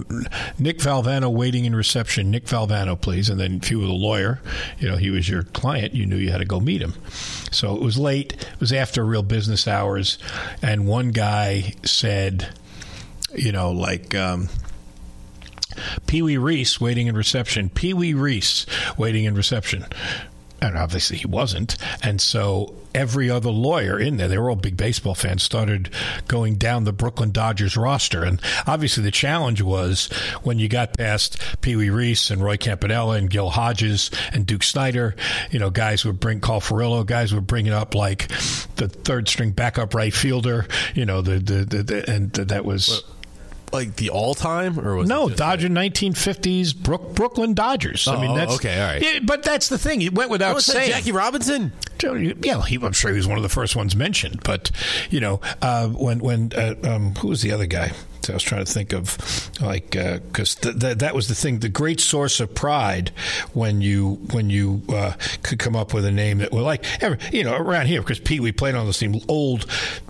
Nick 0.57 0.79
Valvano 0.79 1.31
waiting 1.31 1.65
in 1.65 1.75
reception, 1.75 2.31
Nick 2.31 2.45
Valvano, 2.45 2.99
please. 2.99 3.29
And 3.29 3.39
then 3.39 3.59
if 3.61 3.71
you 3.71 3.79
were 3.79 3.87
the 3.87 3.93
lawyer, 3.93 4.41
you 4.79 4.89
know, 4.89 4.97
he 4.97 5.09
was 5.09 5.29
your 5.29 5.43
client, 5.43 5.93
you 5.93 6.05
knew 6.05 6.17
you 6.17 6.31
had 6.31 6.39
to 6.39 6.45
go 6.45 6.59
meet 6.59 6.81
him. 6.81 6.93
So 7.51 7.75
it 7.75 7.81
was 7.81 7.97
late, 7.97 8.33
it 8.33 8.59
was 8.59 8.73
after 8.73 9.05
real 9.05 9.23
business 9.23 9.67
hours, 9.67 10.17
and 10.61 10.87
one 10.87 11.11
guy 11.11 11.73
said, 11.83 12.49
you 13.33 13.51
know, 13.51 13.71
like, 13.71 14.15
um, 14.15 14.49
Pee 16.07 16.21
Wee 16.21 16.37
Reese 16.37 16.81
waiting 16.81 17.07
in 17.07 17.15
reception. 17.15 17.69
Pee 17.69 17.93
Wee 17.93 18.13
Reese 18.13 18.65
waiting 18.97 19.25
in 19.25 19.35
reception. 19.35 19.85
And 20.61 20.77
obviously 20.77 21.17
he 21.17 21.27
wasn't. 21.27 21.77
And 22.03 22.19
so 22.19 22.75
every 22.93 23.29
other 23.29 23.49
lawyer 23.49 23.99
in 23.99 24.17
there, 24.17 24.27
they 24.27 24.37
were 24.37 24.49
all 24.49 24.55
big 24.55 24.75
baseball 24.75 25.15
fans, 25.15 25.43
started 25.43 25.89
going 26.27 26.55
down 26.55 26.83
the 26.83 26.91
Brooklyn 26.91 27.31
Dodgers 27.31 27.77
roster. 27.77 28.23
And 28.23 28.41
obviously 28.67 29.03
the 29.03 29.11
challenge 29.11 29.61
was 29.61 30.07
when 30.43 30.59
you 30.59 30.67
got 30.67 30.97
past 30.97 31.39
Pee 31.61 31.75
Wee 31.75 31.89
Reese 31.89 32.29
and 32.29 32.43
Roy 32.43 32.57
Campanella 32.57 33.15
and 33.15 33.29
Gil 33.29 33.49
Hodges 33.49 34.11
and 34.33 34.45
Duke 34.45 34.63
Snider, 34.63 35.15
you 35.51 35.59
know, 35.59 35.69
guys 35.69 36.03
would 36.05 36.19
bring 36.19 36.39
Carl 36.39 36.61
Furillo, 36.61 37.05
guys 37.05 37.33
would 37.33 37.47
bring 37.47 37.67
it 37.67 37.73
up 37.73 37.95
like 37.95 38.27
the 38.75 38.89
third 38.89 39.27
string 39.27 39.51
backup 39.51 39.93
right 39.93 40.13
fielder, 40.13 40.67
you 40.95 41.05
know, 41.05 41.21
the, 41.21 41.39
the, 41.39 41.65
the, 41.65 41.83
the 41.83 42.09
and 42.09 42.33
that 42.33 42.65
was 42.65 43.03
like 43.71 43.95
the 43.95 44.09
all 44.09 44.33
time 44.33 44.79
or 44.79 44.95
was 44.95 45.09
no 45.09 45.29
Dodger 45.29 45.69
nineteen 45.69 46.13
fifties 46.13 46.73
Brook, 46.73 47.13
Brooklyn 47.15 47.53
Dodgers. 47.53 48.07
Oh, 48.07 48.13
I 48.13 48.21
mean 48.21 48.31
oh, 48.31 48.35
that's 48.35 48.55
okay, 48.55 48.81
all 48.81 48.87
right. 48.87 49.01
Yeah, 49.01 49.19
but 49.23 49.43
that's 49.43 49.69
the 49.69 49.77
thing. 49.77 50.01
It 50.01 50.13
went 50.13 50.29
without 50.29 50.55
oh, 50.55 50.59
saying. 50.59 50.91
Jackie 50.91 51.11
Robinson. 51.11 51.71
Yeah, 52.01 52.61
he, 52.63 52.75
I'm 52.77 52.93
sure 52.93 53.11
he 53.11 53.17
was 53.17 53.27
one 53.27 53.37
of 53.37 53.43
the 53.43 53.49
first 53.49 53.75
ones 53.75 53.95
mentioned. 53.95 54.41
But 54.43 54.71
you 55.09 55.19
know, 55.19 55.41
uh, 55.61 55.87
when 55.87 56.19
when 56.19 56.51
uh, 56.55 56.75
um, 56.83 57.15
who 57.15 57.29
was 57.29 57.41
the 57.41 57.51
other 57.51 57.65
guy? 57.65 57.91
I 58.29 58.33
was 58.33 58.43
trying 58.43 58.63
to 58.63 58.71
think 58.71 58.93
of 58.93 59.17
like 59.61 59.91
because 59.91 60.57
uh, 60.57 60.61
th- 60.61 60.79
th- 60.79 60.97
that 60.99 61.15
was 61.15 61.27
the 61.27 61.35
thing, 61.35 61.59
the 61.59 61.69
great 61.69 61.99
source 61.99 62.39
of 62.39 62.53
pride 62.53 63.09
when 63.53 63.81
you 63.81 64.15
when 64.31 64.49
you 64.49 64.81
uh, 64.89 65.13
could 65.43 65.59
come 65.59 65.75
up 65.75 65.93
with 65.93 66.05
a 66.05 66.11
name 66.11 66.39
that 66.39 66.51
were 66.51 66.61
like 66.61 66.85
you 67.31 67.43
know 67.43 67.55
around 67.55 67.87
here 67.87 68.01
because 68.01 68.19
Pete 68.19 68.41
we 68.41 68.51
played 68.51 68.75
on 68.75 68.85
this 68.85 68.99
team 68.99 69.15
old 69.27 69.65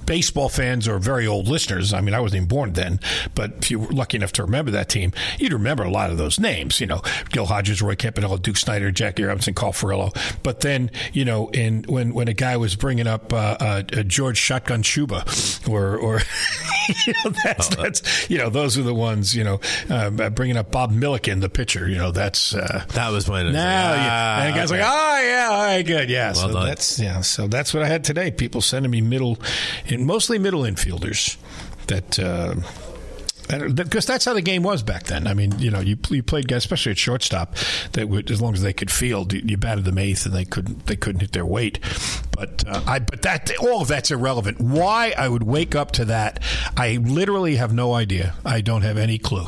baseball 0.06 0.50
fans 0.50 0.88
or 0.88 0.98
very 0.98 1.28
old 1.28 1.48
listeners. 1.48 1.94
I 1.94 2.02
mean, 2.02 2.16
I 2.16 2.20
wasn't 2.20 2.38
even 2.38 2.48
born 2.48 2.74
then, 2.74 3.00
but 3.36 3.52
if 3.60 3.70
you 3.70 3.80
were 3.80 3.92
lucky 3.92 4.18
enough 4.18 4.32
to 4.34 4.44
remember 4.44 4.72
that 4.72 4.90
team, 4.90 5.14
you'd 5.38 5.54
remember 5.54 5.84
a 5.84 5.92
lot 5.92 6.10
of 6.10 6.18
those 6.18 6.40
names. 6.40 6.82
You 6.82 6.88
know, 6.88 7.02
Gil 7.30 7.46
Hodges, 7.46 7.82
Roy 7.82 7.96
Campanella, 7.96 8.40
Duke 8.40 8.58
Snider, 8.58 8.92
Jackie 8.92 9.24
Robinson, 9.24 9.54
Carl 9.54 9.72
Furillo. 9.72 10.12
But 10.44 10.62
then 10.62 10.92
you 11.14 11.26
know, 11.26 11.50
in 11.50 11.79
when 11.88 12.14
when 12.14 12.28
a 12.28 12.34
guy 12.34 12.58
was 12.58 12.76
bringing 12.76 13.08
up 13.08 13.32
uh, 13.32 13.58
uh, 13.60 13.82
George 14.04 14.38
Shotgun 14.38 14.84
Shuba 14.84 15.26
or 15.70 15.98
or 15.98 16.22
you 17.08 17.14
know 17.24 17.34
that's 17.44 17.70
Oh, 17.78 17.82
that's 17.82 18.30
you 18.30 18.38
know, 18.38 18.50
those 18.50 18.78
are 18.78 18.84
the 18.84 18.94
ones, 18.94 19.36
you 19.36 19.44
know, 19.44 19.60
uh, 19.90 20.10
bringing 20.30 20.58
up 20.58 20.72
Bob 20.72 20.92
Milliken, 20.92 21.40
the 21.40 21.50
pitcher, 21.50 21.88
you 21.88 21.98
know, 21.98 22.12
that's. 22.12 22.54
Uh, 22.54 22.86
that 22.90 23.10
was 23.10 23.30
when 23.30 23.42
it 23.42 23.46
was 23.46 23.54
now, 23.54 23.90
like, 23.92 24.00
yeah. 24.00 24.10
ah, 24.12 24.42
And 24.42 24.54
the 24.54 24.60
guy's 24.60 24.72
okay. 24.72 24.82
like, 24.82 24.92
oh, 24.92 25.22
yeah, 25.24 25.48
all 25.52 25.64
right, 25.64 25.84
good. 25.84 26.10
Yeah. 26.10 26.28
Well 26.28 26.36
so 26.36 26.54
done. 26.54 26.66
that's, 26.66 27.00
yeah. 27.00 27.22
So 27.22 27.48
that's 27.48 27.74
what 27.74 27.84
I 27.84 27.88
had 27.88 28.04
today. 28.04 28.32
People 28.32 28.62
sending 28.62 28.92
me 28.92 29.02
middle, 29.02 29.38
mostly 29.98 30.40
middle 30.40 30.62
infielders 30.62 31.38
that. 31.88 32.20
Uh, 32.20 32.56
because 33.50 34.06
that's 34.06 34.26
how 34.26 34.34
the 34.34 34.42
game 34.42 34.62
was 34.62 34.84
back 34.84 35.06
then. 35.06 35.26
I 35.26 35.34
mean, 35.34 35.58
you 35.58 35.72
know, 35.72 35.80
you 35.80 35.98
you 36.10 36.22
played 36.22 36.48
guys, 36.48 36.58
especially 36.58 36.92
at 36.92 36.98
shortstop, 36.98 37.56
that 37.94 38.08
would 38.08 38.30
as 38.30 38.42
long 38.42 38.54
as 38.54 38.62
they 38.62 38.74
could 38.74 38.92
field, 38.92 39.34
you, 39.34 39.42
you 39.44 39.58
batted 39.58 39.86
them 39.86 39.98
eighth, 39.98 40.26
and 40.26 40.36
they 40.36 40.46
couldn't 40.46 40.86
they 40.86 40.96
couldn't 40.96 41.22
hit 41.22 41.32
their 41.32 41.46
weight. 41.46 41.80
But 42.32 42.64
uh, 42.68 42.82
I 42.86 43.00
but 43.00 43.24
that 43.24 43.52
all 43.58 43.82
of 43.82 43.88
that's 43.88 44.12
irrelevant. 44.12 44.60
Why 44.60 45.14
I 45.18 45.28
would 45.28 45.44
wake 45.44 45.74
up 45.76 45.92
to 45.94 46.06
that, 46.06 46.44
I 46.78 46.98
literally 46.98 47.56
have 47.56 47.74
no 47.74 47.94
idea. 47.94 48.36
I 48.46 48.62
don't 48.62 48.84
have 48.84 48.98
any 48.98 49.18
clue. 49.18 49.48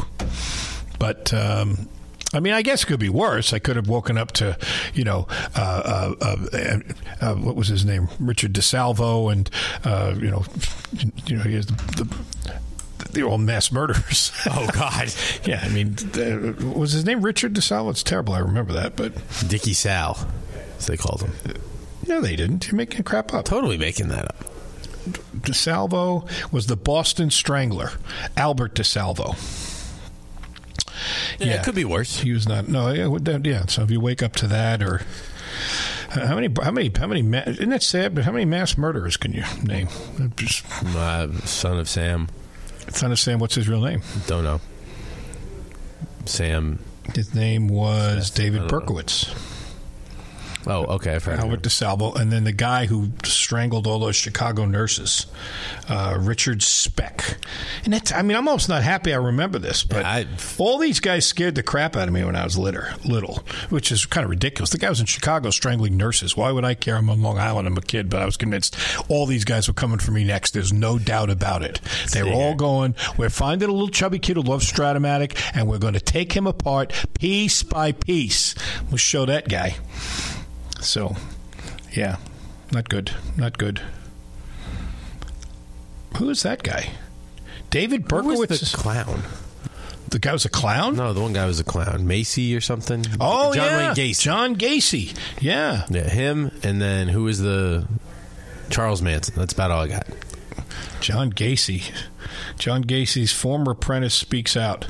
But 0.97 1.33
um, 1.33 1.87
I 2.33 2.39
mean, 2.39 2.53
I 2.53 2.61
guess 2.61 2.83
it 2.83 2.87
could 2.87 2.99
be 2.99 3.09
worse. 3.09 3.53
I 3.53 3.59
could 3.59 3.75
have 3.75 3.87
woken 3.87 4.17
up 4.17 4.31
to, 4.33 4.57
you 4.93 5.03
know, 5.03 5.27
uh, 5.55 6.13
uh, 6.21 6.37
uh, 6.53 6.79
uh 7.19 7.35
what 7.35 7.55
was 7.55 7.67
his 7.67 7.85
name, 7.85 8.07
Richard 8.19 8.53
DeSalvo, 8.53 9.31
and 9.31 9.49
uh, 9.83 10.15
you 10.17 10.31
know, 10.31 10.43
you 11.27 11.37
know, 11.37 11.43
he 11.43 11.55
has 11.55 11.65
the 11.67 12.07
they're 13.11 13.25
all 13.25 13.37
mass 13.37 13.71
murderers. 13.71 14.31
Oh 14.53 14.67
God! 14.73 15.13
yeah, 15.45 15.61
I 15.63 15.69
mean, 15.69 15.95
was 16.75 16.91
his 16.93 17.05
name 17.05 17.21
Richard 17.21 17.53
DeSalvo? 17.53 17.91
It's 17.91 18.03
terrible. 18.03 18.33
I 18.33 18.39
remember 18.39 18.73
that, 18.73 18.95
but 18.95 19.13
Dickie 19.47 19.73
Sal, 19.73 20.27
as 20.77 20.87
they 20.87 20.97
called 20.97 21.21
him. 21.21 21.31
No, 22.07 22.21
they 22.21 22.35
didn't. 22.35 22.67
You're 22.67 22.75
making 22.75 23.03
crap 23.03 23.33
up. 23.33 23.45
Totally 23.45 23.77
making 23.77 24.07
that 24.09 24.25
up. 24.25 24.37
DeSalvo 25.37 26.29
was 26.51 26.67
the 26.67 26.75
Boston 26.75 27.29
Strangler, 27.29 27.91
Albert 28.35 28.75
DeSalvo. 28.75 29.35
Yeah, 31.39 31.53
it 31.53 31.63
could 31.63 31.75
be 31.75 31.85
worse. 31.85 32.19
He 32.19 32.31
was 32.33 32.47
not. 32.47 32.67
No, 32.67 32.89
yeah, 32.89 33.37
yeah. 33.43 33.65
So 33.67 33.83
if 33.83 33.91
you 33.91 33.99
wake 33.99 34.21
up 34.21 34.33
to 34.37 34.47
that, 34.47 34.83
or 34.83 35.01
uh, 36.13 36.27
how 36.27 36.35
many, 36.35 36.49
how 36.61 36.71
many, 36.71 36.91
how 36.95 37.07
many? 37.07 37.21
Ma- 37.21 37.43
isn't 37.45 37.69
that 37.69 37.83
sad? 37.83 38.13
But 38.15 38.25
how 38.25 38.31
many 38.31 38.45
mass 38.45 38.77
murderers 38.77 39.17
can 39.17 39.33
you 39.33 39.43
name? 39.63 39.87
Just 40.35 40.65
uh, 40.95 41.31
son 41.45 41.79
of 41.79 41.87
Sam. 41.89 42.27
Son 42.95 43.11
of 43.11 43.19
Sam. 43.19 43.39
What's 43.39 43.55
his 43.55 43.67
real 43.67 43.81
name? 43.81 44.01
Don't 44.27 44.43
know. 44.43 44.61
Sam. 46.25 46.79
His 47.15 47.33
name 47.33 47.67
was 47.67 48.29
David 48.29 48.63
Berkowitz. 48.63 49.27
Know. 49.27 49.60
Oh, 50.67 50.85
okay. 50.95 51.15
I've 51.15 51.23
heard 51.23 51.39
Albert 51.39 51.63
DeSalvo, 51.63 52.15
and 52.15 52.31
then 52.31 52.43
the 52.43 52.51
guy 52.51 52.85
who 52.85 53.11
strangled 53.23 53.87
all 53.87 53.99
those 53.99 54.15
Chicago 54.15 54.65
nurses, 54.65 55.25
uh, 55.89 56.17
Richard 56.19 56.61
Speck. 56.61 57.37
And 57.83 57.93
that's, 57.93 58.11
I 58.11 58.21
mean, 58.21 58.37
I'm 58.37 58.47
almost 58.47 58.69
not 58.69 58.83
happy 58.83 59.13
I 59.13 59.17
remember 59.17 59.59
this, 59.59 59.83
but 59.83 60.03
yeah, 60.03 60.25
all 60.57 60.77
these 60.77 60.99
guys 60.99 61.25
scared 61.25 61.55
the 61.55 61.63
crap 61.63 61.95
out 61.95 62.07
of 62.07 62.13
me 62.13 62.23
when 62.23 62.35
I 62.35 62.43
was 62.43 62.57
litter, 62.57 62.93
little, 63.03 63.43
which 63.69 63.91
is 63.91 64.05
kind 64.05 64.23
of 64.23 64.29
ridiculous. 64.29 64.69
The 64.69 64.77
guy 64.77 64.89
was 64.89 64.99
in 64.99 65.05
Chicago 65.07 65.49
strangling 65.49 65.97
nurses. 65.97 66.37
Why 66.37 66.51
would 66.51 66.65
I 66.65 66.75
care? 66.75 66.97
I'm 66.97 67.09
on 67.09 67.21
Long 67.21 67.39
Island. 67.39 67.67
I'm 67.67 67.77
a 67.77 67.81
kid, 67.81 68.09
but 68.09 68.21
I 68.21 68.25
was 68.25 68.37
convinced 68.37 68.77
all 69.09 69.25
these 69.25 69.45
guys 69.45 69.67
were 69.67 69.73
coming 69.73 69.99
for 69.99 70.11
me 70.11 70.23
next. 70.23 70.51
There's 70.51 70.73
no 70.73 70.99
doubt 70.99 71.29
about 71.29 71.63
it. 71.63 71.81
They 72.13 72.23
were 72.23 72.31
all 72.31 72.55
going, 72.55 72.95
we're 73.17 73.29
finding 73.29 73.67
a 73.67 73.71
little 73.71 73.89
chubby 73.89 74.19
kid 74.19 74.37
who 74.37 74.43
loves 74.43 74.71
Strat-O-Matic, 74.71 75.37
and 75.55 75.67
we're 75.67 75.79
going 75.79 75.95
to 75.95 75.99
take 75.99 76.33
him 76.33 76.45
apart 76.45 76.93
piece 77.13 77.63
by 77.63 77.91
piece. 77.91 78.55
We'll 78.89 78.97
show 78.97 79.25
that 79.25 79.49
guy. 79.49 79.77
So, 80.81 81.15
yeah, 81.93 82.17
not 82.71 82.89
good. 82.89 83.11
Not 83.37 83.57
good. 83.57 83.81
Who 86.17 86.29
is 86.29 86.43
that 86.43 86.63
guy? 86.63 86.91
David 87.69 88.05
Berkowitz. 88.05 88.71
the 88.71 88.77
clown? 88.77 89.23
The 90.09 90.19
guy 90.19 90.33
was 90.33 90.43
a 90.43 90.49
clown? 90.49 90.97
No, 90.97 91.13
the 91.13 91.21
one 91.21 91.31
guy 91.31 91.45
was 91.45 91.59
a 91.61 91.63
clown. 91.63 92.05
Macy 92.05 92.53
or 92.55 92.59
something? 92.59 93.05
Oh, 93.19 93.53
John 93.53 93.65
yeah. 93.65 93.77
Wayne 93.77 93.95
Gacy. 93.95 94.21
John 94.21 94.55
Gacy. 94.57 95.17
Yeah. 95.39 95.85
Yeah, 95.89 96.09
him. 96.09 96.51
And 96.63 96.81
then 96.81 97.07
who 97.07 97.23
was 97.23 97.39
the 97.39 97.87
Charles 98.69 99.01
Manson? 99.01 99.35
That's 99.37 99.53
about 99.53 99.71
all 99.71 99.83
I 99.83 99.87
got. 99.87 100.07
John 100.99 101.31
Gacy. 101.31 101.93
John 102.57 102.83
Gacy's 102.83 103.31
former 103.31 103.71
apprentice 103.71 104.13
speaks 104.13 104.57
out. 104.57 104.87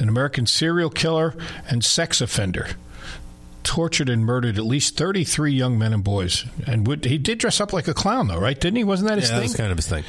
An 0.00 0.08
American 0.08 0.46
serial 0.46 0.90
killer 0.90 1.36
and 1.68 1.84
sex 1.84 2.20
offender 2.20 2.70
tortured 3.64 4.08
and 4.08 4.24
murdered 4.24 4.58
at 4.58 4.64
least 4.64 4.96
33 4.96 5.52
young 5.52 5.78
men 5.78 5.92
and 5.92 6.04
boys. 6.04 6.44
And 6.66 6.86
would, 6.86 7.04
he 7.04 7.18
did 7.18 7.38
dress 7.38 7.60
up 7.60 7.72
like 7.72 7.88
a 7.88 7.94
clown, 7.94 8.28
though, 8.28 8.38
right? 8.38 8.58
Didn't 8.58 8.76
he? 8.76 8.84
Wasn't 8.84 9.08
that 9.08 9.18
his 9.18 9.30
yeah, 9.30 9.36
thing? 9.36 9.42
That 9.42 9.50
was 9.50 9.56
kind 9.56 9.72
of 9.72 9.78
his 9.78 9.88
thing. 9.88 10.04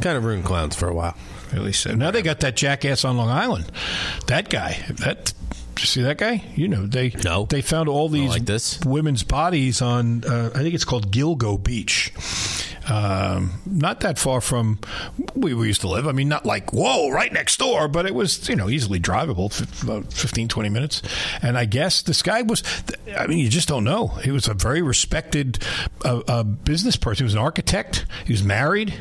Kind 0.00 0.16
of 0.16 0.24
ruined 0.24 0.44
clowns 0.44 0.76
for 0.76 0.88
a 0.88 0.94
while. 0.94 1.16
Really 1.52 1.72
so. 1.72 1.90
Uh, 1.90 1.94
now 1.94 2.10
they 2.10 2.22
got 2.22 2.40
that 2.40 2.56
jackass 2.56 3.04
on 3.04 3.16
Long 3.16 3.30
Island. 3.30 3.70
That 4.26 4.50
guy. 4.50 4.84
That 5.00 5.32
see 5.78 6.02
that 6.02 6.18
guy? 6.18 6.42
You 6.54 6.68
know 6.68 6.86
they 6.86 7.10
no. 7.24 7.46
they 7.46 7.62
found 7.62 7.88
all 7.88 8.08
these 8.08 8.30
like 8.30 8.44
this. 8.44 8.80
women's 8.84 9.22
bodies 9.22 9.82
on 9.82 10.24
uh, 10.24 10.50
I 10.54 10.58
think 10.58 10.74
it's 10.74 10.84
called 10.84 11.10
Gilgo 11.10 11.62
Beach 11.62 12.12
um, 12.88 13.62
not 13.64 14.00
that 14.00 14.18
far 14.18 14.40
from 14.40 14.78
where 15.34 15.56
we 15.56 15.68
used 15.68 15.80
to 15.82 15.88
live. 15.88 16.06
I 16.06 16.12
mean, 16.12 16.28
not 16.28 16.44
like, 16.44 16.72
whoa, 16.72 17.10
right 17.10 17.32
next 17.32 17.58
door, 17.58 17.88
but 17.88 18.06
it 18.06 18.14
was, 18.14 18.48
you 18.48 18.56
know, 18.56 18.68
easily 18.68 19.00
drivable, 19.00 19.50
about 19.82 20.12
15, 20.12 20.48
20 20.48 20.68
minutes. 20.68 21.02
And 21.40 21.56
I 21.56 21.64
guess 21.64 22.02
this 22.02 22.22
guy 22.22 22.42
was, 22.42 22.62
I 23.16 23.26
mean, 23.26 23.38
you 23.38 23.48
just 23.48 23.68
don't 23.68 23.84
know. 23.84 24.08
He 24.08 24.30
was 24.30 24.48
a 24.48 24.54
very 24.54 24.82
respected 24.82 25.62
uh, 26.04 26.20
uh, 26.28 26.42
business 26.42 26.96
person. 26.96 27.24
He 27.24 27.26
was 27.26 27.34
an 27.34 27.40
architect. 27.40 28.04
He 28.26 28.32
was 28.32 28.42
married. 28.42 28.94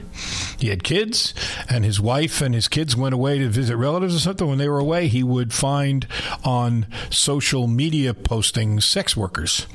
He 0.59 0.69
had 0.69 0.83
kids. 0.83 1.33
And 1.69 1.83
his 1.83 1.99
wife 1.99 2.41
and 2.41 2.55
his 2.55 2.67
kids 2.67 2.95
went 2.95 3.13
away 3.13 3.39
to 3.39 3.49
visit 3.49 3.75
relatives 3.75 4.15
or 4.15 4.19
something. 4.19 4.47
When 4.47 4.59
they 4.59 4.69
were 4.69 4.79
away, 4.79 5.07
he 5.07 5.23
would 5.23 5.53
find 5.53 6.07
on 6.43 6.62
social 7.09 7.67
media 7.67 8.13
posting 8.13 8.79
sex 8.81 9.15
workers 9.15 9.67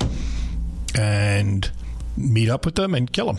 and 0.95 1.71
meet 2.17 2.49
up 2.49 2.65
with 2.65 2.75
them 2.75 2.95
and 2.95 3.13
kill 3.13 3.27
them 3.33 3.39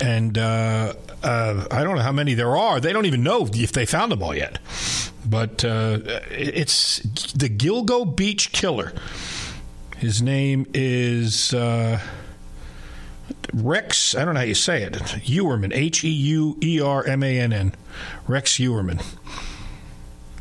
and 0.00 0.36
uh, 0.36 0.94
uh, 1.22 1.66
I 1.70 1.82
don't 1.82 1.96
know 1.96 2.02
how 2.02 2.12
many 2.12 2.34
there 2.34 2.56
are. 2.56 2.80
They 2.80 2.92
don't 2.92 3.06
even 3.06 3.22
know 3.22 3.48
if 3.52 3.72
they 3.72 3.86
found 3.86 4.12
them 4.12 4.22
all 4.22 4.34
yet. 4.34 4.58
But 5.28 5.64
uh, 5.64 5.98
it's 6.30 7.00
the 7.32 7.48
Gilgo 7.48 8.14
Beach 8.14 8.52
Killer. 8.52 8.92
His 9.96 10.22
name 10.22 10.66
is 10.74 11.52
uh, 11.54 12.00
Rex. 13.52 14.14
I 14.14 14.24
don't 14.24 14.34
know 14.34 14.40
how 14.40 14.46
you 14.46 14.54
say 14.54 14.82
it. 14.82 14.92
Heuermann. 14.92 15.72
H 15.72 16.04
e 16.04 16.10
u 16.10 16.56
e 16.60 16.80
r 16.80 17.04
m 17.04 17.22
a 17.22 17.38
n 17.40 17.52
n. 17.52 17.74
Rex 18.28 18.58
Heuermann. 18.58 19.02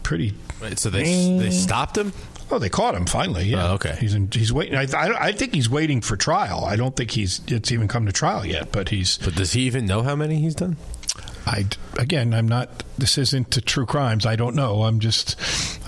Pretty. 0.06 0.36
Wait, 0.62 0.78
so 0.78 0.92
they 0.92 1.04
they 1.40 1.50
stopped 1.50 1.98
him. 1.98 2.14
Oh, 2.52 2.60
they 2.60 2.70
caught 2.70 2.94
him 2.94 3.08
finally. 3.08 3.46
Yeah. 3.46 3.72
Oh, 3.72 3.74
okay. 3.74 3.98
He's 4.00 4.14
in, 4.14 4.30
he's 4.32 4.54
waiting. 4.54 4.76
I, 4.76 4.86
I, 4.96 5.26
I, 5.30 5.32
think 5.32 5.56
he's 5.56 5.68
waiting 5.68 6.00
for 6.00 6.16
trial. 6.16 6.64
I 6.64 6.76
don't 6.76 6.96
think 6.96 7.10
he's 7.10 7.42
it's 7.48 7.72
even 7.72 7.88
come 7.88 8.06
to 8.06 8.12
trial 8.12 8.46
yet. 8.46 8.72
But 8.72 8.90
he's. 8.90 9.18
But 9.18 9.34
does 9.34 9.54
he 9.54 9.62
even 9.62 9.88
know 9.88 10.04
how 10.04 10.16
many 10.16 10.40
he's 10.40 10.54
done? 10.54 10.78
I 11.48 11.66
again, 11.98 12.36
I'm 12.36 12.48
not. 12.48 12.84
This 13.00 13.18
isn't 13.18 13.50
to 13.50 13.62
true 13.62 13.88
crimes. 13.88 14.28
I 14.28 14.36
don't 14.36 14.54
know. 14.54 14.84
I'm 14.84 15.00
just. 15.00 15.40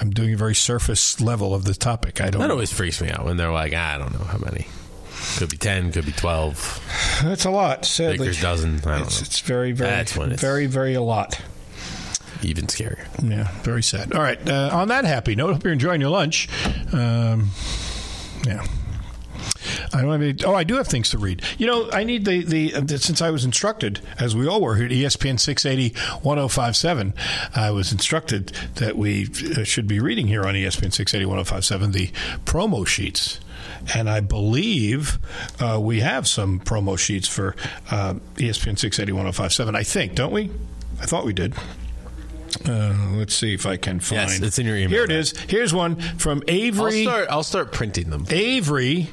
I'm 0.02 0.10
doing 0.10 0.34
a 0.34 0.38
very 0.38 0.56
surface 0.56 1.22
level 1.22 1.54
of 1.54 1.66
the 1.66 1.76
topic. 1.76 2.20
I 2.20 2.32
don't. 2.32 2.42
That 2.42 2.50
always 2.50 2.74
freaks 2.74 3.00
me 3.00 3.12
out 3.12 3.24
when 3.24 3.38
they're 3.38 3.52
like, 3.52 3.76
I 3.76 4.00
don't 4.00 4.14
know 4.14 4.26
how 4.26 4.40
many. 4.40 4.66
Could 5.38 5.52
be 5.52 5.58
ten. 5.58 5.92
Could 5.92 6.08
be 6.08 6.12
twelve. 6.12 6.84
That's 7.22 7.46
a 7.46 7.52
lot. 7.52 7.86
Sadly, 7.86 8.18
Baker's 8.18 8.42
dozen. 8.42 8.80
I 8.80 8.98
don't 8.98 9.02
it's, 9.04 9.22
know. 9.22 9.26
It's 9.26 9.40
very, 9.42 9.74
very, 9.74 9.92
That's 9.92 10.18
when 10.18 10.32
it's 10.32 10.42
very, 10.42 10.66
very 10.66 10.96
a 10.96 11.04
lot 11.04 11.40
even 12.44 12.68
scarier. 12.68 13.08
Yeah, 13.24 13.52
very 13.62 13.84
sad. 13.84 14.14
All 14.14 14.22
right. 14.22 14.40
Uh, 14.48 14.70
on 14.72 14.88
that 14.90 15.06
happy 15.06 15.36
note, 15.36 15.54
hope 15.54 15.64
you're 15.64 15.74
enjoying 15.74 16.02
your 16.02 16.10
lunch. 16.10 16.50
Um, 16.94 17.50
yeah. 18.46 18.66
I 19.94 20.02
don't 20.02 20.12
have 20.12 20.22
any, 20.22 20.36
oh, 20.44 20.54
I 20.54 20.64
do 20.64 20.76
have 20.76 20.88
things 20.88 21.10
to 21.12 21.18
read. 21.18 21.42
You 21.58 21.68
know, 21.68 21.90
I 21.92 22.04
need 22.04 22.26
the, 22.26 22.44
the, 22.44 22.74
uh, 22.74 22.88
since 22.98 23.22
I 23.22 23.32
was 23.32 23.46
instructed, 23.46 24.02
as 24.20 24.36
we 24.36 24.48
all 24.48 24.62
were 24.62 24.76
here 24.76 24.86
at 24.86 24.92
ESPN 24.92 25.40
680 25.40 25.96
1057, 26.22 27.14
I 27.56 27.72
was 27.72 27.92
instructed 27.92 28.48
that 28.76 28.98
we 28.98 29.28
uh, 29.58 29.64
should 29.64 29.88
be 29.88 30.00
reading 30.00 30.28
here 30.28 30.46
on 30.46 30.54
ESPN 30.56 30.94
680 30.94 31.26
1057 31.26 31.92
the 31.92 32.08
promo 32.46 32.86
sheets. 32.86 33.40
And 33.94 34.10
I 34.10 34.20
believe 34.20 35.20
uh, 35.60 35.80
we 35.82 36.02
have 36.02 36.28
some 36.28 36.60
promo 36.60 36.98
sheets 36.98 37.28
for 37.28 37.56
uh, 37.92 38.16
ESPN 38.36 38.78
680 38.78 39.12
1057. 39.12 39.76
I 39.76 39.84
think, 39.84 40.16
don't 40.16 40.34
we? 40.34 40.52
I 41.00 41.06
thought 41.06 41.26
we 41.26 41.34
did. 41.34 41.54
Uh, 42.68 42.96
let's 43.14 43.34
see 43.36 43.54
if 43.54 43.66
I 43.66 43.78
can 43.78 44.00
find. 44.00 44.30
Yes, 44.30 44.40
it's 44.42 44.60
in 44.60 44.66
your 44.66 44.76
email. 44.76 44.90
Here 44.90 45.04
it 45.04 45.12
is. 45.12 45.38
Here's 45.42 45.74
one 45.74 45.96
from 46.18 46.44
Avery. 46.48 47.06
I'll 47.06 47.14
start. 47.14 47.30
I'll 47.30 47.44
start 47.44 47.72
printing 47.72 48.10
them. 48.10 48.26
Avery 48.30 49.10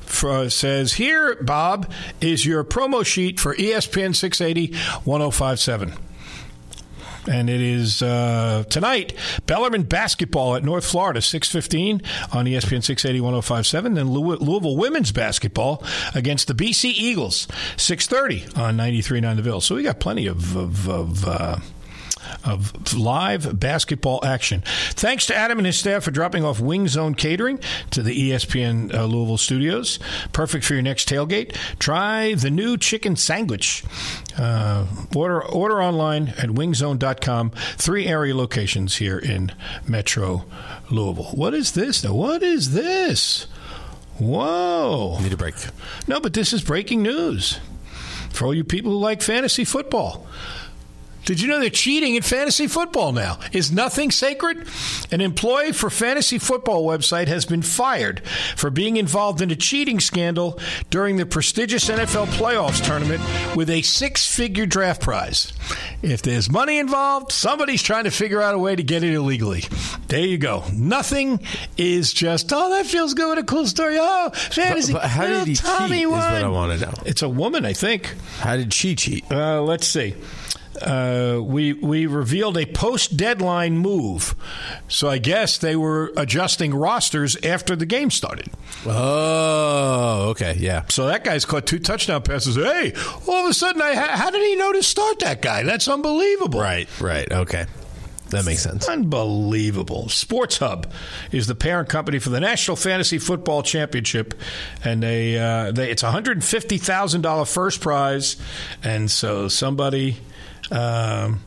for, 0.00 0.50
says, 0.50 0.94
"Here, 0.94 1.36
Bob, 1.36 1.90
is 2.20 2.44
your 2.44 2.64
promo 2.64 3.04
sheet 3.04 3.40
for 3.40 3.54
ESPN 3.54 4.14
680 4.14 4.74
1057." 5.04 5.94
and 7.28 7.48
it 7.48 7.60
is 7.60 8.02
uh, 8.02 8.64
tonight 8.68 9.14
Bellarmine 9.46 9.84
basketball 9.84 10.56
at 10.56 10.64
North 10.64 10.84
Florida, 10.84 11.22
six 11.22 11.48
fifteen 11.48 12.02
on 12.32 12.46
ESPN 12.46 12.82
six 12.82 13.04
eighty 13.04 13.20
one 13.20 13.32
zero 13.32 13.38
oh 13.38 13.42
five 13.42 13.66
seven. 13.66 13.94
Then 13.94 14.10
Louisville 14.10 14.76
women's 14.76 15.12
basketball 15.12 15.84
against 16.14 16.48
the 16.48 16.54
BC 16.54 16.92
Eagles, 16.92 17.48
six 17.76 18.06
thirty 18.06 18.44
on 18.56 18.76
93.9 18.76 19.36
The 19.36 19.42
Ville. 19.42 19.60
So 19.60 19.74
we 19.76 19.82
got 19.82 20.00
plenty 20.00 20.26
of, 20.26 20.56
of, 20.56 20.88
of 20.88 21.28
uh, 21.28 21.56
of 22.44 22.94
live 22.94 23.58
basketball 23.58 24.24
action. 24.24 24.62
Thanks 24.90 25.26
to 25.26 25.36
Adam 25.36 25.58
and 25.58 25.66
his 25.66 25.78
staff 25.78 26.04
for 26.04 26.10
dropping 26.10 26.44
off 26.44 26.60
Wing 26.60 26.88
Zone 26.88 27.14
Catering 27.14 27.58
to 27.90 28.02
the 28.02 28.30
ESPN 28.30 28.92
uh, 28.94 29.04
Louisville 29.04 29.38
studios. 29.38 29.98
Perfect 30.32 30.64
for 30.64 30.74
your 30.74 30.82
next 30.82 31.08
tailgate. 31.08 31.54
Try 31.78 32.34
the 32.34 32.50
new 32.50 32.76
chicken 32.76 33.16
sandwich. 33.16 33.84
Uh, 34.38 34.86
order 35.14 35.42
order 35.44 35.82
online 35.82 36.28
at 36.30 36.48
wingzone.com. 36.48 37.50
Three 37.50 38.06
area 38.06 38.34
locations 38.34 38.96
here 38.96 39.18
in 39.18 39.52
Metro 39.86 40.44
Louisville. 40.90 41.32
What 41.32 41.54
is 41.54 41.72
this? 41.72 42.02
Now, 42.04 42.14
what 42.14 42.42
is 42.42 42.72
this? 42.72 43.46
Whoa. 44.18 45.18
Need 45.20 45.32
a 45.32 45.36
break. 45.36 45.54
No, 46.06 46.20
but 46.20 46.34
this 46.34 46.52
is 46.52 46.62
breaking 46.62 47.02
news 47.02 47.58
for 48.30 48.46
all 48.46 48.54
you 48.54 48.64
people 48.64 48.92
who 48.92 48.98
like 48.98 49.22
fantasy 49.22 49.64
football. 49.64 50.26
Did 51.24 51.40
you 51.40 51.48
know 51.48 51.60
they're 51.60 51.70
cheating 51.70 52.16
in 52.16 52.22
fantasy 52.22 52.66
football 52.66 53.12
now? 53.12 53.38
Is 53.52 53.70
nothing 53.70 54.10
sacred? 54.10 54.66
An 55.12 55.20
employee 55.20 55.72
for 55.72 55.88
fantasy 55.88 56.38
football 56.38 56.84
website 56.84 57.28
has 57.28 57.44
been 57.44 57.62
fired 57.62 58.26
for 58.56 58.70
being 58.70 58.96
involved 58.96 59.40
in 59.40 59.50
a 59.50 59.56
cheating 59.56 60.00
scandal 60.00 60.58
during 60.90 61.16
the 61.16 61.26
prestigious 61.26 61.88
NFL 61.88 62.26
playoffs 62.26 62.84
tournament 62.84 63.22
with 63.56 63.70
a 63.70 63.82
six-figure 63.82 64.66
draft 64.66 65.00
prize. 65.00 65.52
If 66.02 66.22
there's 66.22 66.50
money 66.50 66.78
involved, 66.78 67.30
somebody's 67.30 67.82
trying 67.82 68.04
to 68.04 68.10
figure 68.10 68.42
out 68.42 68.54
a 68.54 68.58
way 68.58 68.74
to 68.74 68.82
get 68.82 69.04
it 69.04 69.14
illegally. 69.14 69.62
There 70.08 70.26
you 70.26 70.38
go. 70.38 70.64
Nothing 70.72 71.40
is 71.76 72.12
just 72.12 72.52
oh 72.52 72.70
that 72.70 72.86
feels 72.86 73.14
good. 73.14 73.28
What 73.28 73.38
a 73.38 73.44
cool 73.44 73.66
story. 73.66 73.96
Oh, 73.98 74.30
fantasy. 74.34 74.92
But, 74.92 75.02
but 75.02 75.08
how 75.08 75.26
did 75.28 75.46
he 75.46 75.54
Tommy 75.54 75.98
cheat? 75.98 76.04
Is 76.06 76.10
what. 76.10 76.20
I 76.20 76.48
want 76.48 76.78
to 76.78 76.86
know. 76.86 76.92
It's 77.06 77.22
a 77.22 77.28
woman, 77.28 77.64
I 77.64 77.72
think. 77.72 78.14
How 78.40 78.56
did 78.56 78.74
she 78.74 78.96
cheat? 78.96 79.30
Uh, 79.30 79.62
let's 79.62 79.86
see. 79.86 80.14
Uh, 80.82 81.40
we 81.42 81.72
we 81.72 82.06
revealed 82.06 82.56
a 82.58 82.66
post 82.66 83.16
deadline 83.16 83.78
move, 83.78 84.34
so 84.88 85.08
I 85.08 85.18
guess 85.18 85.58
they 85.58 85.76
were 85.76 86.12
adjusting 86.16 86.74
rosters 86.74 87.36
after 87.44 87.76
the 87.76 87.86
game 87.86 88.10
started. 88.10 88.48
Oh, 88.86 90.30
okay, 90.30 90.56
yeah. 90.58 90.84
So 90.88 91.06
that 91.06 91.24
guy's 91.24 91.44
caught 91.44 91.66
two 91.66 91.78
touchdown 91.78 92.22
passes. 92.22 92.56
Hey, 92.56 92.92
all 93.28 93.44
of 93.44 93.50
a 93.50 93.54
sudden, 93.54 93.80
I 93.80 93.94
how 93.94 94.30
did 94.30 94.42
he 94.42 94.56
know 94.56 94.72
to 94.72 94.82
start 94.82 95.20
that 95.20 95.40
guy? 95.42 95.62
That's 95.62 95.88
unbelievable. 95.88 96.60
Right, 96.60 96.88
right. 97.00 97.30
Okay, 97.30 97.66
that 98.30 98.44
makes 98.44 98.62
sense. 98.62 98.88
Unbelievable. 98.88 100.08
Sports 100.08 100.58
Hub 100.58 100.90
is 101.30 101.46
the 101.46 101.54
parent 101.54 101.88
company 101.88 102.18
for 102.18 102.30
the 102.30 102.40
National 102.40 102.76
Fantasy 102.76 103.18
Football 103.18 103.62
Championship, 103.62 104.34
and 104.84 105.02
they, 105.02 105.38
uh, 105.38 105.70
they 105.70 105.90
it's 105.90 106.02
a 106.02 106.10
hundred 106.10 106.38
and 106.38 106.44
fifty 106.44 106.78
thousand 106.78 107.20
dollar 107.20 107.44
first 107.44 107.80
prize, 107.80 108.36
and 108.82 109.10
so 109.10 109.48
somebody, 109.48 110.16
um, 110.72 111.40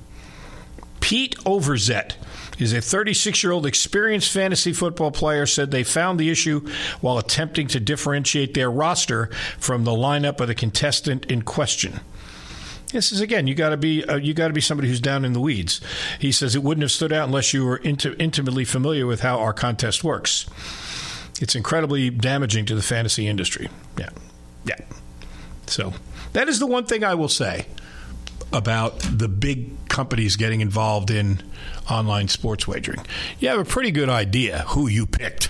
Pete 1.01 1.36
Overzet. 1.39 2.15
Is 2.57 2.71
a 2.71 2.80
36 2.80 3.43
year 3.43 3.51
old 3.51 3.65
experienced 3.65 4.32
fantasy 4.32 4.71
football 4.71 5.11
player 5.11 5.45
said 5.45 5.71
they 5.71 5.84
found 5.84 6.17
the 6.17 6.30
issue 6.30 6.65
while 7.01 7.17
attempting 7.17 7.67
to 7.67 7.82
differentiate 7.82 8.53
their 8.53 8.71
roster 8.71 9.28
from 9.59 9.84
the 9.84 9.91
lineup 9.91 10.39
of 10.39 10.47
the 10.47 10.55
contestant 10.55 11.26
in 11.26 11.41
question. 11.41 11.99
This 12.93 13.11
is 13.11 13.19
again, 13.19 13.45
you 13.45 13.55
got 13.55 13.69
to 13.71 13.78
be 13.78 14.05
uh, 14.05 14.15
you 14.15 14.34
got 14.34 14.47
to 14.47 14.53
be 14.53 14.61
somebody 14.61 14.88
who's 14.88 15.01
down 15.01 15.26
in 15.26 15.34
the 15.34 15.41
weeds. 15.41 15.82
He 16.17 16.32
says 16.32 16.55
it 16.55 16.63
wouldn't 16.63 16.84
have 16.84 16.93
stood 16.93 17.11
out 17.11 17.28
unless 17.28 17.53
you 17.53 17.65
were 17.65 17.80
inti- 17.80 18.15
intimately 18.19 18.63
familiar 18.63 19.05
with 19.05 19.19
how 19.19 19.39
our 19.39 19.51
contest 19.51 20.01
works. 20.01 20.45
It's 21.41 21.55
incredibly 21.55 22.09
damaging 22.09 22.65
to 22.67 22.76
the 22.76 22.82
fantasy 22.82 23.28
industry. 23.28 23.67
Yeah, 23.99 24.11
yeah. 24.63 24.80
So 25.67 25.93
that 26.32 26.47
is 26.47 26.59
the 26.59 26.67
one 26.67 26.86
thing 26.86 27.03
I 27.03 27.15
will 27.15 27.28
say 27.28 27.65
about 28.53 28.99
the 28.99 29.27
big 29.27 29.87
companies 29.89 30.35
getting 30.35 30.61
involved 30.61 31.11
in 31.11 31.41
online 31.89 32.27
sports 32.27 32.67
wagering. 32.67 33.05
You 33.39 33.49
have 33.49 33.59
a 33.59 33.65
pretty 33.65 33.91
good 33.91 34.09
idea 34.09 34.59
who 34.69 34.87
you 34.87 35.05
picked. 35.05 35.49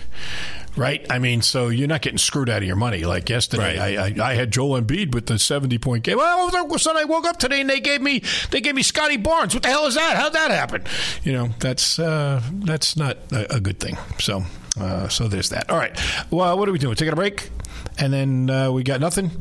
Right, 0.77 1.05
I 1.09 1.19
mean, 1.19 1.41
so 1.41 1.69
you're 1.69 1.87
not 1.87 2.01
getting 2.01 2.17
screwed 2.17 2.49
out 2.49 2.57
of 2.57 2.67
your 2.67 2.75
money. 2.75 3.05
Like 3.05 3.29
yesterday, 3.29 3.79
Right. 3.79 3.97
I, 4.19 4.23
I, 4.25 4.31
I 4.31 4.33
had 4.33 4.51
Joel 4.51 4.81
Embiid 4.81 5.13
with 5.13 5.25
the 5.25 5.39
70 5.39 5.77
point 5.77 6.03
game. 6.03 6.17
Well, 6.17 6.37
all 6.37 6.65
of 6.65 6.71
a 6.71 6.79
sudden 6.79 7.01
I 7.01 7.05
woke 7.05 7.23
up 7.25 7.39
today 7.39 7.61
and 7.61 7.69
they 7.69 7.79
gave 7.79 8.01
me 8.01 8.21
they 8.51 8.59
gave 8.59 8.75
me 8.75 8.83
Scottie 8.83 9.15
Barnes. 9.15 9.53
What 9.53 9.63
the 9.63 9.69
hell 9.69 9.85
is 9.85 9.95
that? 9.95 10.17
How'd 10.17 10.33
that 10.33 10.51
happen? 10.51 10.83
You 11.23 11.31
know, 11.31 11.49
that's 11.59 11.97
uh, 11.97 12.41
that's 12.51 12.97
not 12.97 13.17
a, 13.31 13.55
a 13.55 13.59
good 13.61 13.79
thing. 13.79 13.97
So 14.19 14.43
uh, 14.77 15.07
so 15.07 15.29
there's 15.29 15.47
that. 15.51 15.69
All 15.69 15.77
right. 15.77 15.97
Well, 16.29 16.57
what 16.59 16.67
are 16.67 16.73
we 16.73 16.79
doing? 16.79 16.95
Taking 16.95 17.13
a 17.13 17.15
break, 17.15 17.51
and 17.97 18.11
then 18.11 18.49
uh, 18.49 18.69
we 18.69 18.83
got 18.83 18.99
nothing. 18.99 19.31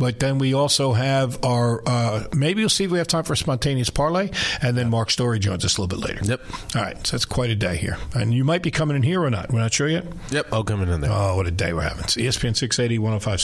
But 0.00 0.18
then 0.18 0.38
we 0.38 0.54
also 0.54 0.94
have 0.94 1.44
our 1.44 1.82
uh, 1.86 2.24
maybe 2.34 2.62
we'll 2.62 2.70
see 2.70 2.84
if 2.84 2.90
we 2.90 2.96
have 2.96 3.06
time 3.06 3.24
for 3.24 3.34
a 3.34 3.36
spontaneous 3.36 3.90
parlay, 3.90 4.30
and 4.62 4.74
then 4.76 4.88
Mark 4.88 5.10
Story 5.10 5.38
joins 5.38 5.62
us 5.62 5.76
a 5.76 5.82
little 5.82 5.98
bit 5.98 6.08
later. 6.08 6.24
Yep. 6.24 6.40
All 6.74 6.82
right, 6.82 7.06
so 7.06 7.16
that's 7.16 7.26
quite 7.26 7.50
a 7.50 7.54
day 7.54 7.76
here, 7.76 7.98
and 8.14 8.32
you 8.32 8.42
might 8.42 8.62
be 8.62 8.70
coming 8.70 8.96
in 8.96 9.02
here 9.02 9.22
or 9.22 9.28
not. 9.28 9.52
We're 9.52 9.60
not 9.60 9.74
sure 9.74 9.88
yet. 9.88 10.06
Yep, 10.30 10.46
I'll 10.52 10.64
come 10.64 10.82
in 10.82 11.00
there. 11.02 11.10
Oh, 11.12 11.36
what 11.36 11.46
a 11.46 11.50
day 11.50 11.74
we're 11.74 11.82
having! 11.82 12.04
It's 12.04 12.16
ESPN 12.16 12.56
680, 12.56 12.98
1057. 12.98 13.40